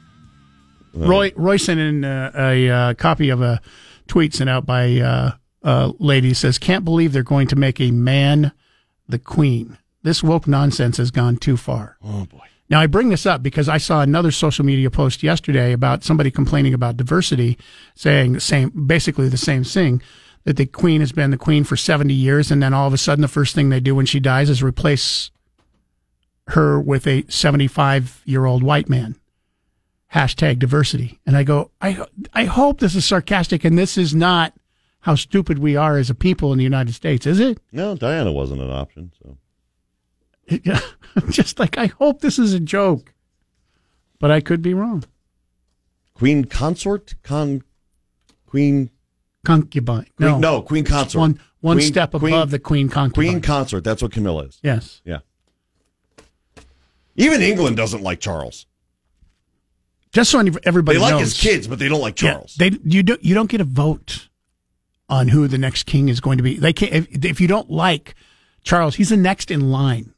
[0.95, 3.61] Roy, Roy sent in uh, a uh, copy of a
[4.09, 5.33] tweet sent out by uh,
[5.63, 8.53] a lady says, "Can't believe they're going to make a man
[9.07, 9.77] the queen.
[10.03, 12.47] This woke nonsense has gone too far." Oh boy.
[12.71, 16.31] Now I bring this up because I saw another social media post yesterday about somebody
[16.31, 17.59] complaining about diversity,
[17.95, 20.01] saying the same, basically the same thing,
[20.45, 22.99] that the queen has been the queen for 70 years, and then all of a
[22.99, 25.31] sudden the first thing they do when she dies is replace
[26.51, 29.17] her with a 75 year old white man.
[30.15, 31.21] Hashtag diversity.
[31.27, 34.53] And I go, I, I hope this is sarcastic and this is not
[35.01, 37.59] how stupid we are as a people in the United States, is it?
[37.73, 39.13] No, Diana wasn't an option.
[39.23, 39.37] So
[41.31, 43.15] Just like, I hope this is a joke,
[44.19, 45.05] but I could be wrong.
[46.15, 47.63] Queen consort, con,
[48.47, 48.91] queen,
[49.45, 50.07] Concubine.
[50.17, 50.39] queen No.
[50.39, 51.21] no, queen consort.
[51.21, 53.31] One, one Queen- step queen- above the queen concubine.
[53.31, 53.85] Queen consort.
[53.85, 54.59] That's what Camilla is.
[54.63, 55.01] Yes.
[55.05, 55.21] Yeah.
[57.17, 58.67] Even England doesn't like Charles.
[60.13, 61.21] Just so everybody they like knows.
[61.21, 62.57] his kids, but they don't like Charles.
[62.59, 64.29] Yeah, they you don't you don't get a vote
[65.09, 66.57] on who the next king is going to be.
[66.57, 68.15] They can't if, if you don't like
[68.63, 70.13] Charles, he's the next in line.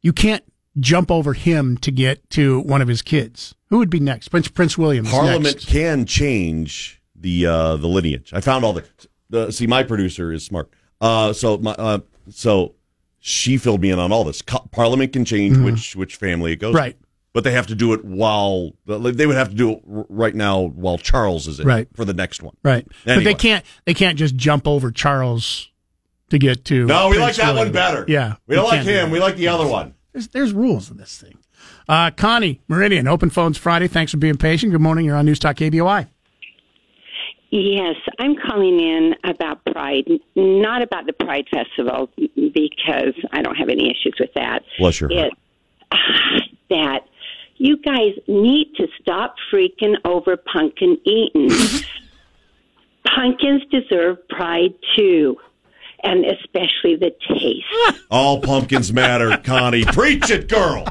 [0.00, 0.44] You can't
[0.78, 3.54] jump over him to get to one of his kids.
[3.68, 4.28] Who would be next?
[4.28, 5.04] Prince Prince William.
[5.04, 5.66] Parliament next.
[5.66, 8.32] can change the uh, the lineage.
[8.32, 8.84] I found all the,
[9.28, 9.66] the see.
[9.66, 10.70] My producer is smart.
[11.00, 11.98] Uh, so my uh,
[12.30, 12.74] so
[13.26, 14.42] she filled me in on all this.
[14.42, 15.64] Co- Parliament can change Mhm.
[15.64, 16.72] which which family it goes.
[16.74, 16.78] to.
[16.78, 16.96] Right.
[17.32, 20.60] But they have to do it while they would have to do it right now
[20.60, 21.88] while Charles is in Right.
[21.96, 22.54] for the next one.
[22.62, 22.86] Right.
[23.06, 25.70] But they can't they can't just jump over Charles
[26.28, 28.04] to get to No, we like that one better.
[28.08, 28.34] Yeah.
[28.46, 29.10] we don't like can't do him.
[29.10, 29.94] We like the other one.
[30.12, 31.38] There's there's rules in this thing.
[31.88, 33.88] Uh, Connie Meridian, open phones Friday.
[33.88, 34.70] Thanks for being patient.
[34.72, 35.06] Good morning.
[35.06, 36.08] You're on News Talk KBOI.
[37.56, 43.68] Yes, I'm calling in about Pride, not about the Pride Festival because I don't have
[43.68, 44.64] any issues with that.
[44.76, 45.30] Bless your heart.
[45.92, 47.06] It, that
[47.58, 51.48] you guys need to stop freaking over pumpkin eating.
[53.14, 55.36] Pumpkins deserve pride too,
[56.02, 58.00] and especially the taste.
[58.10, 59.84] All pumpkins matter, Connie.
[59.84, 60.86] Preach it, girl.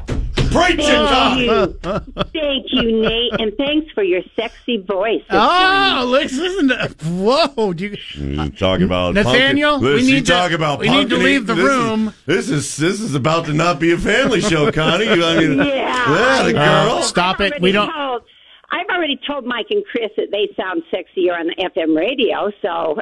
[0.54, 2.24] Preach it, Thank you.
[2.32, 5.20] Thank you, Nate, and thanks for your sexy voice.
[5.22, 6.68] this Oh, listen!
[6.68, 7.72] to- Whoa!
[7.72, 9.88] Do you, You talk about Nathaniel, pumpkin.
[9.88, 11.64] we Listen, you need to- talk about we need to pumpkin leave the eating.
[11.64, 12.14] This is- room.
[12.26, 15.08] This is this is about to not be a family show, Connie.
[15.08, 16.42] I mean, Yeah.
[16.44, 17.02] the Uh, girl.
[17.02, 17.60] stop it.
[17.60, 17.92] We don't.
[17.92, 18.22] Told,
[18.70, 22.98] I've already told Mike and Chris that they sound sexier on the FM radio, so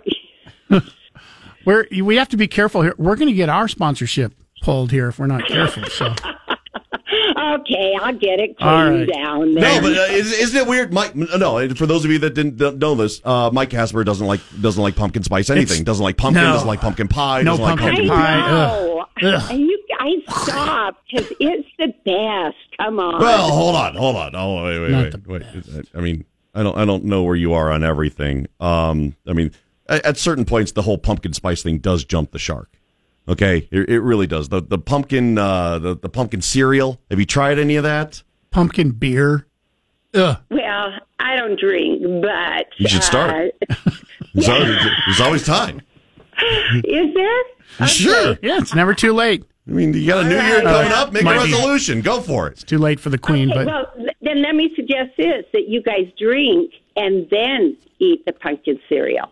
[1.65, 2.95] We're we have to be careful here.
[2.99, 5.85] We're going to get our sponsorship pulled here if we're not careful.
[5.87, 6.15] So
[7.43, 9.09] okay, I'll get it All cleaned right.
[9.13, 11.15] down No, but uh, is, isn't it weird, Mike?
[11.15, 14.83] No, for those of you that didn't know this, uh, Mike Casper doesn't like doesn't
[14.83, 15.73] like pumpkin spice anything.
[15.83, 16.43] It's- doesn't like pumpkin.
[16.45, 16.53] no.
[16.53, 17.43] Doesn't like pumpkin pie.
[17.43, 18.51] No doesn't like pumpkin pumpkin pie.
[18.51, 19.51] No, Ugh.
[19.51, 22.57] and you guys stop because it's the best.
[22.79, 23.21] Come on.
[23.21, 24.35] Well, hold on, hold on.
[24.35, 25.87] Oh, wait, wait, Not wait, wait.
[25.95, 26.25] I mean,
[26.55, 28.47] I don't, I don't know where you are on everything.
[28.61, 29.53] Um, I mean,
[29.89, 32.72] at, at certain points, the whole pumpkin spice thing does jump the shark.
[33.29, 34.49] Okay, it, it really does.
[34.49, 37.01] The the pumpkin, uh, the the pumpkin cereal.
[37.11, 38.23] Have you tried any of that?
[38.51, 39.47] pumpkin beer.
[40.15, 40.37] Ugh.
[40.51, 43.55] Well, I don't drink, but You should start.
[43.71, 43.75] uh,
[44.35, 45.81] There's, always, there's always time.
[46.85, 47.87] is there?
[47.89, 48.37] Sure.
[48.43, 49.45] Yeah, it's never too late.
[49.67, 51.13] I mean, you got a new year coming up.
[51.13, 51.53] Make a Might be.
[51.53, 52.03] resolution.
[52.03, 52.53] Go for it.
[52.53, 55.69] It's too late for the queen, Okay, but well, then let me suggest this: that
[55.69, 59.31] you guys drink and then eat the pumpkin cereal.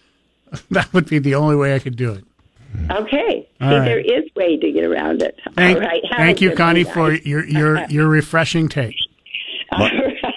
[0.70, 2.24] that would be the only way I could do it.
[2.90, 3.48] Okay.
[3.60, 3.84] All See, right.
[3.84, 5.38] there is way to get around it.
[5.54, 6.02] Thank, All right.
[6.10, 8.94] Have thank you, Connie, one, for your your your refreshing take.
[9.72, 9.88] All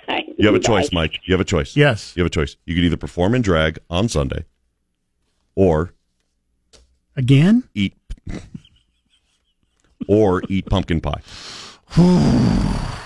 [0.08, 0.26] right.
[0.38, 0.64] You have a Bye.
[0.82, 1.20] choice, Mike.
[1.26, 1.76] You have a choice.
[1.76, 2.14] Yes.
[2.16, 2.56] You have a choice.
[2.66, 4.46] You could either perform in drag on Sunday,
[5.56, 5.94] or
[7.16, 7.64] Again?
[7.76, 7.96] eat,
[10.08, 11.22] or eat pumpkin pie.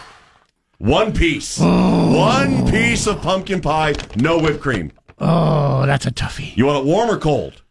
[0.79, 1.59] One piece.
[1.59, 4.91] One piece of pumpkin pie, no whipped cream.
[5.19, 6.55] Oh, that's a toughie.
[6.55, 7.63] You want it warm or cold?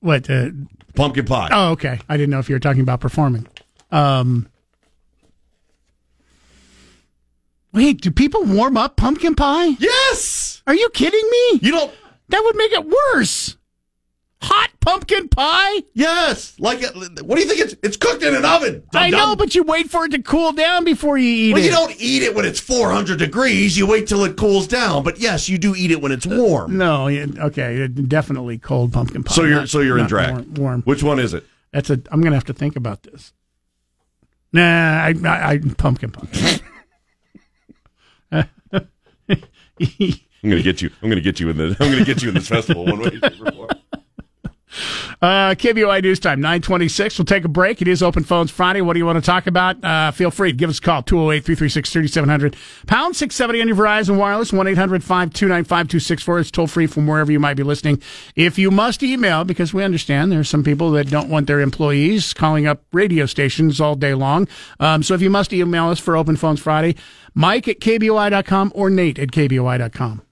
[0.00, 0.30] What?
[0.30, 0.50] Uh,
[0.98, 1.48] Pumpkin pie.
[1.52, 2.00] oh, okay.
[2.08, 3.46] I didn't know if you were talking about performing.
[3.92, 4.48] Um,
[7.72, 9.76] wait, do people warm up pumpkin pie?
[9.78, 10.60] Yes.
[10.66, 11.60] Are you kidding me?
[11.62, 11.94] You don't.
[12.30, 12.84] That would make it
[13.14, 13.56] worse.
[14.40, 15.82] Hot pumpkin pie?
[15.94, 16.54] Yes.
[16.60, 16.94] Like, it-
[17.24, 17.60] what do you think?
[17.60, 18.84] It's it's cooked in an oven.
[18.94, 19.30] I dum-dum.
[19.30, 21.66] know, but you wait for it to cool down before you eat Well, it.
[21.66, 23.76] you don't eat it when it's 400 degrees.
[23.76, 25.02] You wait till it cools down.
[25.02, 26.78] But yes, you do eat it when it's uh, warm.
[26.78, 29.34] No, okay, definitely cold pumpkin pie.
[29.34, 30.30] So you're not- so you're in drag.
[30.34, 30.82] Warm, warm.
[30.82, 31.44] Which one is it?
[31.72, 32.00] That's a.
[32.12, 33.32] I'm gonna have to think about this.
[34.52, 36.60] Nah, I, I, I pumpkin pie.
[40.40, 40.90] I'm gonna get you.
[41.02, 41.76] I'm gonna get you in the.
[41.80, 43.20] I'm gonna get you in this festival one way.
[45.20, 47.18] Uh, KBOI News Time, 926.
[47.18, 47.82] We'll take a break.
[47.82, 48.80] It is Open Phones Friday.
[48.80, 49.82] What do you want to talk about?
[49.84, 52.54] Uh, feel free to give us a call, 208-336-3700.
[52.86, 56.40] Pound 670 on your Verizon Wireless, 1-800-529-5264.
[56.40, 58.02] It's toll free from wherever you might be listening.
[58.36, 62.32] If you must email, because we understand there's some people that don't want their employees
[62.32, 64.48] calling up radio stations all day long.
[64.80, 66.96] Um, so if you must email us for Open Phones Friday,
[67.34, 70.22] Mike at KBOI.com or Nate at KBOI.com.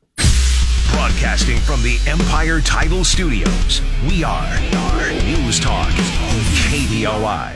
[0.97, 4.59] Broadcasting from the Empire Title Studios, we are,
[5.25, 7.53] News Talk, KBOI.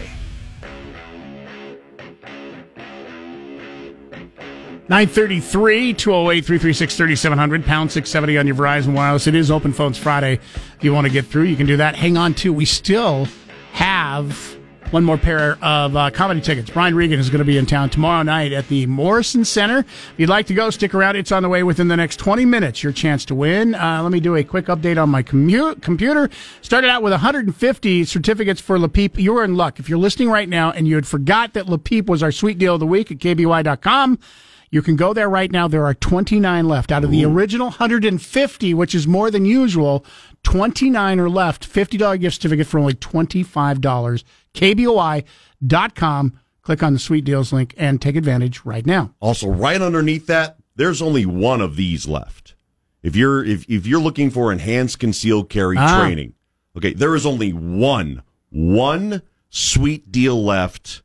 [4.90, 9.26] 933 208 336 3700 pound 670 on your Verizon Wireless.
[9.26, 10.34] It is Open Phones Friday.
[10.34, 11.96] If you want to get through, you can do that.
[11.96, 12.52] Hang on to.
[12.52, 13.26] We still
[13.72, 14.59] have
[14.90, 16.68] one more pair of uh, comedy tickets.
[16.70, 19.78] Brian Regan is going to be in town tomorrow night at the Morrison Center.
[19.78, 21.16] If you'd like to go, stick around.
[21.16, 22.82] It's on the way within the next 20 minutes.
[22.82, 23.74] Your chance to win.
[23.76, 26.28] Uh, let me do a quick update on my commu- computer.
[26.60, 29.16] Started out with 150 certificates for Le Peep.
[29.16, 29.78] You are in luck.
[29.78, 32.58] If you're listening right now and you had forgot that Le Peep was our sweet
[32.58, 34.18] deal of the week at KBOI.com,
[34.72, 35.66] you can go there right now.
[35.66, 40.04] There are 29 left out of the original 150, which is more than usual.
[40.42, 41.68] 29 are left.
[41.72, 44.24] $50 gift certificate for only $25.
[44.54, 46.38] KBOI.com.
[46.62, 49.14] Click on the sweet deals link and take advantage right now.
[49.20, 52.54] Also, right underneath that, there's only one of these left.
[53.02, 55.98] If you're if if you're looking for enhanced concealed carry Ah.
[56.00, 56.34] training,
[56.76, 61.00] okay, there is only one one sweet deal left.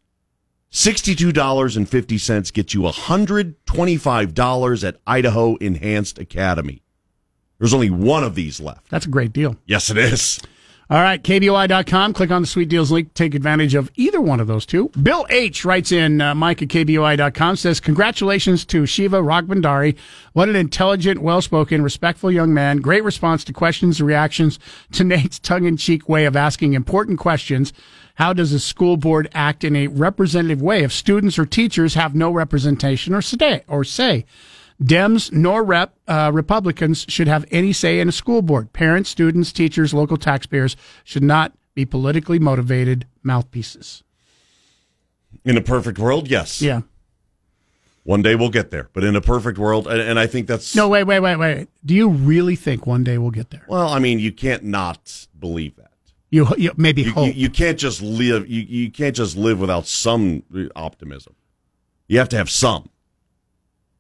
[0.70, 6.82] Sixty-two dollars and fifty cents gets you hundred twenty-five dollars at Idaho Enhanced Academy.
[7.60, 8.90] There's only one of these left.
[8.90, 9.56] That's a great deal.
[9.66, 10.40] Yes, it is.
[10.88, 12.14] All right, KBOI.com.
[12.14, 13.16] Click on the Sweet Deals link.
[13.16, 14.90] Take advantage of either one of those two.
[14.90, 15.66] Bill H.
[15.66, 19.98] writes in, uh, Mike at KBOI.com says, Congratulations to Shiva Rajbhandari.
[20.34, 22.82] What an intelligent, well spoken, respectful young man.
[22.82, 24.60] Great response to questions and reactions
[24.92, 27.74] to Nate's tongue in cheek way of asking important questions.
[28.16, 32.14] How does a school board act in a representative way if students or teachers have
[32.14, 34.26] no representation or say?
[34.84, 38.74] Dems nor rep uh, Republicans should have any say in a school board.
[38.74, 44.04] Parents, students, teachers, local taxpayers should not be politically motivated mouthpieces.
[45.46, 46.62] In a perfect world, yes.
[46.62, 46.82] Yeah.
[48.04, 50.76] One day we'll get there, but in a perfect world, and, and I think that's
[50.76, 51.68] No, wait, wait, wait, wait.
[51.84, 53.66] Do you really think one day we'll get there?
[53.68, 53.88] well.
[53.90, 55.92] I mean, you can't not believe that.
[56.30, 57.28] You, you maybe You, hope.
[57.28, 58.48] you, you can't just live.
[58.48, 60.44] You, you can't just live without some
[60.76, 61.34] optimism.
[62.08, 62.90] You have to have some.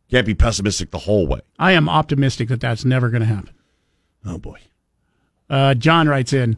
[0.09, 1.39] Can't be pessimistic the whole way.
[1.57, 3.53] I am optimistic that that's never going to happen.
[4.25, 4.59] Oh boy.
[5.49, 6.57] Uh, John writes in,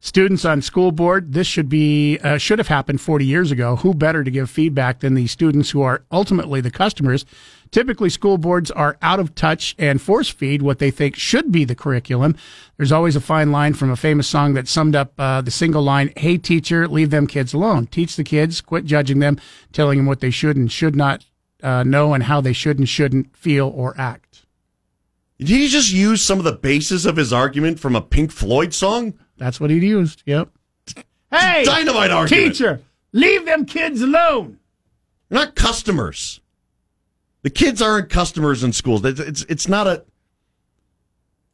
[0.00, 1.32] students on school board.
[1.32, 3.76] This should be uh, should have happened 40 years ago.
[3.76, 7.24] Who better to give feedback than the students who are ultimately the customers?
[7.70, 11.64] Typically, school boards are out of touch and force feed what they think should be
[11.64, 12.34] the curriculum.
[12.78, 15.82] There's always a fine line from a famous song that summed up uh, the single
[15.82, 17.86] line, "Hey teacher, leave them kids alone.
[17.86, 19.38] Teach the kids, quit judging them,
[19.72, 21.24] telling them what they should and should not
[21.62, 24.44] uh, know and how they should and shouldn't feel or act."
[25.38, 28.74] Did he just use some of the basis of his argument from a Pink Floyd
[28.74, 29.14] song?
[29.36, 30.22] That's what he used.
[30.26, 30.50] Yep.
[31.30, 32.54] Hey, Dynamite argument.
[32.54, 32.80] teacher,
[33.12, 34.58] leave them kids alone.
[35.28, 36.40] They're not customers.
[37.42, 39.04] The kids aren't customers in schools.
[39.04, 40.04] It's it's, it's not a.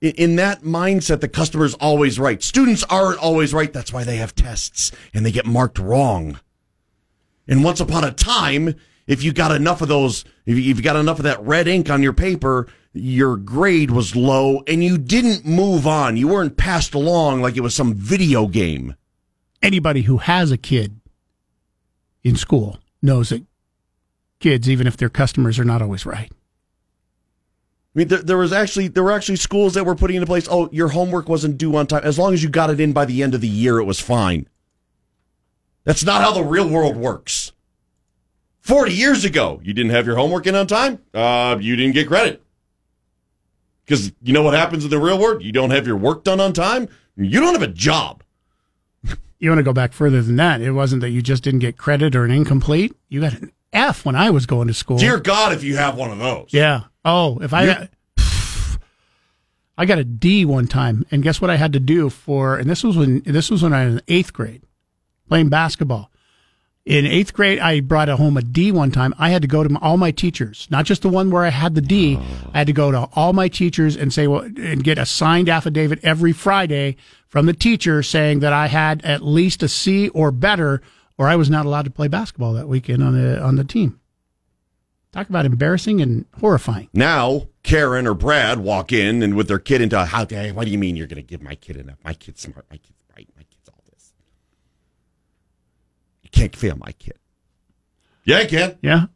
[0.00, 2.42] in- In that mindset, the customer's always right.
[2.42, 3.72] Students aren't always right.
[3.72, 6.40] That's why they have tests and they get marked wrong.
[7.46, 8.74] And once upon a time,
[9.06, 12.02] if you got enough of those, if you got enough of that red ink on
[12.02, 16.16] your paper, your grade was low and you didn't move on.
[16.16, 18.94] You weren't passed along like it was some video game.
[19.62, 21.00] Anybody who has a kid
[22.22, 23.44] in school knows that
[24.40, 26.30] kids, even if their customers, are not always right.
[27.94, 30.48] I mean, there, there was actually there were actually schools that were putting into place.
[30.50, 32.02] Oh, your homework wasn't due on time.
[32.04, 34.00] As long as you got it in by the end of the year, it was
[34.00, 34.48] fine.
[35.84, 37.52] That's not how the real world works.
[38.64, 40.98] Forty years ago, you didn't have your homework in on time.
[41.12, 42.42] Uh, you didn't get credit
[43.84, 45.42] because you know what happens in the real world.
[45.42, 46.88] You don't have your work done on time.
[47.16, 48.22] You don't have a job.
[49.38, 50.62] You want to go back further than that.
[50.62, 52.96] It wasn't that you just didn't get credit or an incomplete.
[53.10, 54.96] You got an F when I was going to school.
[54.96, 56.48] Dear God, if you have one of those.
[56.50, 56.84] Yeah.
[57.04, 57.88] Oh, if I You're-
[59.76, 62.56] I got a D one time, and guess what I had to do for?
[62.56, 64.62] And this was when this was when I was in eighth grade,
[65.28, 66.10] playing basketball.
[66.84, 69.14] In eighth grade, I brought home a D one time.
[69.18, 71.48] I had to go to my, all my teachers, not just the one where I
[71.48, 72.16] had the D.
[72.18, 72.50] Oh.
[72.52, 75.48] I had to go to all my teachers and say, well, and get a signed
[75.48, 76.96] affidavit every Friday
[77.28, 80.82] from the teacher saying that I had at least a C or better,
[81.16, 83.98] or I was not allowed to play basketball that weekend on the on the team.
[85.10, 86.90] Talk about embarrassing and horrifying.
[86.92, 90.26] Now, Karen or Brad walk in and with their kid into how?
[90.26, 91.98] Hey, what do you mean you're going to give my kid enough?
[92.04, 92.66] My kid's smart.
[92.70, 92.78] My.
[93.16, 94.12] My kid's all this.
[96.10, 97.18] You can't fail my kid.
[98.24, 98.78] Yeah, I can.
[98.82, 99.06] Yeah.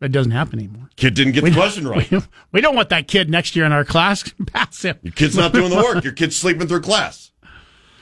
[0.00, 0.88] That doesn't happen anymore.
[0.96, 2.10] Kid didn't get the question right.
[2.10, 2.20] We,
[2.52, 4.22] we don't want that kid next year in our class.
[4.46, 4.98] Pass him.
[5.02, 6.04] Your kid's not doing the work.
[6.04, 7.32] Your kid's sleeping through class.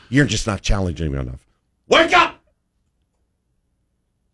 [0.09, 1.47] You're just not challenging me enough.
[1.89, 2.41] Wake up!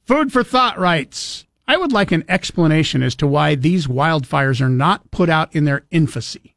[0.04, 4.68] Food for Thought writes I would like an explanation as to why these wildfires are
[4.68, 6.54] not put out in their infancy.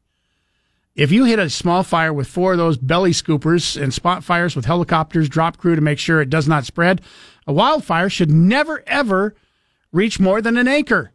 [0.94, 4.56] If you hit a small fire with four of those belly scoopers and spot fires
[4.56, 7.00] with helicopters, drop crew to make sure it does not spread,
[7.48, 9.34] a wildfire should never, ever
[9.90, 11.12] reach more than an acre.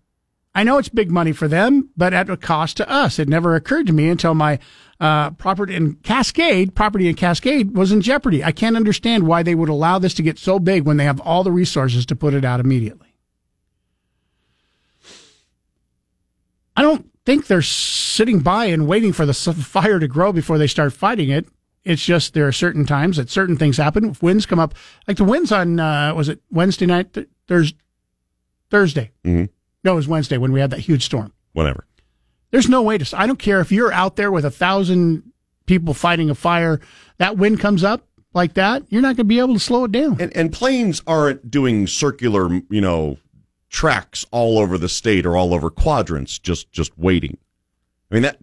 [0.56, 3.20] I know it's big money for them, but at a cost to us.
[3.20, 4.60] It never occurred to me until my
[5.00, 8.44] uh, property in Cascade, property in Cascade, was in jeopardy.
[8.44, 11.20] I can't understand why they would allow this to get so big when they have
[11.22, 13.16] all the resources to put it out immediately.
[16.76, 20.68] I don't think they're sitting by and waiting for the fire to grow before they
[20.68, 21.48] start fighting it.
[21.84, 24.12] It's just there are certain times that certain things happen.
[24.12, 24.74] If winds come up,
[25.08, 27.78] like the winds on uh, was it Wednesday night, th- Thursday,
[28.70, 29.12] Thursday.
[29.26, 29.50] Mhm.
[29.84, 31.34] No, it was Wednesday when we had that huge storm.
[31.52, 31.86] Whatever.
[32.52, 33.20] There's no way to.
[33.20, 35.24] I don't care if you're out there with a thousand
[35.66, 36.80] people fighting a fire.
[37.18, 39.92] That wind comes up like that, you're not going to be able to slow it
[39.92, 40.20] down.
[40.20, 43.18] And, and planes aren't doing circular, you know,
[43.70, 47.38] tracks all over the state or all over quadrants, just just waiting.
[48.10, 48.40] I mean that.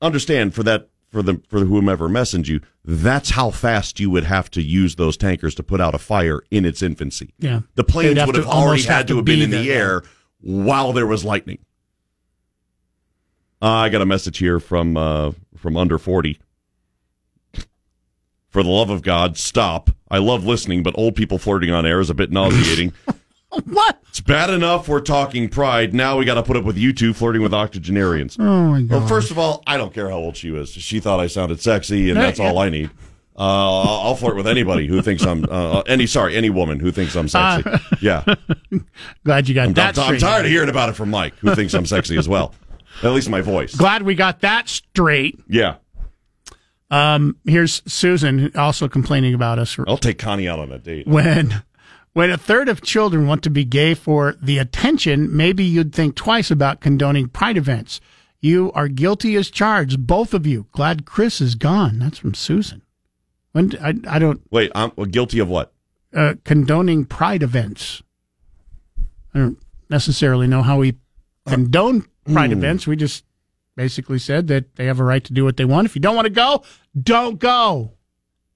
[0.00, 4.50] Understand for that for the for whomever messaged you, that's how fast you would have
[4.52, 7.32] to use those tankers to put out a fire in its infancy.
[7.38, 7.60] Yeah.
[7.74, 9.78] The planes have would have already had have to have been be in the there,
[9.78, 10.02] air
[10.40, 11.58] while there was lightning.
[13.60, 16.38] Uh, I got a message here from uh, from under forty.
[18.50, 19.90] For the love of God, stop.
[20.10, 22.94] I love listening, but old people flirting on air is a bit nauseating.
[23.64, 24.02] what?
[24.08, 25.94] It's bad enough we're talking pride.
[25.94, 28.36] Now we got to put up with you two flirting with octogenarians.
[28.38, 28.90] Oh my god!
[29.00, 30.70] Well, first of all, I don't care how old she was.
[30.70, 32.90] She thought I sounded sexy, and that's all I need.
[33.36, 36.90] Uh, I'll, I'll flirt with anybody who thinks I'm uh, any sorry any woman who
[36.90, 37.70] thinks I'm sexy.
[37.70, 38.34] Uh, yeah,
[39.24, 39.96] Glad you got I'm, that.
[39.98, 42.52] I'm- I'm tired of hearing about it from Mike, who thinks I'm sexy as well.
[43.02, 43.76] At least my voice.
[43.76, 45.38] Glad we got that straight.
[45.48, 45.76] Yeah,
[46.90, 51.06] Um, here's Susan also complaining about us I'll take Connie out on a date.
[51.06, 51.62] when
[52.12, 56.14] When a third of children want to be gay for the attention, maybe you'd think
[56.14, 58.00] twice about condoning pride events.
[58.40, 60.66] You are guilty as charged, both of you.
[60.72, 61.98] Glad Chris is gone.
[61.98, 62.82] That's from Susan.
[63.52, 65.72] When I, I don't Wait, I'm guilty of what?
[66.14, 68.02] uh, condoning pride events.
[69.34, 69.58] I don't
[69.90, 70.96] necessarily know how we
[71.46, 72.58] condone pride hmm.
[72.58, 72.86] events.
[72.86, 73.24] We just
[73.76, 75.86] basically said that they have a right to do what they want.
[75.86, 76.64] If you don't want to go,
[77.00, 77.92] don't go.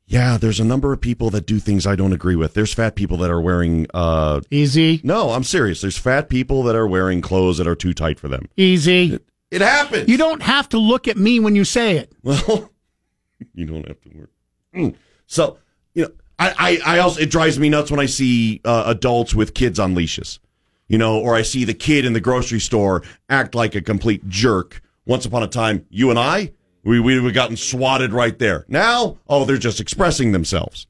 [0.07, 2.55] Yeah, there's a number of people that do things I don't agree with.
[2.55, 5.01] There's fat people that are wearing uh easy.
[5.05, 5.81] No, I'm serious.
[5.81, 8.49] There's fat people that are wearing clothes that are too tight for them.
[8.57, 9.15] Easy.
[9.15, 10.09] It, it happens.
[10.09, 12.13] You don't have to look at me when you say it.
[12.23, 12.71] Well,
[13.55, 14.31] you don't have to work.
[14.75, 14.95] Mm.
[15.27, 15.59] So,
[15.95, 19.35] you know, I, I, I also, it drives me nuts when I see uh, adults
[19.35, 20.41] with kids on leashes,
[20.89, 24.29] you know, or I see the kid in the grocery store act like a complete
[24.29, 24.83] jerk.
[25.05, 26.53] Once upon a time, you and I,
[26.85, 28.65] we, we have gotten swatted right there.
[28.69, 30.87] Now, oh, they're just expressing themselves.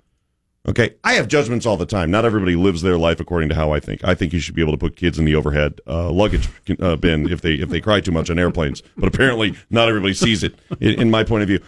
[0.69, 0.95] Okay.
[1.03, 2.11] I have judgments all the time.
[2.11, 4.05] Not everybody lives their life according to how I think.
[4.05, 6.49] I think you should be able to put kids in the overhead uh, luggage
[6.81, 8.83] uh, bin if they if they cry too much on airplanes.
[8.97, 10.55] But apparently, not everybody sees it.
[10.81, 11.61] In, in my point of view,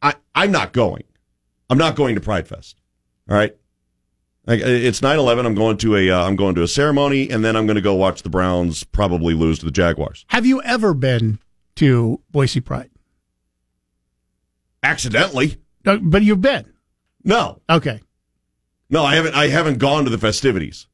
[0.00, 1.04] I I'm not going.
[1.68, 2.76] I'm not going to Pride Fest.
[3.28, 3.54] All right.
[4.46, 5.46] It's 9/11.
[5.46, 7.82] I'm going to a uh, I'm going to a ceremony, and then I'm going to
[7.82, 10.24] go watch the Browns probably lose to the Jaguars.
[10.28, 11.38] Have you ever been
[11.76, 12.90] to Boise Pride?
[14.84, 15.56] Accidentally.
[15.84, 16.72] Uh, but you've been.
[17.24, 17.60] No.
[17.68, 18.00] Okay.
[18.90, 19.34] No, I haven't.
[19.34, 20.86] I haven't gone to the festivities.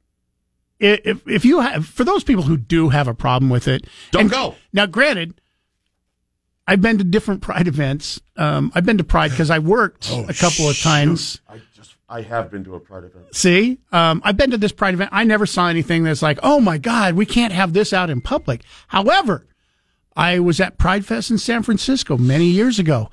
[0.79, 4.23] If if you have for those people who do have a problem with it, don't
[4.23, 4.55] and- go.
[4.73, 5.41] Now, granted,
[6.67, 8.21] I've been to different Pride events.
[8.37, 11.41] Um, I've been to Pride because I worked Oh, a couple of times.
[11.49, 13.35] I just I have been to a Pride event.
[13.35, 15.11] See, um, I've been to this Pride event.
[15.13, 18.21] I never saw anything that's like, oh my God, we can't have this out in
[18.21, 18.63] public.
[18.89, 19.47] However,
[20.17, 23.11] I was at Pride Fest in San Francisco many years ago,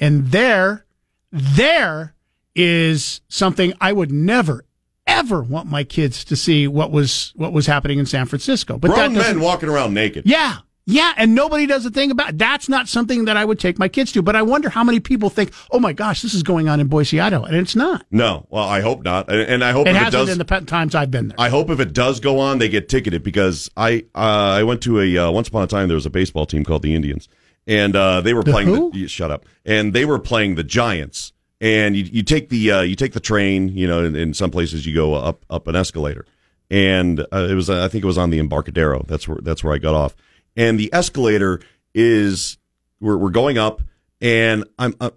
[0.00, 0.84] and there,
[1.32, 2.14] there
[2.54, 4.64] is something I would never,
[5.06, 8.78] ever want my kids to see what was what was happening in San Francisco.
[8.78, 10.24] But Grown men walking around naked.
[10.26, 10.58] yeah.
[10.90, 12.38] Yeah, and nobody does a thing about it.
[12.38, 14.22] That's not something that I would take my kids to.
[14.22, 16.86] But I wonder how many people think, "Oh my gosh, this is going on in
[16.86, 18.06] Boise, Idaho," and it's not.
[18.10, 18.46] No.
[18.48, 19.30] Well, I hope not.
[19.30, 20.28] And, and I hope it hasn't does.
[20.30, 21.36] in the times I've been there.
[21.38, 24.80] I hope if it does go on, they get ticketed because I uh, I went
[24.84, 27.28] to a uh, once upon a time there was a baseball team called the Indians
[27.68, 28.90] and uh, they were The playing who?
[28.90, 32.80] the shut up and they were playing the Giants and you, you take the uh,
[32.80, 35.76] you take the train you know in, in some places you go up up an
[35.76, 36.24] escalator
[36.70, 39.74] and uh, it was I think it was on the Embarcadero that's where that's where
[39.74, 40.16] I got off
[40.56, 41.60] and the escalator
[41.94, 42.58] is
[43.00, 43.82] we're we're going up
[44.20, 44.94] and I'm.
[45.00, 45.10] Uh,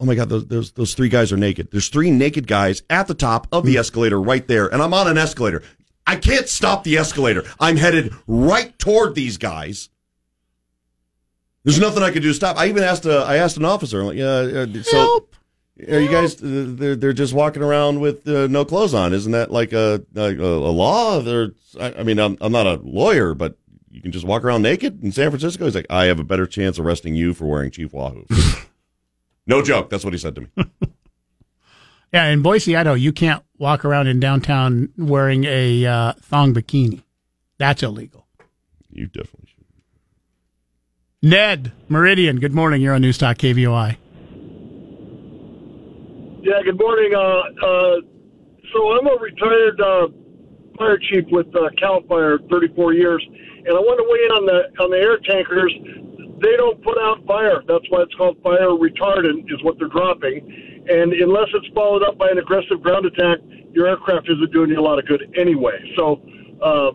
[0.00, 0.28] Oh my God!
[0.28, 1.68] Those, those those three guys are naked.
[1.70, 5.06] There's three naked guys at the top of the escalator right there, and I'm on
[5.06, 5.62] an escalator.
[6.04, 7.44] I can't stop the escalator.
[7.60, 9.88] I'm headed right toward these guys.
[11.64, 12.58] There's nothing I could do to stop.
[12.58, 15.26] I even asked a, I asked an officer, I'm like, yeah, uh, so
[15.88, 16.40] are you guys?
[16.42, 19.12] Uh, they're they're just walking around with uh, no clothes on.
[19.12, 21.20] Isn't that like a a, a law?
[21.20, 21.50] They're,
[21.80, 23.56] I, I mean, I'm I'm not a lawyer, but
[23.90, 25.64] you can just walk around naked in San Francisco.
[25.64, 28.26] He's like, I have a better chance arresting you for wearing Chief Wahoo.
[29.46, 29.90] no joke.
[29.90, 30.48] That's what he said to me.
[32.12, 37.02] Yeah, in Boise, Idaho, you can't walk around in downtown wearing a uh, thong bikini.
[37.58, 38.28] That's illegal.
[38.88, 39.53] You definitely should.
[41.24, 42.82] Ned Meridian, good morning.
[42.82, 43.96] You're on News Talk KBOI.
[46.42, 47.14] Yeah, good morning.
[47.16, 47.96] Uh, uh,
[48.74, 50.08] so I'm a retired uh,
[50.76, 54.44] fire chief with uh, Cal Fire, 34 years, and I want to weigh in on
[54.44, 55.72] the on the air tankers.
[56.44, 57.62] They don't put out fire.
[57.66, 60.44] That's why it's called fire retardant, is what they're dropping.
[60.90, 63.38] And unless it's followed up by an aggressive ground attack,
[63.72, 65.80] your aircraft isn't doing you a lot of good anyway.
[65.96, 66.20] So
[66.60, 66.90] uh,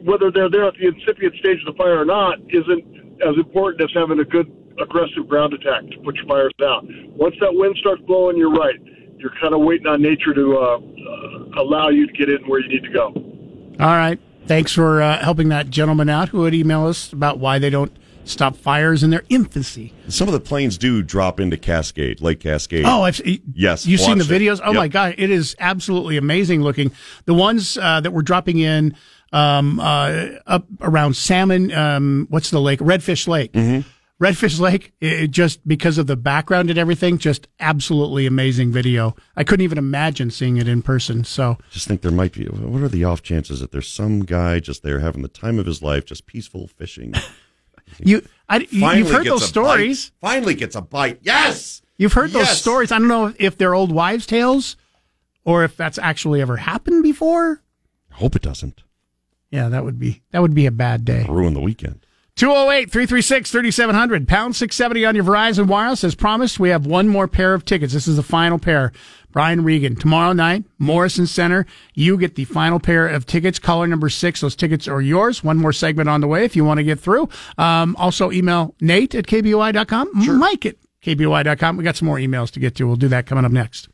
[0.00, 2.93] whether they're there at the incipient stage of the fire or not isn't
[3.26, 4.50] as important as having a good
[4.80, 6.84] aggressive ground attack to put your fires out.
[7.16, 8.76] Once that wind starts blowing, you're right.
[9.18, 12.60] You're kind of waiting on nature to uh, uh, allow you to get in where
[12.60, 13.06] you need to go.
[13.80, 14.18] All right.
[14.46, 17.96] Thanks for uh, helping that gentleman out who would email us about why they don't
[18.24, 19.92] stop fires in their infancy.
[20.08, 22.84] Some of the planes do drop into Cascade, Lake Cascade.
[22.86, 23.20] Oh, I've
[23.54, 23.86] yes.
[23.86, 24.42] You've seen the watched it.
[24.42, 24.60] videos?
[24.64, 24.76] Oh Yep.
[24.76, 26.90] my god, it is absolutely amazing looking.
[27.26, 28.96] The ones uh, that were dropping in
[29.34, 32.78] um, uh, up around Salmon, um, what's the lake?
[32.78, 33.52] Redfish Lake.
[33.52, 33.88] Mm-hmm.
[34.22, 39.16] Redfish Lake, it, just because of the background and everything, just absolutely amazing video.
[39.34, 41.24] I couldn't even imagine seeing it in person.
[41.24, 42.46] So Just think there might be.
[42.46, 45.66] What are the off chances that there's some guy just there having the time of
[45.66, 47.12] his life, just peaceful fishing?
[47.98, 50.10] you, I, you've heard those stories.
[50.10, 50.28] bite.
[50.28, 51.18] Finally gets a bite.
[51.22, 51.82] Yes.
[51.96, 52.92] You've heard those stories.
[52.92, 54.76] I don't know if they're old wives' tales
[55.44, 57.62] or if that's actually ever happened before.
[58.12, 58.84] I hope it doesn't
[59.54, 61.24] Yeah, that would be that would be a bad day.
[61.28, 62.04] ruin the weekend.
[62.34, 66.02] 208 336 3700, pound 670 on your Verizon Wireless.
[66.02, 67.92] As promised, we have one more pair of tickets.
[67.92, 68.90] This is the final pair.
[69.30, 71.66] Brian Regan, tomorrow night, Morrison Center.
[71.94, 73.60] You get the final pair of tickets.
[73.60, 74.40] Caller number six.
[74.40, 75.44] Those tickets are yours.
[75.44, 77.28] One more segment on the way if you want to get through.
[77.56, 80.10] Um, also, email Nate at KBOI.com,
[80.40, 80.74] Mike at
[81.04, 81.76] KBOI.com.
[81.76, 82.86] We got some more emails to get to.
[82.88, 83.88] We'll do that coming up next.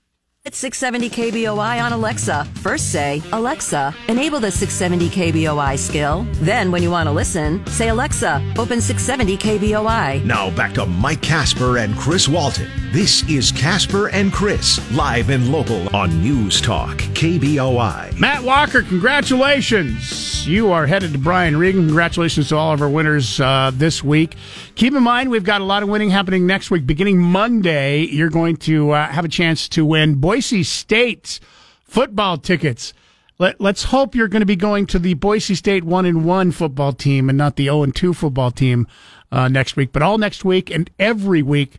[0.50, 2.44] It's 670 KBOI on Alexa.
[2.56, 6.26] First say, Alexa, enable the 670 KBOI skill.
[6.42, 10.24] Then, when you want to listen, say, Alexa, open 670 KBOI.
[10.24, 12.68] Now back to Mike Casper and Chris Walton.
[12.90, 18.18] This is Casper and Chris, live and local on News Talk, KBOI.
[18.18, 20.44] Matt Walker, congratulations.
[20.48, 21.86] You are headed to Brian Regan.
[21.86, 24.34] Congratulations to all of our winners uh, this week.
[24.74, 26.86] Keep in mind, we've got a lot of winning happening next week.
[26.86, 31.40] Beginning Monday, you're going to uh, have a chance to win Boise State's
[31.84, 32.92] football tickets.
[33.38, 36.52] Let, let's hope you're going to be going to the Boise State 1 and 1
[36.52, 38.86] football team and not the 0 and 2 football team
[39.32, 39.92] uh, next week.
[39.92, 41.78] But all next week and every week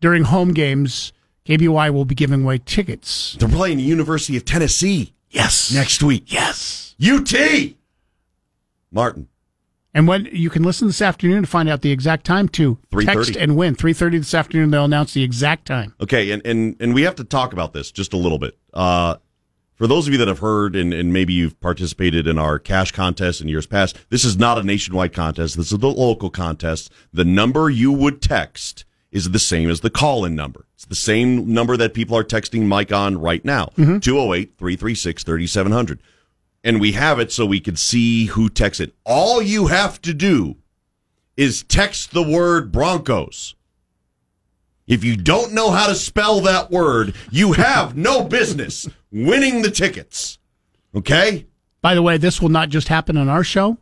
[0.00, 1.12] during home games,
[1.46, 3.36] KBY will be giving away tickets.
[3.38, 5.14] They're playing the University of Tennessee.
[5.30, 5.72] Yes.
[5.72, 6.32] Next week.
[6.32, 6.96] Yes.
[7.00, 7.32] UT.
[8.90, 9.28] Martin.
[9.96, 13.34] And when you can listen this afternoon to find out the exact time to text
[13.34, 13.74] and win.
[13.74, 15.94] 3.30 this afternoon, they'll announce the exact time.
[16.02, 18.58] Okay, and, and, and we have to talk about this just a little bit.
[18.74, 19.16] Uh,
[19.72, 22.92] for those of you that have heard and, and maybe you've participated in our cash
[22.92, 25.56] contest in years past, this is not a nationwide contest.
[25.56, 26.92] This is the local contest.
[27.14, 30.66] The number you would text is the same as the call in number.
[30.74, 36.02] It's the same number that people are texting Mike on right now 208 336 3700.
[36.66, 38.90] And we have it so we can see who texted.
[39.04, 40.56] All you have to do
[41.36, 43.54] is text the word Broncos.
[44.88, 49.70] If you don't know how to spell that word, you have no business winning the
[49.70, 50.38] tickets.
[50.92, 51.46] Okay?
[51.82, 53.78] By the way, this will not just happen on our show.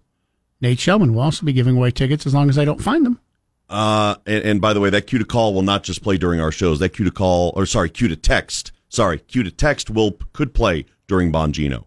[0.60, 3.18] Nate Shellman will also be giving away tickets as long as I don't find them.
[3.70, 6.38] Uh, and, and by the way, that cue to call will not just play during
[6.38, 6.80] our shows.
[6.80, 8.72] That cue to call, or sorry, cue to text.
[8.90, 11.86] Sorry, cue to text will could play during Bongino,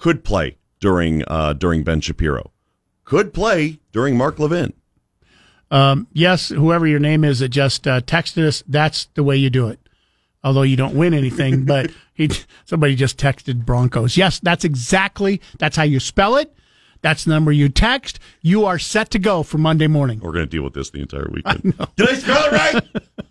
[0.00, 2.50] could play during uh, during Ben Shapiro,
[3.04, 4.72] could play during Mark Levin.
[5.70, 9.50] Um, yes, whoever your name is that just uh, texted us, that's the way you
[9.50, 9.78] do it.
[10.42, 12.30] Although you don't win anything, but he
[12.64, 14.16] somebody just texted Broncos.
[14.16, 16.54] Yes, that's exactly that's how you spell it.
[17.02, 18.18] That's the number you text.
[18.42, 20.20] You are set to go for Monday morning.
[20.20, 21.74] We're going to deal with this the entire weekend.
[21.96, 23.02] Did I spell it right?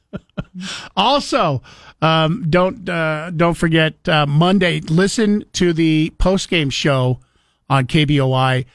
[0.95, 1.61] Also,
[2.01, 4.81] um, don't uh, don't forget uh, Monday.
[4.81, 7.19] Listen to the post game show
[7.69, 8.65] on KBOI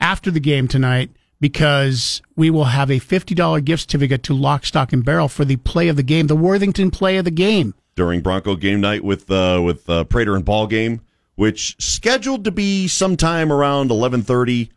[0.00, 4.64] after the game tonight because we will have a fifty dollar gift certificate to Lock,
[4.66, 7.74] Stock, and Barrel for the play of the game, the Worthington play of the game.
[7.96, 11.00] during Bronco game night with uh, with uh, Prater and Ball game,
[11.34, 14.70] which scheduled to be sometime around eleven thirty.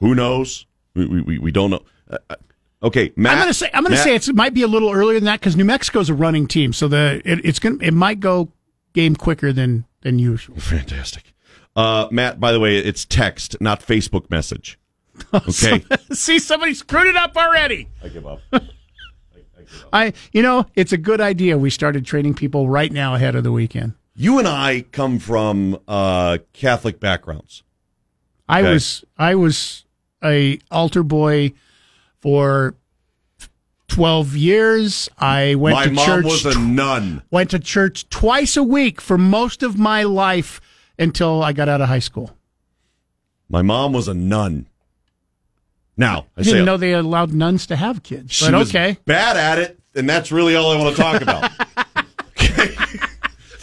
[0.00, 0.66] Who knows?
[0.94, 1.82] We we, we don't know.
[2.08, 2.36] Uh, uh,
[2.82, 3.32] okay, Matt.
[3.34, 5.24] I'm gonna say I'm gonna Matt- say it's, it might be a little earlier than
[5.26, 8.50] that because New Mexico's a running team, so the it, it's gonna it might go
[8.92, 10.56] game quicker than than usual.
[10.60, 11.32] Fantastic.
[11.74, 14.78] Uh, Matt, by the way, it's text, not Facebook message.
[15.34, 15.82] Okay.
[16.12, 17.88] See, somebody screwed it up already.
[18.04, 18.40] I give up.
[19.92, 21.58] I, you know, it's a good idea.
[21.58, 23.94] We started training people right now ahead of the weekend.
[24.14, 27.62] You and I come from uh, Catholic backgrounds.
[28.48, 28.72] I Okay.
[28.72, 29.84] was, I was
[30.22, 31.52] a altar boy
[32.20, 32.74] for
[33.88, 35.08] twelve years.
[35.18, 36.24] I went My to mom church.
[36.24, 37.22] was a nun.
[37.30, 40.60] Went to church twice a week for most of my life
[40.98, 42.36] until I got out of high school.
[43.48, 44.66] My mom was a nun.
[45.96, 48.32] Now, I I didn't know they allowed nuns to have kids.
[48.34, 48.98] she But was okay.
[49.06, 51.50] bad at it, and that's really all I want to talk about.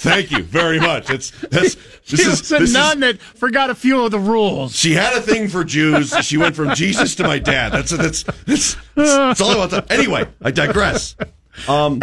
[0.04, 1.10] Thank you very much.
[1.10, 4.20] It's that's She this was is a this nun that forgot a few of the
[4.20, 4.76] rules.
[4.76, 6.14] She had a thing for Jews.
[6.26, 7.72] She went from Jesus to my dad.
[7.72, 9.86] That's that's that's, that's all I want to.
[9.90, 11.16] Anyway, I digress.
[11.68, 12.02] Um,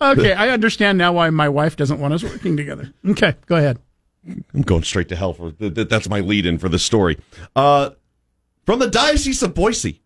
[0.00, 2.92] Okay, I understand now why my wife doesn't want us working together.
[3.08, 3.78] Okay, go ahead.
[4.54, 7.18] I'm going straight to hell for th- th- that's my lead in for this story.
[7.54, 7.90] Uh,
[8.64, 10.02] from the Diocese of Boise,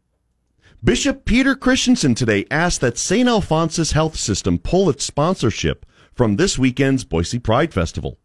[0.84, 3.28] Bishop Peter Christensen today asked that St.
[3.28, 5.84] Alphonsus Health System pull its sponsorship
[6.20, 8.18] from this weekend's Boise Pride Festival.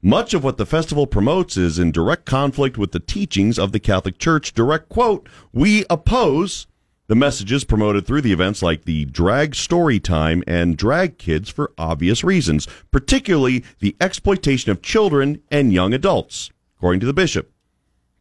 [0.00, 3.80] Much of what the festival promotes is in direct conflict with the teachings of the
[3.80, 4.52] Catholic Church.
[4.54, 6.68] Direct quote, we oppose
[7.08, 11.72] the messages promoted through the events like the drag story time and drag kids for
[11.76, 17.50] obvious reasons, particularly the exploitation of children and young adults, according to the bishop.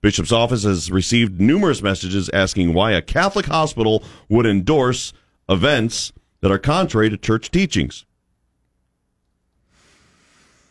[0.02, 5.14] Bishop's office has received numerous messages asking why a Catholic hospital would endorse
[5.48, 8.04] events that are contrary to church teachings.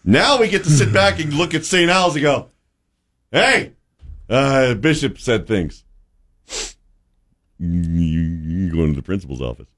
[0.05, 1.91] Now we get to sit back and look at St.
[1.91, 2.49] Al's and go,
[3.31, 3.73] hey,
[4.29, 5.85] uh, Bishop said things.
[7.59, 9.69] You, go into the principal's office.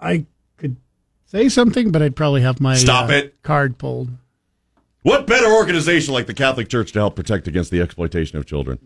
[0.00, 0.26] I
[0.56, 0.76] could
[1.26, 3.42] say something, but I'd probably have my Stop uh, it.
[3.42, 4.10] card pulled.
[5.02, 8.78] What better organization like the Catholic Church to help protect against the exploitation of children?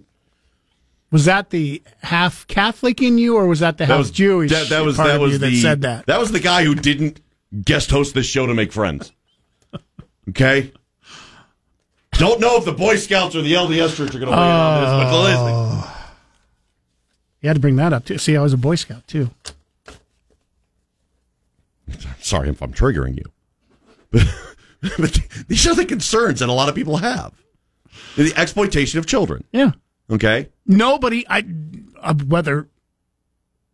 [1.10, 4.82] Was that the half Catholic in you, or was that the half Jewish That, that
[4.82, 6.06] was that was the that said that?
[6.06, 7.20] That was the guy who didn't
[7.64, 9.12] guest host this show to make friends.
[10.28, 10.72] Okay.
[12.12, 14.40] Don't know if the Boy Scouts or the LDS Church are going to weigh in
[14.40, 15.90] on this, but listen.
[17.40, 18.18] You had to bring that up too.
[18.18, 19.30] See, I was a Boy Scout too.
[22.20, 23.24] Sorry if I'm triggering you,
[24.10, 24.22] but,
[24.98, 25.18] but
[25.48, 27.32] these are the concerns that a lot of people have:
[28.16, 29.44] the exploitation of children.
[29.50, 29.72] Yeah.
[30.10, 30.50] Okay.
[30.66, 31.44] Nobody, I
[32.00, 32.68] uh, whether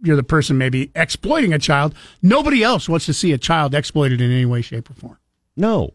[0.02, 4.20] you're the person maybe exploiting a child, nobody else wants to see a child exploited
[4.20, 5.18] in any way, shape, or form.
[5.56, 5.94] No.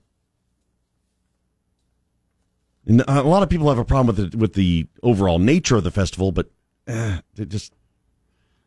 [2.85, 5.83] And a lot of people have a problem with the, with the overall nature of
[5.85, 6.51] the festival, but
[6.87, 7.73] eh, it just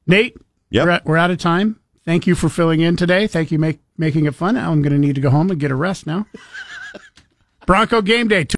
[0.07, 0.37] Nate,
[0.71, 0.85] Yep.
[0.85, 1.81] we're, at, we're out of time.
[2.05, 3.27] Thank you for filling in today.
[3.27, 4.55] Thank you make making it fun.
[4.55, 6.27] Now I'm going to need to go home and get a rest now.
[7.67, 8.45] Bronco game day.